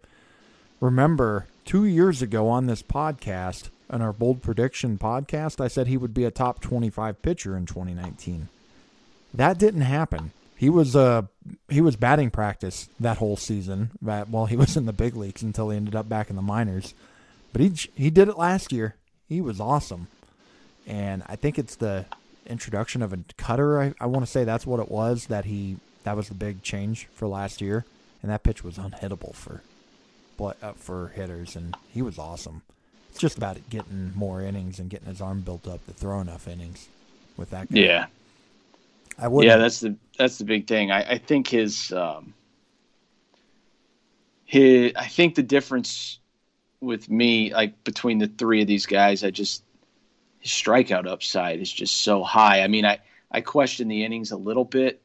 remember 0.80 1.46
2 1.64 1.84
years 1.84 2.22
ago 2.22 2.48
on 2.48 2.66
this 2.66 2.82
podcast, 2.82 3.70
on 3.88 4.02
our 4.02 4.12
bold 4.12 4.42
prediction 4.42 4.98
podcast, 4.98 5.60
I 5.60 5.68
said 5.68 5.86
he 5.86 5.96
would 5.96 6.14
be 6.14 6.24
a 6.24 6.30
top 6.30 6.60
25 6.60 7.22
pitcher 7.22 7.56
in 7.56 7.66
2019. 7.66 8.48
That 9.32 9.58
didn't 9.58 9.82
happen. 9.82 10.32
He 10.56 10.68
was 10.68 10.94
uh 10.94 11.22
he 11.68 11.80
was 11.80 11.96
batting 11.96 12.30
practice 12.30 12.88
that 12.98 13.16
whole 13.18 13.36
season 13.36 13.90
while 14.00 14.46
he 14.46 14.56
was 14.58 14.76
in 14.76 14.86
the 14.86 14.92
big 14.92 15.16
leagues 15.16 15.42
until 15.42 15.70
he 15.70 15.76
ended 15.76 15.94
up 15.94 16.08
back 16.08 16.30
in 16.30 16.36
the 16.36 16.42
minors. 16.42 16.94
But 17.52 17.62
he 17.62 17.72
he 17.94 18.10
did 18.10 18.28
it 18.28 18.36
last 18.36 18.72
year. 18.72 18.96
He 19.28 19.40
was 19.40 19.60
awesome. 19.60 20.08
And 20.86 21.22
I 21.26 21.36
think 21.36 21.58
it's 21.58 21.76
the 21.76 22.06
introduction 22.46 23.02
of 23.02 23.12
a 23.12 23.18
cutter. 23.36 23.80
I, 23.80 23.94
I 24.00 24.06
want 24.06 24.24
to 24.24 24.30
say 24.30 24.44
that's 24.44 24.66
what 24.66 24.80
it 24.80 24.90
was 24.90 25.26
that 25.26 25.44
he 25.44 25.76
that 26.04 26.16
was 26.16 26.28
the 26.28 26.34
big 26.34 26.62
change 26.62 27.08
for 27.12 27.28
last 27.28 27.60
year, 27.60 27.84
and 28.22 28.30
that 28.30 28.42
pitch 28.42 28.64
was 28.64 28.78
unhittable 28.78 29.34
for 29.34 29.62
but 30.40 30.56
uh, 30.62 30.72
for 30.72 31.08
hitters, 31.08 31.54
and 31.54 31.76
he 31.92 32.00
was 32.00 32.18
awesome. 32.18 32.62
It's 33.10 33.18
just 33.18 33.36
about 33.36 33.56
it 33.56 33.68
getting 33.68 34.12
more 34.14 34.40
innings 34.40 34.78
and 34.78 34.88
getting 34.88 35.08
his 35.08 35.20
arm 35.20 35.42
built 35.42 35.68
up 35.68 35.84
to 35.86 35.92
throw 35.92 36.20
enough 36.20 36.48
innings 36.48 36.88
with 37.36 37.50
that. 37.50 37.70
Guy. 37.70 37.80
Yeah, 37.80 38.06
I 39.18 39.28
would. 39.28 39.44
yeah, 39.44 39.58
that's 39.58 39.80
the 39.80 39.94
that's 40.18 40.38
the 40.38 40.44
big 40.44 40.66
thing. 40.66 40.90
I, 40.90 41.12
I 41.12 41.18
think 41.18 41.46
his 41.46 41.92
um, 41.92 42.32
his 44.46 44.92
I 44.96 45.06
think 45.08 45.34
the 45.34 45.42
difference 45.42 46.18
with 46.80 47.10
me, 47.10 47.52
like 47.52 47.84
between 47.84 48.16
the 48.18 48.28
three 48.28 48.62
of 48.62 48.66
these 48.66 48.86
guys, 48.86 49.22
I 49.22 49.30
just 49.30 49.62
his 50.40 50.50
strikeout 50.50 51.06
upside 51.06 51.60
is 51.60 51.72
just 51.72 51.98
so 51.98 52.22
high. 52.22 52.62
I 52.62 52.68
mean, 52.68 52.84
I 52.84 52.98
I 53.30 53.40
question 53.40 53.88
the 53.88 54.04
innings 54.04 54.32
a 54.32 54.36
little 54.36 54.64
bit, 54.64 55.00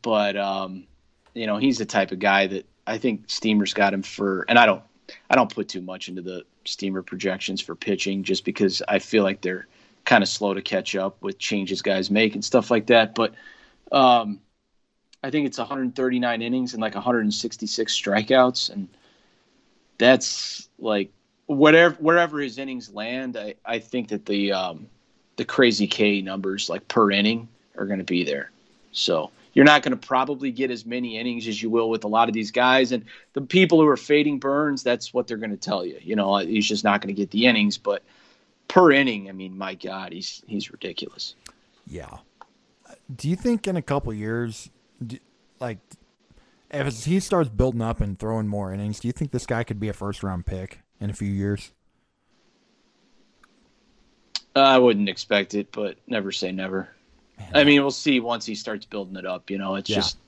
but 0.00 0.36
um, 0.36 0.86
you 1.34 1.46
know, 1.46 1.58
he's 1.58 1.78
the 1.78 1.84
type 1.84 2.12
of 2.12 2.18
guy 2.18 2.46
that 2.46 2.66
I 2.86 2.98
think 2.98 3.24
Steamer's 3.28 3.74
got 3.74 3.92
him 3.92 4.02
for, 4.02 4.44
and 4.48 4.58
I 4.58 4.66
don't 4.66 4.82
I 5.28 5.34
don't 5.34 5.52
put 5.52 5.68
too 5.68 5.82
much 5.82 6.08
into 6.08 6.22
the 6.22 6.44
Steamer 6.64 7.02
projections 7.02 7.60
for 7.60 7.74
pitching 7.74 8.22
just 8.22 8.44
because 8.44 8.82
I 8.88 8.98
feel 8.98 9.24
like 9.24 9.40
they're 9.40 9.66
kind 10.04 10.22
of 10.22 10.28
slow 10.28 10.54
to 10.54 10.62
catch 10.62 10.96
up 10.96 11.22
with 11.22 11.38
changes 11.38 11.82
guys 11.82 12.10
make 12.10 12.34
and 12.34 12.44
stuff 12.44 12.70
like 12.70 12.86
that. 12.86 13.14
But 13.14 13.34
um, 13.90 14.40
I 15.22 15.30
think 15.30 15.46
it's 15.46 15.58
139 15.58 16.42
innings 16.42 16.72
and 16.72 16.80
like 16.80 16.94
166 16.94 18.00
strikeouts, 18.00 18.70
and 18.70 18.88
that's 19.98 20.68
like 20.78 21.12
whatever 21.52 21.94
wherever 21.96 22.40
his 22.40 22.58
innings 22.58 22.92
land. 22.92 23.36
I, 23.36 23.54
I 23.64 23.78
think 23.78 24.08
that 24.08 24.26
the 24.26 24.52
um, 24.52 24.86
the 25.36 25.44
crazy 25.44 25.86
K 25.86 26.20
numbers 26.20 26.68
like 26.68 26.86
per 26.88 27.10
inning 27.10 27.48
are 27.76 27.86
going 27.86 27.98
to 27.98 28.04
be 28.04 28.24
there. 28.24 28.50
So 28.92 29.30
you're 29.54 29.64
not 29.64 29.82
going 29.82 29.98
to 29.98 30.06
probably 30.06 30.50
get 30.50 30.70
as 30.70 30.86
many 30.86 31.18
innings 31.18 31.46
as 31.46 31.62
you 31.62 31.70
will 31.70 31.90
with 31.90 32.04
a 32.04 32.08
lot 32.08 32.28
of 32.28 32.34
these 32.34 32.50
guys, 32.50 32.92
and 32.92 33.04
the 33.34 33.40
people 33.40 33.80
who 33.80 33.86
are 33.86 33.96
fading 33.96 34.38
Burnes, 34.38 34.82
that's 34.82 35.12
what 35.12 35.26
they're 35.26 35.36
going 35.36 35.50
to 35.50 35.56
tell 35.56 35.84
you. 35.84 35.98
You 36.00 36.16
know, 36.16 36.36
he's 36.38 36.66
just 36.66 36.84
not 36.84 37.00
going 37.00 37.14
to 37.14 37.18
get 37.18 37.30
the 37.30 37.46
innings, 37.46 37.78
but 37.78 38.02
per 38.68 38.90
inning, 38.90 39.28
I 39.28 39.32
mean, 39.32 39.56
my 39.56 39.74
God, 39.74 40.12
he's 40.12 40.42
he's 40.46 40.70
ridiculous. 40.70 41.34
Yeah. 41.86 42.18
Do 43.14 43.28
you 43.28 43.36
think 43.36 43.66
in 43.66 43.76
a 43.76 43.82
couple 43.82 44.12
years, 44.14 44.70
do, 45.04 45.18
like, 45.60 45.78
if 46.70 47.04
he 47.04 47.20
starts 47.20 47.50
building 47.50 47.82
up 47.82 48.00
and 48.00 48.18
throwing 48.18 48.48
more 48.48 48.72
innings, 48.72 49.00
do 49.00 49.08
you 49.08 49.12
think 49.12 49.30
this 49.30 49.44
guy 49.44 49.64
could 49.64 49.78
be 49.78 49.88
a 49.88 49.92
first 49.92 50.22
round 50.22 50.46
pick 50.46 50.80
in 51.02 51.10
a 51.10 51.12
few 51.12 51.30
years? 51.30 51.72
I 54.54 54.78
wouldn't 54.78 55.08
expect 55.08 55.54
it, 55.54 55.72
but 55.72 55.96
never 56.06 56.30
say 56.30 56.52
never. 56.52 56.88
I 57.54 57.64
mean, 57.64 57.80
we'll 57.80 57.90
see 57.90 58.20
once 58.20 58.46
he 58.46 58.54
starts 58.54 58.86
building 58.86 59.16
it 59.16 59.26
up. 59.26 59.50
You 59.50 59.58
know, 59.58 59.74
it's 59.74 59.90
Yeah. 59.90 59.96
just 59.96 60.18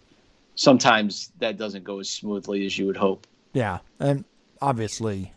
sometimes 0.56 1.30
that 1.38 1.56
doesn't 1.56 1.84
go 1.84 2.00
as 2.00 2.08
smoothly 2.10 2.66
as 2.66 2.76
you 2.76 2.86
would 2.86 2.96
hope. 2.96 3.26
Yeah, 3.52 3.78
and 4.00 4.24
obviously 4.60 5.32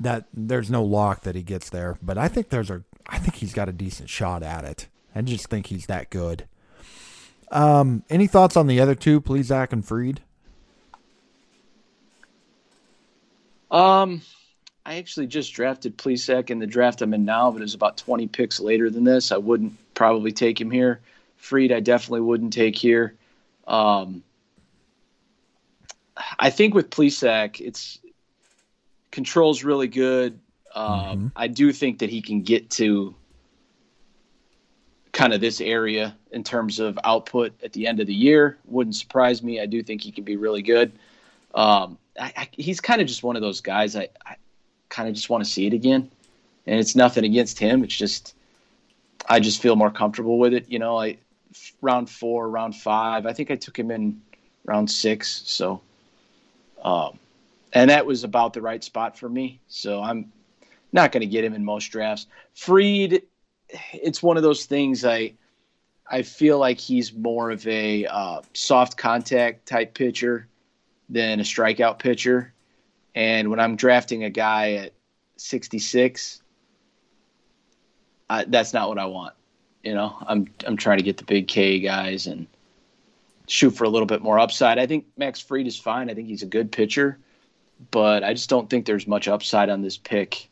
that 0.00 0.26
there's 0.34 0.70
no 0.70 0.84
lock 0.84 1.22
that 1.22 1.34
he 1.34 1.42
gets 1.42 1.70
there, 1.70 1.96
but 2.02 2.18
I 2.18 2.28
think 2.28 2.50
there's 2.50 2.70
a 2.70 2.82
I 3.06 3.18
think 3.18 3.36
he's 3.36 3.52
got 3.54 3.68
a 3.68 3.72
decent 3.72 4.10
shot 4.10 4.42
at 4.42 4.64
it. 4.64 4.88
I 5.14 5.22
just 5.22 5.48
think 5.48 5.66
he's 5.66 5.86
that 5.86 6.10
good. 6.10 6.46
Um, 7.50 8.02
any 8.10 8.26
thoughts 8.26 8.56
on 8.56 8.66
the 8.66 8.80
other 8.80 8.94
two, 8.94 9.20
Plesac 9.20 9.72
and 9.72 9.84
Fried? 9.84 10.22
Um, 13.70 14.22
I 14.92 14.96
actually 14.96 15.26
just 15.26 15.54
drafted 15.54 15.96
Plesac 15.96 16.50
in 16.50 16.58
the 16.58 16.66
draft 16.66 17.00
I'm 17.00 17.14
in 17.14 17.24
now, 17.24 17.50
but 17.50 17.62
it's 17.62 17.72
about 17.72 17.96
20 17.96 18.26
picks 18.26 18.60
later 18.60 18.90
than 18.90 19.04
this. 19.04 19.32
I 19.32 19.38
wouldn't 19.38 19.72
probably 19.94 20.32
take 20.32 20.60
him 20.60 20.70
here. 20.70 21.00
Fried, 21.38 21.72
I 21.72 21.80
definitely 21.80 22.20
wouldn't 22.20 22.52
take 22.52 22.76
here. 22.76 23.14
Um, 23.66 24.22
I 26.38 26.50
think 26.50 26.74
with 26.74 26.90
Plesac, 26.90 27.58
it's 27.58 28.00
controls 29.10 29.64
really 29.64 29.88
good. 29.88 30.38
Um, 30.74 31.32
I 31.34 31.46
do 31.48 31.72
think 31.72 32.00
that 32.00 32.10
he 32.10 32.20
can 32.20 32.42
get 32.42 32.68
to 32.72 33.14
kind 35.12 35.32
of 35.32 35.40
this 35.40 35.62
area 35.62 36.14
in 36.32 36.44
terms 36.44 36.80
of 36.80 36.98
output 37.02 37.54
at 37.64 37.72
the 37.72 37.86
end 37.86 38.00
of 38.00 38.06
the 38.06 38.14
year. 38.14 38.58
Wouldn't 38.66 38.96
surprise 38.96 39.42
me. 39.42 39.58
I 39.58 39.64
do 39.64 39.82
think 39.82 40.02
he 40.02 40.12
can 40.12 40.24
be 40.24 40.36
really 40.36 40.62
good. 40.62 40.92
Um, 41.54 41.96
I, 42.20 42.32
I, 42.36 42.48
he's 42.52 42.82
kind 42.82 43.00
of 43.00 43.08
just 43.08 43.22
one 43.22 43.36
of 43.36 43.42
those 43.42 43.62
guys. 43.62 43.96
I, 43.96 44.08
I 44.26 44.36
kind 44.92 45.08
of 45.08 45.14
just 45.14 45.30
want 45.30 45.42
to 45.42 45.50
see 45.50 45.66
it 45.66 45.72
again, 45.72 46.10
and 46.66 46.78
it's 46.78 46.94
nothing 46.94 47.24
against 47.24 47.58
him. 47.58 47.82
It's 47.82 47.96
just 47.96 48.34
I 49.28 49.40
just 49.40 49.62
feel 49.62 49.74
more 49.74 49.90
comfortable 49.90 50.38
with 50.38 50.52
it. 50.52 50.70
You 50.70 50.78
know, 50.78 51.00
I 51.00 51.16
round 51.80 52.10
four, 52.10 52.48
round 52.48 52.76
five. 52.76 53.26
I 53.26 53.32
think 53.32 53.50
I 53.50 53.56
took 53.56 53.78
him 53.78 53.90
in 53.90 54.20
round 54.64 54.90
six. 54.90 55.42
So, 55.46 55.80
um, 56.84 57.18
and 57.72 57.90
that 57.90 58.06
was 58.06 58.22
about 58.22 58.52
the 58.52 58.60
right 58.60 58.84
spot 58.84 59.18
for 59.18 59.28
me. 59.28 59.60
So 59.68 60.02
I'm 60.02 60.30
not 60.92 61.10
going 61.10 61.22
to 61.22 61.26
get 61.26 61.42
him 61.42 61.54
in 61.54 61.64
most 61.64 61.86
drafts. 61.86 62.26
Fried, 62.54 63.22
it's 63.92 64.22
one 64.22 64.36
of 64.36 64.42
those 64.42 64.66
things. 64.66 65.04
I 65.04 65.32
I 66.10 66.22
feel 66.22 66.58
like 66.58 66.78
he's 66.78 67.14
more 67.14 67.50
of 67.50 67.66
a 67.66 68.06
uh, 68.06 68.42
soft 68.52 68.98
contact 68.98 69.66
type 69.66 69.94
pitcher 69.94 70.48
than 71.08 71.40
a 71.40 71.44
strikeout 71.44 71.98
pitcher. 71.98 72.52
And 73.14 73.50
when 73.50 73.60
I'm 73.60 73.76
drafting 73.76 74.24
a 74.24 74.30
guy 74.30 74.72
at 74.74 74.92
66, 75.36 76.42
I, 78.30 78.44
that's 78.44 78.72
not 78.72 78.88
what 78.88 78.98
I 78.98 79.06
want. 79.06 79.34
You 79.82 79.94
know, 79.94 80.16
I'm 80.26 80.46
I'm 80.66 80.76
trying 80.76 80.98
to 80.98 81.04
get 81.04 81.16
the 81.16 81.24
big 81.24 81.48
K 81.48 81.80
guys, 81.80 82.26
and 82.26 82.46
shoot 83.48 83.72
for 83.72 83.84
a 83.84 83.88
little 83.88 84.06
bit 84.06 84.22
more 84.22 84.38
upside. 84.38 84.78
I 84.78 84.86
think 84.86 85.06
Max 85.16 85.40
Fried 85.40 85.66
is 85.66 85.76
fine. 85.76 86.08
I 86.08 86.14
think 86.14 86.28
he's 86.28 86.42
a 86.42 86.46
good 86.46 86.70
pitcher, 86.70 87.18
but 87.90 88.22
I 88.22 88.32
just 88.32 88.48
don't 88.48 88.70
think 88.70 88.86
there's 88.86 89.06
much 89.06 89.28
upside 89.28 89.68
on 89.68 89.82
this 89.82 89.98
pick. 89.98 90.48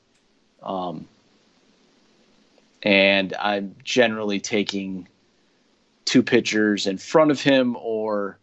Um, 0.62 1.08
and 2.82 3.34
I'm 3.38 3.76
generally 3.84 4.40
taking 4.40 5.08
two 6.04 6.22
pitchers 6.22 6.86
in 6.86 6.98
front 6.98 7.30
of 7.30 7.40
him 7.40 7.76
or 7.80 8.38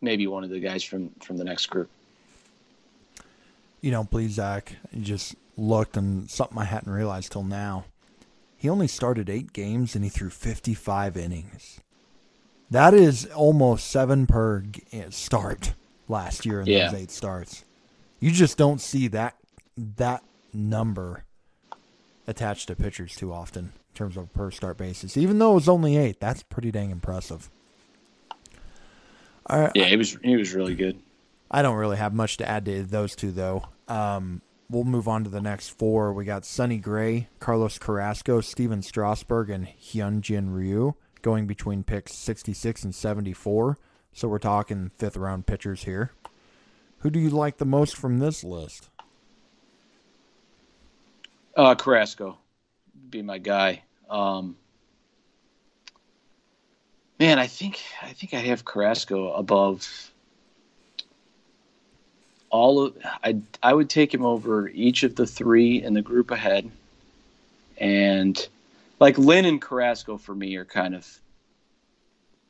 maybe 0.00 0.26
one 0.26 0.44
of 0.44 0.50
the 0.50 0.60
guys 0.60 0.84
from 0.84 1.10
from 1.20 1.36
the 1.36 1.44
next 1.44 1.66
group. 1.66 1.90
You 3.80 3.90
know, 3.90 4.04
Plesac, 4.04 4.74
you 4.92 5.02
just 5.02 5.34
looked 5.56 5.96
and 5.96 6.30
something 6.30 6.58
I 6.58 6.64
hadn't 6.64 6.92
realized 6.92 7.32
till 7.32 7.44
now. 7.44 7.84
He 8.56 8.68
only 8.68 8.88
started 8.88 9.30
eight 9.30 9.52
games 9.52 9.94
and 9.94 10.04
he 10.04 10.10
threw 10.10 10.28
55 10.28 11.16
innings. 11.16 11.80
That 12.70 12.94
is 12.94 13.26
almost 13.26 13.90
seven 13.90 14.26
per 14.26 14.64
eh, 14.92 15.06
start 15.10 15.74
last 16.08 16.44
year 16.44 16.60
in 16.60 16.66
yeah. 16.66 16.90
those 16.90 17.00
eight 17.00 17.10
starts. 17.10 17.64
You 18.20 18.30
just 18.30 18.58
don't 18.58 18.80
see 18.80 19.08
that 19.08 19.36
that 19.76 20.22
number 20.52 21.24
attached 22.26 22.68
to 22.68 22.76
pitchers 22.76 23.16
too 23.16 23.32
often 23.32 23.64
in 23.64 23.94
terms 23.94 24.16
of 24.16 24.32
per 24.34 24.50
start 24.50 24.76
basis. 24.76 25.16
Even 25.16 25.38
though 25.38 25.52
it 25.52 25.54
was 25.54 25.68
only 25.68 25.96
eight, 25.96 26.20
that's 26.20 26.42
pretty 26.42 26.70
dang 26.70 26.90
impressive. 26.90 27.50
yeah, 29.74 29.86
he 29.86 29.96
was 29.96 30.16
he 30.22 30.36
was 30.36 30.54
really 30.54 30.74
good. 30.74 31.00
I 31.50 31.62
don't 31.62 31.76
really 31.76 31.96
have 31.96 32.14
much 32.14 32.36
to 32.38 32.48
add 32.48 32.64
to 32.66 32.82
those 32.84 33.16
two 33.16 33.32
though. 33.32 33.64
Um, 33.88 34.42
we'll 34.68 34.84
move 34.84 35.08
on 35.08 35.24
to 35.24 35.30
the 35.30 35.40
next 35.40 35.70
four. 35.70 36.12
We 36.12 36.24
got 36.24 36.44
Sonny 36.44 36.78
Gray, 36.78 37.28
Carlos 37.40 37.78
Carrasco, 37.78 38.40
Stephen 38.40 38.82
Strasburg, 38.82 39.50
and 39.50 39.66
Hyunjin 39.66 40.54
Ryu 40.54 40.94
going 41.22 41.46
between 41.46 41.82
picks 41.82 42.14
66 42.14 42.84
and 42.84 42.94
74. 42.94 43.78
So 44.12 44.28
we're 44.28 44.38
talking 44.38 44.90
fifth 44.96 45.16
round 45.16 45.46
pitchers 45.46 45.84
here. 45.84 46.12
Who 46.98 47.10
do 47.10 47.18
you 47.18 47.30
like 47.30 47.58
the 47.58 47.64
most 47.64 47.96
from 47.96 48.18
this 48.18 48.44
list? 48.44 48.90
Uh, 51.56 51.74
Carrasco, 51.74 52.38
be 53.10 53.22
my 53.22 53.38
guy. 53.38 53.82
Um, 54.08 54.56
man, 57.18 57.38
I 57.38 57.46
think 57.46 57.80
I 58.02 58.12
think 58.12 58.34
I 58.34 58.38
have 58.38 58.64
Carrasco 58.64 59.32
above 59.32 60.09
all 62.50 62.86
of. 62.86 62.96
I 63.24 63.40
I 63.62 63.72
would 63.72 63.88
take 63.88 64.12
him 64.12 64.24
over 64.24 64.68
each 64.68 65.02
of 65.02 65.16
the 65.16 65.26
three 65.26 65.82
in 65.82 65.94
the 65.94 66.02
group 66.02 66.30
ahead, 66.30 66.70
and 67.78 68.48
like 68.98 69.16
Lynn 69.18 69.46
and 69.46 69.60
Carrasco 69.60 70.18
for 70.18 70.34
me 70.34 70.56
are 70.56 70.64
kind 70.64 70.94
of 70.94 71.06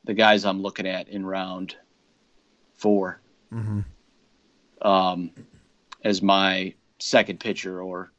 the 0.05 0.15
guys 0.15 0.45
I'm 0.45 0.63
looking 0.63 0.87
at 0.87 1.09
in 1.09 1.25
round 1.25 1.77
4 2.77 3.21
mm-hmm. 3.53 3.81
um, 4.87 5.31
as 6.03 6.23
my 6.23 6.75
second 6.99 7.39
pitcher 7.39 7.83
or 7.83 8.11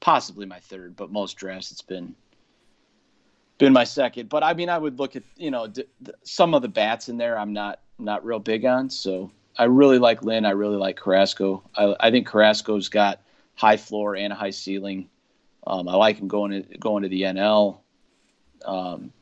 possibly 0.00 0.46
my 0.46 0.58
third, 0.58 0.96
but 0.96 1.12
most 1.12 1.34
drafts 1.34 1.70
it's 1.70 1.82
been 1.82 2.14
been 3.58 3.72
my 3.72 3.84
second. 3.84 4.28
But 4.28 4.42
I 4.42 4.54
mean, 4.54 4.68
I 4.68 4.78
would 4.78 4.98
look 4.98 5.16
at 5.16 5.22
you 5.36 5.50
know 5.50 5.66
d- 5.66 5.84
d- 6.02 6.12
some 6.24 6.54
of 6.54 6.62
the 6.62 6.68
bats 6.68 7.08
in 7.08 7.16
there. 7.16 7.38
I'm 7.38 7.52
not 7.52 7.80
not 7.98 8.24
real 8.24 8.38
big 8.38 8.64
on. 8.64 8.90
So 8.90 9.30
I 9.58 9.64
really 9.64 9.98
like 9.98 10.22
Lynn. 10.22 10.44
I 10.44 10.50
really 10.50 10.76
like 10.76 10.96
Carrasco. 10.96 11.62
I, 11.74 11.94
I 11.98 12.10
think 12.10 12.28
Carrasco's 12.28 12.88
got 12.88 13.20
high 13.54 13.76
floor 13.76 14.16
and 14.16 14.32
a 14.32 14.36
high 14.36 14.50
ceiling. 14.50 15.08
Um, 15.66 15.88
I 15.88 15.96
like 15.96 16.18
him 16.18 16.28
going 16.28 16.62
to 16.62 16.78
going 16.78 17.02
to 17.02 17.08
the 17.08 17.22
NL. 17.22 17.78
Um, 18.64 19.12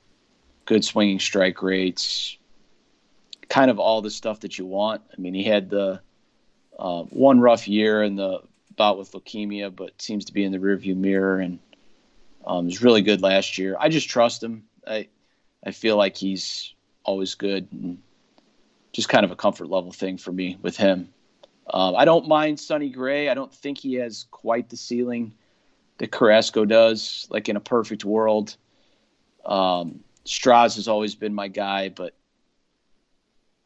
good 0.64 0.84
swinging 0.84 1.20
strike 1.20 1.62
rates, 1.62 2.36
kind 3.48 3.70
of 3.70 3.78
all 3.78 4.02
the 4.02 4.10
stuff 4.10 4.40
that 4.40 4.58
you 4.58 4.66
want. 4.66 5.02
I 5.12 5.20
mean, 5.20 5.34
he 5.34 5.44
had 5.44 5.70
the 5.70 6.00
uh, 6.78 7.02
one 7.04 7.40
rough 7.40 7.68
year 7.68 8.02
in 8.02 8.16
the 8.16 8.40
bout 8.76 8.98
with 8.98 9.12
leukemia, 9.12 9.74
but 9.74 10.00
seems 10.00 10.24
to 10.26 10.32
be 10.32 10.44
in 10.44 10.52
the 10.52 10.58
rearview 10.58 10.96
mirror 10.96 11.38
and 11.38 11.58
um, 12.46 12.66
was 12.66 12.82
really 12.82 13.02
good 13.02 13.22
last 13.22 13.58
year. 13.58 13.76
I 13.78 13.88
just 13.88 14.08
trust 14.08 14.42
him. 14.42 14.64
I 14.86 15.08
I 15.64 15.70
feel 15.70 15.96
like 15.96 16.16
he's 16.16 16.74
always 17.04 17.34
good 17.34 17.68
and 17.72 17.98
just 18.94 19.08
kind 19.08 19.24
of 19.24 19.32
a 19.32 19.36
comfort 19.36 19.68
level 19.68 19.92
thing 19.92 20.16
for 20.16 20.32
me 20.32 20.56
with 20.62 20.76
him. 20.76 21.12
Um, 21.68 21.96
I 21.96 22.04
don't 22.04 22.28
mind 22.28 22.60
Sonny 22.60 22.88
Gray. 22.88 23.28
I 23.28 23.34
don't 23.34 23.52
think 23.52 23.76
he 23.76 23.94
has 23.94 24.26
quite 24.30 24.70
the 24.70 24.76
ceiling 24.76 25.34
that 25.98 26.10
Carrasco 26.10 26.64
does. 26.64 27.26
Like 27.28 27.48
in 27.48 27.56
a 27.56 27.60
perfect 27.60 28.04
world, 28.04 28.56
um, 29.44 30.00
Stras 30.24 30.76
has 30.76 30.88
always 30.88 31.14
been 31.14 31.34
my 31.34 31.48
guy, 31.48 31.88
but 31.88 32.14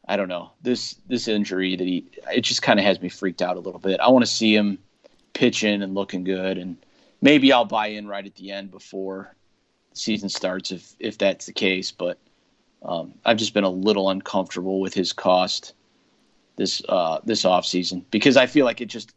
I 0.07 0.17
don't 0.17 0.29
know 0.29 0.51
this 0.63 0.95
this 1.07 1.27
injury 1.27 1.75
that 1.75 1.85
he 1.85 2.07
it 2.33 2.41
just 2.41 2.63
kind 2.63 2.79
of 2.79 2.85
has 2.85 2.99
me 2.99 3.09
freaked 3.09 3.43
out 3.43 3.55
a 3.55 3.59
little 3.59 3.79
bit. 3.79 3.99
I 3.99 4.09
want 4.09 4.25
to 4.25 4.31
see 4.31 4.55
him 4.55 4.79
pitching 5.33 5.83
and 5.83 5.93
looking 5.93 6.23
good, 6.23 6.57
and 6.57 6.77
maybe 7.21 7.53
I'll 7.53 7.65
buy 7.65 7.87
in 7.87 8.07
right 8.07 8.25
at 8.25 8.35
the 8.35 8.51
end 8.51 8.71
before 8.71 9.35
the 9.91 9.99
season 9.99 10.29
starts 10.29 10.71
if 10.71 10.95
if 10.99 11.19
that's 11.19 11.45
the 11.45 11.53
case. 11.53 11.91
But 11.91 12.17
um, 12.83 13.13
I've 13.25 13.37
just 13.37 13.53
been 13.53 13.63
a 13.63 13.69
little 13.69 14.09
uncomfortable 14.09 14.79
with 14.79 14.93
his 14.93 15.13
cost 15.13 15.73
this 16.55 16.81
uh, 16.89 17.19
this 17.23 17.45
off 17.45 17.65
season 17.65 18.05
because 18.11 18.37
I 18.37 18.45
feel 18.45 18.65
like 18.65 18.81
it 18.81 18.87
just 18.87 19.13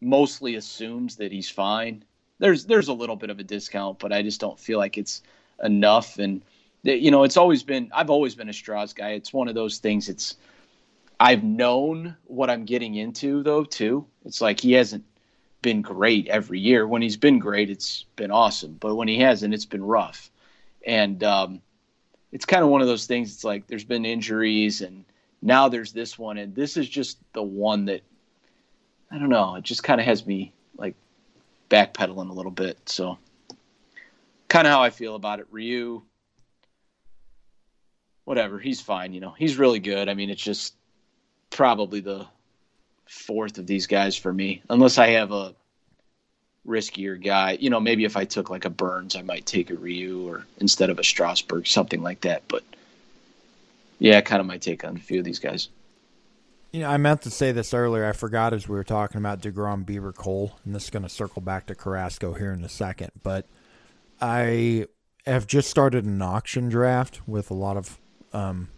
mostly 0.00 0.56
assumes 0.56 1.16
that 1.16 1.30
he's 1.30 1.48
fine. 1.48 2.02
There's 2.38 2.64
there's 2.64 2.88
a 2.88 2.92
little 2.92 3.16
bit 3.16 3.30
of 3.30 3.38
a 3.38 3.44
discount, 3.44 3.98
but 3.98 4.12
I 4.12 4.22
just 4.22 4.40
don't 4.40 4.58
feel 4.58 4.78
like 4.78 4.98
it's 4.98 5.22
enough. 5.62 6.18
And 6.18 6.42
you 6.82 7.10
know, 7.10 7.22
it's 7.22 7.36
always 7.36 7.62
been 7.62 7.90
I've 7.94 8.10
always 8.10 8.34
been 8.34 8.48
a 8.48 8.52
Stras 8.52 8.94
guy. 8.94 9.10
It's 9.10 9.32
one 9.32 9.48
of 9.48 9.54
those 9.54 9.78
things. 9.78 10.08
It's 10.08 10.36
I've 11.20 11.44
known 11.44 12.16
what 12.24 12.50
I'm 12.50 12.64
getting 12.64 12.94
into 12.94 13.42
though 13.42 13.64
too. 13.64 14.06
It's 14.24 14.40
like 14.40 14.60
he 14.60 14.72
hasn't 14.72 15.04
been 15.62 15.82
great 15.82 16.28
every 16.28 16.60
year. 16.60 16.86
When 16.86 17.02
he's 17.02 17.16
been 17.16 17.38
great, 17.38 17.70
it's 17.70 18.04
been 18.16 18.30
awesome. 18.30 18.76
But 18.80 18.94
when 18.96 19.08
he 19.08 19.18
hasn't, 19.18 19.52
it's 19.52 19.64
been 19.66 19.84
rough. 19.84 20.30
And 20.86 21.22
um, 21.24 21.60
it's 22.36 22.44
kind 22.44 22.62
of 22.62 22.68
one 22.68 22.82
of 22.82 22.86
those 22.86 23.06
things. 23.06 23.32
It's 23.32 23.44
like 23.44 23.66
there's 23.66 23.82
been 23.82 24.04
injuries, 24.04 24.82
and 24.82 25.06
now 25.40 25.70
there's 25.70 25.94
this 25.94 26.18
one, 26.18 26.36
and 26.36 26.54
this 26.54 26.76
is 26.76 26.86
just 26.86 27.16
the 27.32 27.42
one 27.42 27.86
that 27.86 28.02
I 29.10 29.16
don't 29.16 29.30
know. 29.30 29.54
It 29.54 29.64
just 29.64 29.82
kind 29.82 30.02
of 30.02 30.06
has 30.06 30.26
me 30.26 30.52
like 30.76 30.96
backpedaling 31.70 32.28
a 32.28 32.34
little 32.34 32.52
bit. 32.52 32.76
So 32.90 33.16
kind 34.48 34.66
of 34.66 34.70
how 34.74 34.82
I 34.82 34.90
feel 34.90 35.14
about 35.14 35.40
it. 35.40 35.46
Ryu, 35.50 36.02
whatever, 38.26 38.58
he's 38.58 38.82
fine. 38.82 39.14
You 39.14 39.20
know, 39.20 39.34
he's 39.38 39.56
really 39.56 39.80
good. 39.80 40.10
I 40.10 40.12
mean, 40.12 40.28
it's 40.28 40.44
just 40.44 40.74
probably 41.48 42.00
the 42.00 42.26
fourth 43.06 43.56
of 43.56 43.66
these 43.66 43.86
guys 43.86 44.14
for 44.14 44.30
me, 44.30 44.60
unless 44.68 44.98
I 44.98 45.06
have 45.12 45.32
a 45.32 45.54
riskier 46.66 47.22
guy. 47.22 47.52
You 47.60 47.70
know, 47.70 47.80
maybe 47.80 48.04
if 48.04 48.16
I 48.16 48.24
took 48.24 48.50
like 48.50 48.64
a 48.64 48.70
Burnes, 48.70 49.16
I 49.16 49.22
might 49.22 49.46
take 49.46 49.70
a 49.70 49.74
Ryu 49.74 50.28
or 50.28 50.46
instead 50.58 50.90
of 50.90 50.98
a 50.98 51.04
Strasburg, 51.04 51.66
something 51.66 52.02
like 52.02 52.22
that. 52.22 52.42
But 52.48 52.64
yeah, 53.98 54.20
kind 54.20 54.40
of 54.40 54.46
my 54.46 54.58
take 54.58 54.84
on 54.84 54.96
a 54.96 55.00
few 55.00 55.18
of 55.20 55.24
these 55.24 55.38
guys. 55.38 55.68
You 56.72 56.80
know, 56.80 56.90
I 56.90 56.96
meant 56.98 57.22
to 57.22 57.30
say 57.30 57.52
this 57.52 57.72
earlier. 57.72 58.04
I 58.04 58.12
forgot 58.12 58.52
as 58.52 58.68
we 58.68 58.76
were 58.76 58.84
talking 58.84 59.18
about 59.18 59.40
Degrom, 59.40 59.84
Bieber, 59.84 60.14
Cole, 60.14 60.58
and 60.64 60.74
this 60.74 60.84
is 60.84 60.90
going 60.90 61.04
to 61.04 61.08
circle 61.08 61.40
back 61.40 61.66
to 61.66 61.74
Carrasco 61.74 62.34
here 62.34 62.52
in 62.52 62.62
a 62.64 62.68
second. 62.68 63.12
But 63.22 63.46
I 64.20 64.86
have 65.26 65.46
just 65.46 65.70
started 65.70 66.04
an 66.04 66.20
auction 66.20 66.68
draft 66.68 67.26
with 67.26 67.50
a 67.50 67.54
lot 67.54 67.76
of 67.76 67.98
um, 68.32 68.68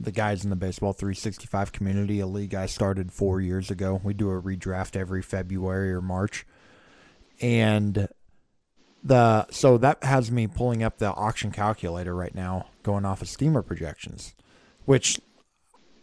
the 0.00 0.10
guys 0.10 0.42
in 0.42 0.50
the 0.50 0.56
Baseball 0.56 0.92
365 0.92 1.70
community, 1.70 2.20
a 2.20 2.26
league 2.26 2.54
I 2.54 2.66
started 2.66 3.12
four 3.12 3.40
years 3.40 3.70
ago. 3.70 4.00
We 4.02 4.14
do 4.14 4.30
a 4.30 4.40
redraft 4.40 4.96
every 4.96 5.22
February 5.22 5.92
or 5.92 6.00
March. 6.00 6.44
And 7.40 8.08
the 9.02 9.46
so 9.50 9.76
that 9.78 10.02
has 10.02 10.30
me 10.30 10.46
pulling 10.46 10.82
up 10.82 10.98
the 10.98 11.12
auction 11.12 11.50
calculator 11.50 12.14
right 12.14 12.34
now, 12.34 12.66
going 12.82 13.04
off 13.04 13.22
of 13.22 13.28
steamer 13.28 13.62
projections, 13.62 14.34
which 14.84 15.20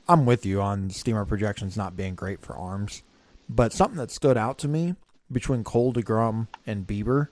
I'm 0.07 0.25
with 0.25 0.45
you 0.45 0.61
on 0.61 0.89
steamer 0.89 1.25
projections 1.25 1.77
not 1.77 1.95
being 1.95 2.15
great 2.15 2.41
for 2.41 2.55
arms. 2.55 3.03
But 3.49 3.73
something 3.73 3.97
that 3.97 4.11
stood 4.11 4.37
out 4.37 4.57
to 4.59 4.67
me 4.67 4.95
between 5.31 5.63
Cole 5.63 5.93
DeGrom 5.93 6.47
and 6.65 6.87
Bieber, 6.87 7.27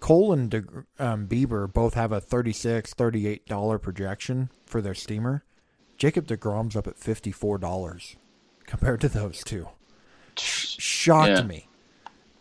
Cole 0.00 0.32
and 0.32 0.50
De, 0.50 0.64
um, 0.98 1.26
Bieber 1.26 1.72
both 1.72 1.94
have 1.94 2.12
a 2.12 2.20
$36, 2.20 2.94
$38 2.94 3.80
projection 3.80 4.50
for 4.66 4.82
their 4.82 4.94
steamer 4.94 5.44
Jacob 6.02 6.26
DeGrom's 6.26 6.74
up 6.74 6.88
at 6.88 6.98
$54 6.98 8.16
compared 8.66 9.00
to 9.02 9.08
those 9.08 9.44
two. 9.44 9.68
Shocked 10.36 11.28
yeah. 11.28 11.42
me. 11.42 11.68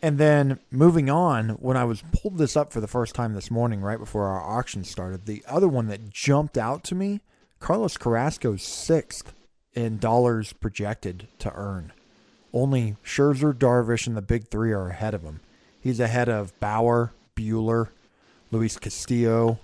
And 0.01 0.17
then 0.17 0.59
moving 0.71 1.09
on, 1.09 1.49
when 1.49 1.77
I 1.77 1.83
was 1.83 2.03
pulled 2.11 2.39
this 2.39 2.57
up 2.57 2.73
for 2.73 2.81
the 2.81 2.87
first 2.87 3.13
time 3.13 3.33
this 3.33 3.51
morning, 3.51 3.81
right 3.81 3.99
before 3.99 4.25
our 4.25 4.41
auction 4.41 4.83
started, 4.83 5.25
the 5.25 5.43
other 5.47 5.67
one 5.67 5.87
that 5.87 6.09
jumped 6.09 6.57
out 6.57 6.83
to 6.85 6.95
me, 6.95 7.21
Carlos 7.59 7.97
Carrasco's 7.97 8.63
sixth 8.63 9.33
in 9.73 9.99
dollars 9.99 10.53
projected 10.53 11.27
to 11.39 11.53
earn. 11.53 11.93
Only 12.51 12.97
Scherzer, 13.05 13.53
Darvish, 13.53 14.07
and 14.07 14.17
the 14.17 14.21
big 14.21 14.47
three 14.47 14.71
are 14.71 14.89
ahead 14.89 15.13
of 15.13 15.21
him. 15.21 15.39
He's 15.79 15.99
ahead 15.99 16.29
of 16.29 16.59
Bauer, 16.59 17.13
Buehler, 17.35 17.89
Luis 18.51 18.77
Castillo, 18.77 19.59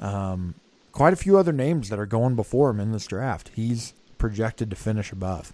um, 0.00 0.54
quite 0.90 1.12
a 1.12 1.16
few 1.16 1.38
other 1.38 1.52
names 1.52 1.88
that 1.88 1.98
are 1.98 2.06
going 2.06 2.34
before 2.34 2.70
him 2.70 2.80
in 2.80 2.92
this 2.92 3.06
draft. 3.06 3.52
He's 3.54 3.94
projected 4.18 4.70
to 4.70 4.76
finish 4.76 5.12
above. 5.12 5.52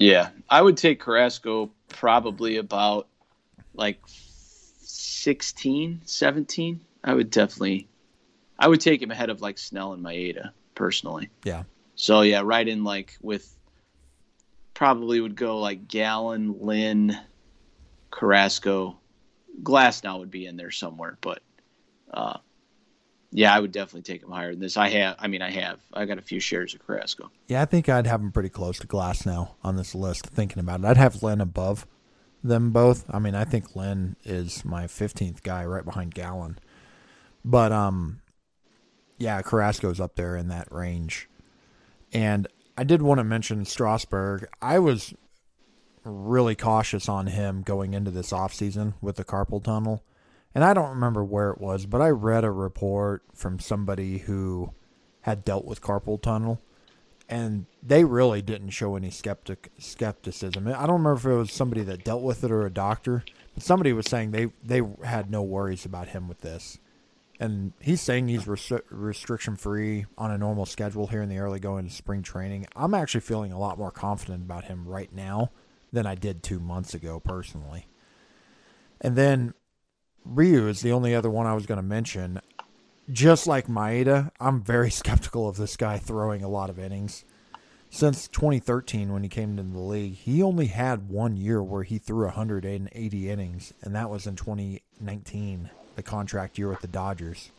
Yeah, 0.00 0.30
I 0.48 0.62
would 0.62 0.78
take 0.78 0.98
Carrasco 0.98 1.70
probably 1.88 2.56
about 2.56 3.06
like 3.74 4.00
16, 4.06 6.00
17. 6.04 6.80
I 7.04 7.14
would 7.14 7.30
definitely, 7.30 7.86
I 8.58 8.66
would 8.66 8.80
take 8.80 9.02
him 9.02 9.10
ahead 9.10 9.28
of 9.28 9.42
like 9.42 9.58
Snell 9.58 9.92
and 9.92 10.02
Maeda 10.02 10.52
personally. 10.74 11.28
Yeah. 11.44 11.64
So 11.96 12.22
yeah, 12.22 12.40
right 12.42 12.66
in 12.66 12.82
like 12.82 13.18
with 13.20 13.54
probably 14.72 15.20
would 15.20 15.36
go 15.36 15.58
like 15.58 15.86
Gallen, 15.86 16.56
Lynn, 16.60 17.18
Carrasco, 18.10 18.98
Glasnow 19.62 20.18
would 20.18 20.30
be 20.30 20.46
in 20.46 20.56
there 20.56 20.70
somewhere, 20.70 21.18
but 21.20 21.42
uh, 22.10 22.38
yeah, 23.32 23.54
I 23.54 23.60
would 23.60 23.72
definitely 23.72 24.02
take 24.02 24.22
him 24.22 24.30
higher 24.30 24.50
than 24.50 24.60
this. 24.60 24.76
I 24.76 24.88
have, 24.88 25.16
I 25.18 25.28
mean, 25.28 25.42
I 25.42 25.50
have, 25.50 25.78
I 25.92 26.04
got 26.04 26.18
a 26.18 26.22
few 26.22 26.40
shares 26.40 26.74
of 26.74 26.84
Carrasco. 26.84 27.30
Yeah, 27.46 27.62
I 27.62 27.64
think 27.64 27.88
I'd 27.88 28.06
have 28.06 28.20
him 28.20 28.32
pretty 28.32 28.48
close 28.48 28.78
to 28.80 28.86
Glasnow 28.86 29.50
on 29.62 29.76
this 29.76 29.94
list. 29.94 30.26
Thinking 30.26 30.58
about 30.58 30.80
it, 30.80 30.86
I'd 30.86 30.96
have 30.96 31.22
Lynn 31.22 31.40
above 31.40 31.86
them 32.42 32.70
both. 32.70 33.04
I 33.08 33.18
mean, 33.18 33.34
I 33.34 33.44
think 33.44 33.76
Lynn 33.76 34.16
is 34.24 34.64
my 34.64 34.84
15th 34.84 35.42
guy, 35.42 35.64
right 35.64 35.84
behind 35.84 36.14
Gallen. 36.14 36.58
But 37.44 37.70
um, 37.70 38.20
yeah, 39.18 39.42
Carrasco's 39.42 40.00
up 40.00 40.16
there 40.16 40.36
in 40.36 40.48
that 40.48 40.72
range. 40.72 41.28
And 42.12 42.48
I 42.76 42.82
did 42.82 43.02
want 43.02 43.18
to 43.18 43.24
mention 43.24 43.64
Strasburg. 43.64 44.48
I 44.60 44.80
was 44.80 45.14
really 46.02 46.56
cautious 46.56 47.08
on 47.08 47.28
him 47.28 47.62
going 47.62 47.94
into 47.94 48.10
this 48.10 48.32
offseason 48.32 48.94
with 49.00 49.16
the 49.16 49.24
carpal 49.24 49.62
tunnel 49.62 50.02
and 50.54 50.64
I 50.64 50.74
don't 50.74 50.90
remember 50.90 51.22
where 51.24 51.50
it 51.50 51.60
was, 51.60 51.86
but 51.86 52.00
I 52.00 52.08
read 52.08 52.44
a 52.44 52.50
report 52.50 53.22
from 53.34 53.58
somebody 53.58 54.18
who 54.18 54.72
had 55.22 55.44
dealt 55.44 55.64
with 55.64 55.80
carpal 55.80 56.20
tunnel, 56.20 56.60
and 57.28 57.66
they 57.82 58.04
really 58.04 58.42
didn't 58.42 58.70
show 58.70 58.96
any 58.96 59.10
skeptic 59.10 59.70
skepticism. 59.78 60.66
I 60.66 60.86
don't 60.86 61.02
remember 61.02 61.12
if 61.12 61.24
it 61.24 61.34
was 61.34 61.52
somebody 61.52 61.82
that 61.82 62.04
dealt 62.04 62.22
with 62.22 62.42
it 62.42 62.50
or 62.50 62.66
a 62.66 62.70
doctor, 62.70 63.24
but 63.54 63.62
somebody 63.62 63.92
was 63.92 64.06
saying 64.06 64.32
they 64.32 64.48
they 64.64 64.82
had 65.04 65.30
no 65.30 65.42
worries 65.42 65.84
about 65.84 66.08
him 66.08 66.26
with 66.26 66.40
this, 66.40 66.78
and 67.38 67.72
he's 67.80 68.00
saying 68.00 68.26
he's 68.26 68.44
restri- 68.44 68.82
restriction 68.90 69.54
free 69.54 70.06
on 70.18 70.32
a 70.32 70.38
normal 70.38 70.66
schedule 70.66 71.06
here 71.06 71.22
in 71.22 71.28
the 71.28 71.38
early 71.38 71.60
going 71.60 71.86
to 71.86 71.94
spring 71.94 72.22
training. 72.22 72.66
I'm 72.74 72.94
actually 72.94 73.20
feeling 73.20 73.52
a 73.52 73.58
lot 73.58 73.78
more 73.78 73.92
confident 73.92 74.42
about 74.42 74.64
him 74.64 74.88
right 74.88 75.12
now 75.12 75.52
than 75.92 76.06
I 76.06 76.16
did 76.16 76.42
two 76.42 76.58
months 76.58 76.94
ago 76.94 77.20
personally. 77.20 77.86
And 79.00 79.16
then 79.16 79.54
Ryu 80.24 80.68
is 80.68 80.80
the 80.80 80.92
only 80.92 81.14
other 81.14 81.30
one 81.30 81.46
I 81.46 81.54
was 81.54 81.66
going 81.66 81.78
to 81.78 81.82
mention. 81.82 82.40
Just 83.10 83.46
like 83.46 83.66
Maeda, 83.66 84.30
I'm 84.38 84.62
very 84.62 84.90
skeptical 84.90 85.48
of 85.48 85.56
this 85.56 85.76
guy 85.76 85.98
throwing 85.98 86.42
a 86.42 86.48
lot 86.48 86.70
of 86.70 86.78
innings. 86.78 87.24
Since 87.92 88.28
2013, 88.28 89.12
when 89.12 89.24
he 89.24 89.28
came 89.28 89.58
into 89.58 89.64
the 89.64 89.80
league, 89.80 90.14
he 90.14 90.42
only 90.42 90.66
had 90.66 91.08
one 91.08 91.36
year 91.36 91.60
where 91.60 91.82
he 91.82 91.98
threw 91.98 92.26
180 92.26 93.30
innings, 93.30 93.74
and 93.82 93.96
that 93.96 94.10
was 94.10 94.28
in 94.28 94.36
2019, 94.36 95.70
the 95.96 96.02
contract 96.02 96.56
year 96.56 96.68
with 96.68 96.82
the 96.82 96.86
Dodgers. 96.86 97.50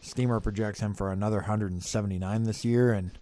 Steamer 0.00 0.40
projects 0.40 0.80
him 0.80 0.92
for 0.92 1.12
another 1.12 1.36
179 1.36 2.42
this 2.42 2.64
year, 2.64 2.92
and 2.92 3.12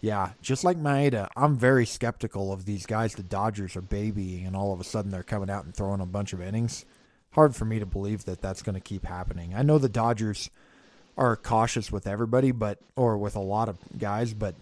yeah, 0.00 0.30
just 0.42 0.64
like 0.64 0.76
Maeda, 0.76 1.28
I'm 1.36 1.56
very 1.56 1.86
skeptical 1.86 2.52
of 2.52 2.64
these 2.64 2.84
guys 2.84 3.14
the 3.14 3.22
Dodgers 3.22 3.76
are 3.76 3.80
babying, 3.80 4.44
and 4.44 4.56
all 4.56 4.72
of 4.72 4.80
a 4.80 4.84
sudden 4.84 5.12
they're 5.12 5.22
coming 5.22 5.50
out 5.50 5.64
and 5.64 5.74
throwing 5.74 6.00
a 6.00 6.06
bunch 6.06 6.32
of 6.32 6.42
innings 6.42 6.84
hard 7.32 7.54
for 7.54 7.64
me 7.64 7.78
to 7.78 7.86
believe 7.86 8.24
that 8.24 8.40
that's 8.40 8.62
going 8.62 8.74
to 8.74 8.80
keep 8.80 9.04
happening. 9.04 9.54
I 9.54 9.62
know 9.62 9.78
the 9.78 9.88
Dodgers 9.88 10.50
are 11.16 11.36
cautious 11.36 11.90
with 11.90 12.06
everybody, 12.06 12.52
but 12.52 12.78
or 12.96 13.18
with 13.18 13.36
a 13.36 13.40
lot 13.40 13.68
of 13.68 13.78
guys, 13.98 14.34
but 14.34 14.54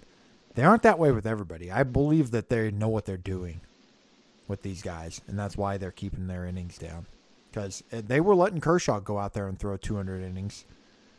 they 0.54 0.64
aren't 0.64 0.82
that 0.82 0.98
way 0.98 1.12
with 1.12 1.26
everybody. 1.26 1.70
I 1.70 1.82
believe 1.82 2.30
that 2.30 2.48
they 2.48 2.70
know 2.70 2.88
what 2.88 3.04
they're 3.04 3.16
doing 3.16 3.60
with 4.48 4.62
these 4.62 4.82
guys, 4.82 5.20
and 5.28 5.38
that's 5.38 5.56
why 5.56 5.76
they're 5.76 5.90
keeping 5.90 6.26
their 6.26 6.46
innings 6.46 6.78
down. 6.78 7.06
Because 7.50 7.84
eh, 7.92 8.02
they 8.04 8.20
were 8.20 8.34
letting 8.34 8.60
Kershaw 8.60 9.00
go 9.00 9.18
out 9.18 9.34
there 9.34 9.48
and 9.48 9.58
throw 9.58 9.76
200 9.76 10.22
innings 10.22 10.64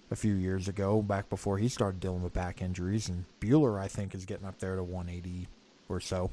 a 0.09 0.15
few 0.15 0.33
years 0.33 0.67
ago, 0.67 1.01
back 1.01 1.29
before 1.29 1.57
he 1.57 1.67
started 1.67 1.99
dealing 1.99 2.23
with 2.23 2.33
back 2.33 2.61
injuries, 2.61 3.09
and 3.09 3.25
Buehler, 3.41 3.79
I 3.79 3.87
think, 3.87 4.15
is 4.15 4.25
getting 4.25 4.47
up 4.47 4.59
there 4.59 4.75
to 4.75 4.83
180 4.83 5.47
or 5.89 5.99
so. 5.99 6.31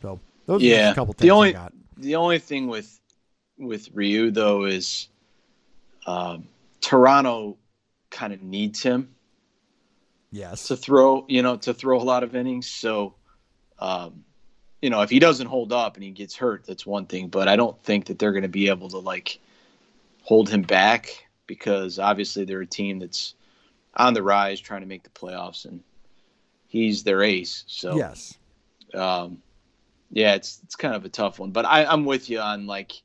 So 0.00 0.20
those 0.46 0.62
yeah, 0.62 0.88
are 0.88 0.92
a 0.92 0.94
couple 0.94 1.14
things 1.14 1.22
the 1.22 1.30
only, 1.30 1.48
I 1.50 1.52
got. 1.52 1.72
The 1.96 2.16
only 2.16 2.38
thing 2.38 2.68
with 2.68 3.00
with 3.58 3.88
Ryu 3.92 4.30
though 4.30 4.64
is 4.64 5.08
um, 6.06 6.48
Toronto 6.80 7.56
kind 8.10 8.32
of 8.32 8.42
needs 8.42 8.82
him. 8.82 9.14
Yes. 10.30 10.68
To 10.68 10.76
throw, 10.76 11.24
you 11.28 11.42
know, 11.42 11.56
to 11.56 11.74
throw 11.74 12.00
a 12.00 12.02
lot 12.02 12.22
of 12.22 12.34
innings. 12.36 12.68
So, 12.68 13.14
um, 13.78 14.24
you 14.82 14.90
know, 14.90 15.00
if 15.02 15.10
he 15.10 15.18
doesn't 15.18 15.46
hold 15.46 15.72
up 15.72 15.96
and 15.96 16.04
he 16.04 16.10
gets 16.10 16.36
hurt, 16.36 16.64
that's 16.66 16.86
one 16.86 17.06
thing. 17.06 17.28
But 17.28 17.48
I 17.48 17.56
don't 17.56 17.82
think 17.82 18.06
that 18.06 18.18
they're 18.18 18.32
going 18.32 18.42
to 18.42 18.48
be 18.48 18.68
able 18.68 18.90
to 18.90 18.98
like 18.98 19.40
hold 20.22 20.48
him 20.48 20.62
back 20.62 21.26
because 21.46 21.98
obviously 21.98 22.44
they're 22.44 22.60
a 22.60 22.66
team 22.66 22.98
that's 22.98 23.34
on 23.94 24.14
the 24.14 24.22
rise, 24.22 24.60
trying 24.60 24.82
to 24.82 24.86
make 24.86 25.02
the 25.02 25.10
playoffs, 25.10 25.64
and 25.64 25.82
he's 26.68 27.02
their 27.02 27.22
ace. 27.22 27.64
So 27.66 27.96
yes, 27.96 28.36
um, 28.94 29.42
yeah, 30.10 30.34
it's 30.34 30.60
it's 30.64 30.76
kind 30.76 30.94
of 30.94 31.04
a 31.04 31.08
tough 31.08 31.38
one. 31.38 31.50
But 31.50 31.64
I, 31.64 31.84
I'm 31.84 32.04
with 32.04 32.30
you 32.30 32.38
on 32.38 32.66
like 32.66 33.02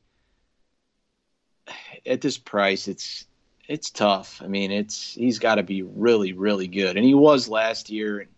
at 2.06 2.22
this 2.22 2.38
price, 2.38 2.88
it's 2.88 3.26
it's 3.68 3.90
tough. 3.90 4.42
I 4.44 4.48
mean, 4.48 4.72
it's 4.72 5.14
he's 5.14 5.40
got 5.40 5.56
to 5.56 5.64
be 5.64 5.84
really, 5.84 6.34
really 6.34 6.68
good, 6.68 6.98
and 6.98 7.06
he 7.06 7.14
was 7.14 7.48
last 7.48 7.90
year. 7.90 8.20
And 8.20 8.30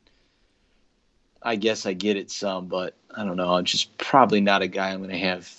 I 1.42 1.56
guess 1.56 1.86
I 1.86 1.94
get 1.94 2.18
it 2.18 2.32
some, 2.32 2.68
but 2.68 2.96
I 3.16 3.24
don't 3.24 3.38
know. 3.38 3.54
I'm 3.54 3.66
just 3.66 3.98
probably 3.98 4.42
not 4.42 4.62
a 4.62 4.68
guy 4.68 4.90
I'm 4.90 5.00
going 5.00 5.10
to 5.12 5.18
have 5.18 5.52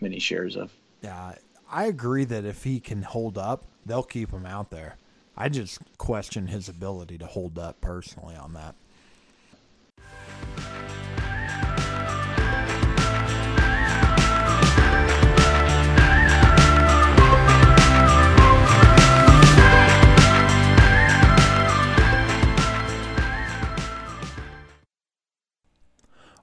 many 0.00 0.18
shares 0.18 0.56
of. 0.56 0.72
Yeah, 1.02 1.34
I 1.70 1.86
agree 1.86 2.24
that 2.24 2.44
if 2.44 2.64
he 2.64 2.80
can 2.80 3.02
hold 3.02 3.38
up, 3.38 3.64
they'll 3.86 4.02
keep 4.02 4.30
him 4.30 4.46
out 4.46 4.70
there. 4.70 4.96
I 5.36 5.48
just 5.48 5.80
question 5.96 6.46
his 6.46 6.68
ability 6.68 7.18
to 7.18 7.26
hold 7.26 7.58
up 7.58 7.80
personally 7.80 8.36
on 8.36 8.52
that. 8.52 8.74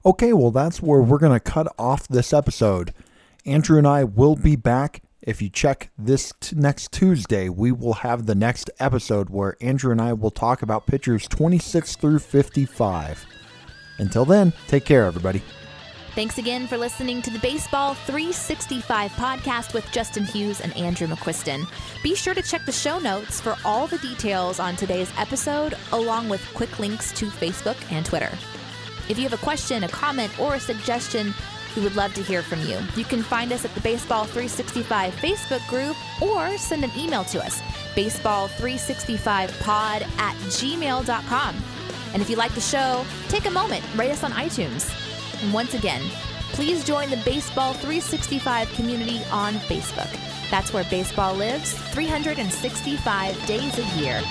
Okay, 0.04 0.32
well, 0.32 0.50
that's 0.50 0.80
where 0.80 1.02
we're 1.02 1.18
going 1.18 1.38
to 1.38 1.40
cut 1.40 1.66
off 1.78 2.08
this 2.08 2.32
episode. 2.32 2.94
Andrew 3.44 3.76
and 3.76 3.86
I 3.86 4.04
will 4.04 4.34
be 4.34 4.56
back. 4.56 5.02
If 5.20 5.42
you 5.42 5.50
check 5.50 5.90
this 5.98 6.32
t- 6.40 6.56
next 6.56 6.90
Tuesday, 6.90 7.50
we 7.50 7.70
will 7.70 7.92
have 7.92 8.24
the 8.24 8.34
next 8.34 8.70
episode 8.80 9.28
where 9.28 9.58
Andrew 9.60 9.92
and 9.92 10.00
I 10.00 10.14
will 10.14 10.30
talk 10.30 10.62
about 10.62 10.86
pitchers 10.86 11.28
26 11.28 11.96
through 11.96 12.20
55. 12.20 13.26
Until 13.98 14.24
then, 14.24 14.54
take 14.68 14.86
care, 14.86 15.04
everybody. 15.04 15.42
Thanks 16.14 16.38
again 16.38 16.66
for 16.66 16.78
listening 16.78 17.20
to 17.20 17.30
the 17.30 17.38
Baseball 17.38 17.92
365 17.92 19.10
podcast 19.12 19.74
with 19.74 19.84
Justin 19.92 20.24
Hughes 20.24 20.62
and 20.62 20.74
Andrew 20.78 21.06
McQuiston. 21.06 21.66
Be 22.02 22.14
sure 22.14 22.34
to 22.34 22.42
check 22.42 22.64
the 22.64 22.72
show 22.72 22.98
notes 22.98 23.38
for 23.38 23.56
all 23.66 23.86
the 23.86 23.98
details 23.98 24.58
on 24.58 24.76
today's 24.76 25.12
episode, 25.18 25.76
along 25.92 26.30
with 26.30 26.42
quick 26.54 26.78
links 26.78 27.12
to 27.12 27.26
Facebook 27.26 27.76
and 27.92 28.06
Twitter. 28.06 28.30
If 29.10 29.18
you 29.18 29.24
have 29.24 29.32
a 29.32 29.42
question, 29.42 29.82
a 29.82 29.88
comment, 29.88 30.38
or 30.38 30.54
a 30.54 30.60
suggestion, 30.60 31.34
we 31.74 31.82
would 31.82 31.96
love 31.96 32.14
to 32.14 32.22
hear 32.22 32.42
from 32.42 32.60
you. 32.60 32.78
You 32.94 33.04
can 33.04 33.24
find 33.24 33.52
us 33.52 33.64
at 33.64 33.74
the 33.74 33.80
Baseball 33.80 34.22
365 34.22 35.12
Facebook 35.16 35.66
group 35.66 35.96
or 36.22 36.56
send 36.56 36.84
an 36.84 36.92
email 36.96 37.24
to 37.24 37.44
us, 37.44 37.60
baseball365pod 37.96 40.06
at 40.16 40.36
gmail.com. 40.36 41.56
And 42.12 42.22
if 42.22 42.30
you 42.30 42.36
like 42.36 42.54
the 42.54 42.60
show, 42.60 43.04
take 43.26 43.46
a 43.46 43.50
moment, 43.50 43.84
rate 43.96 44.12
us 44.12 44.22
on 44.22 44.30
iTunes. 44.30 44.88
And 45.42 45.52
once 45.52 45.74
again, 45.74 46.02
please 46.52 46.84
join 46.84 47.10
the 47.10 47.20
Baseball 47.24 47.72
365 47.72 48.72
community 48.74 49.22
on 49.32 49.54
Facebook. 49.54 50.16
That's 50.52 50.72
where 50.72 50.84
baseball 50.84 51.34
lives 51.34 51.72
365 51.72 53.46
days 53.46 53.76
a 53.76 53.98
year. 53.98 54.22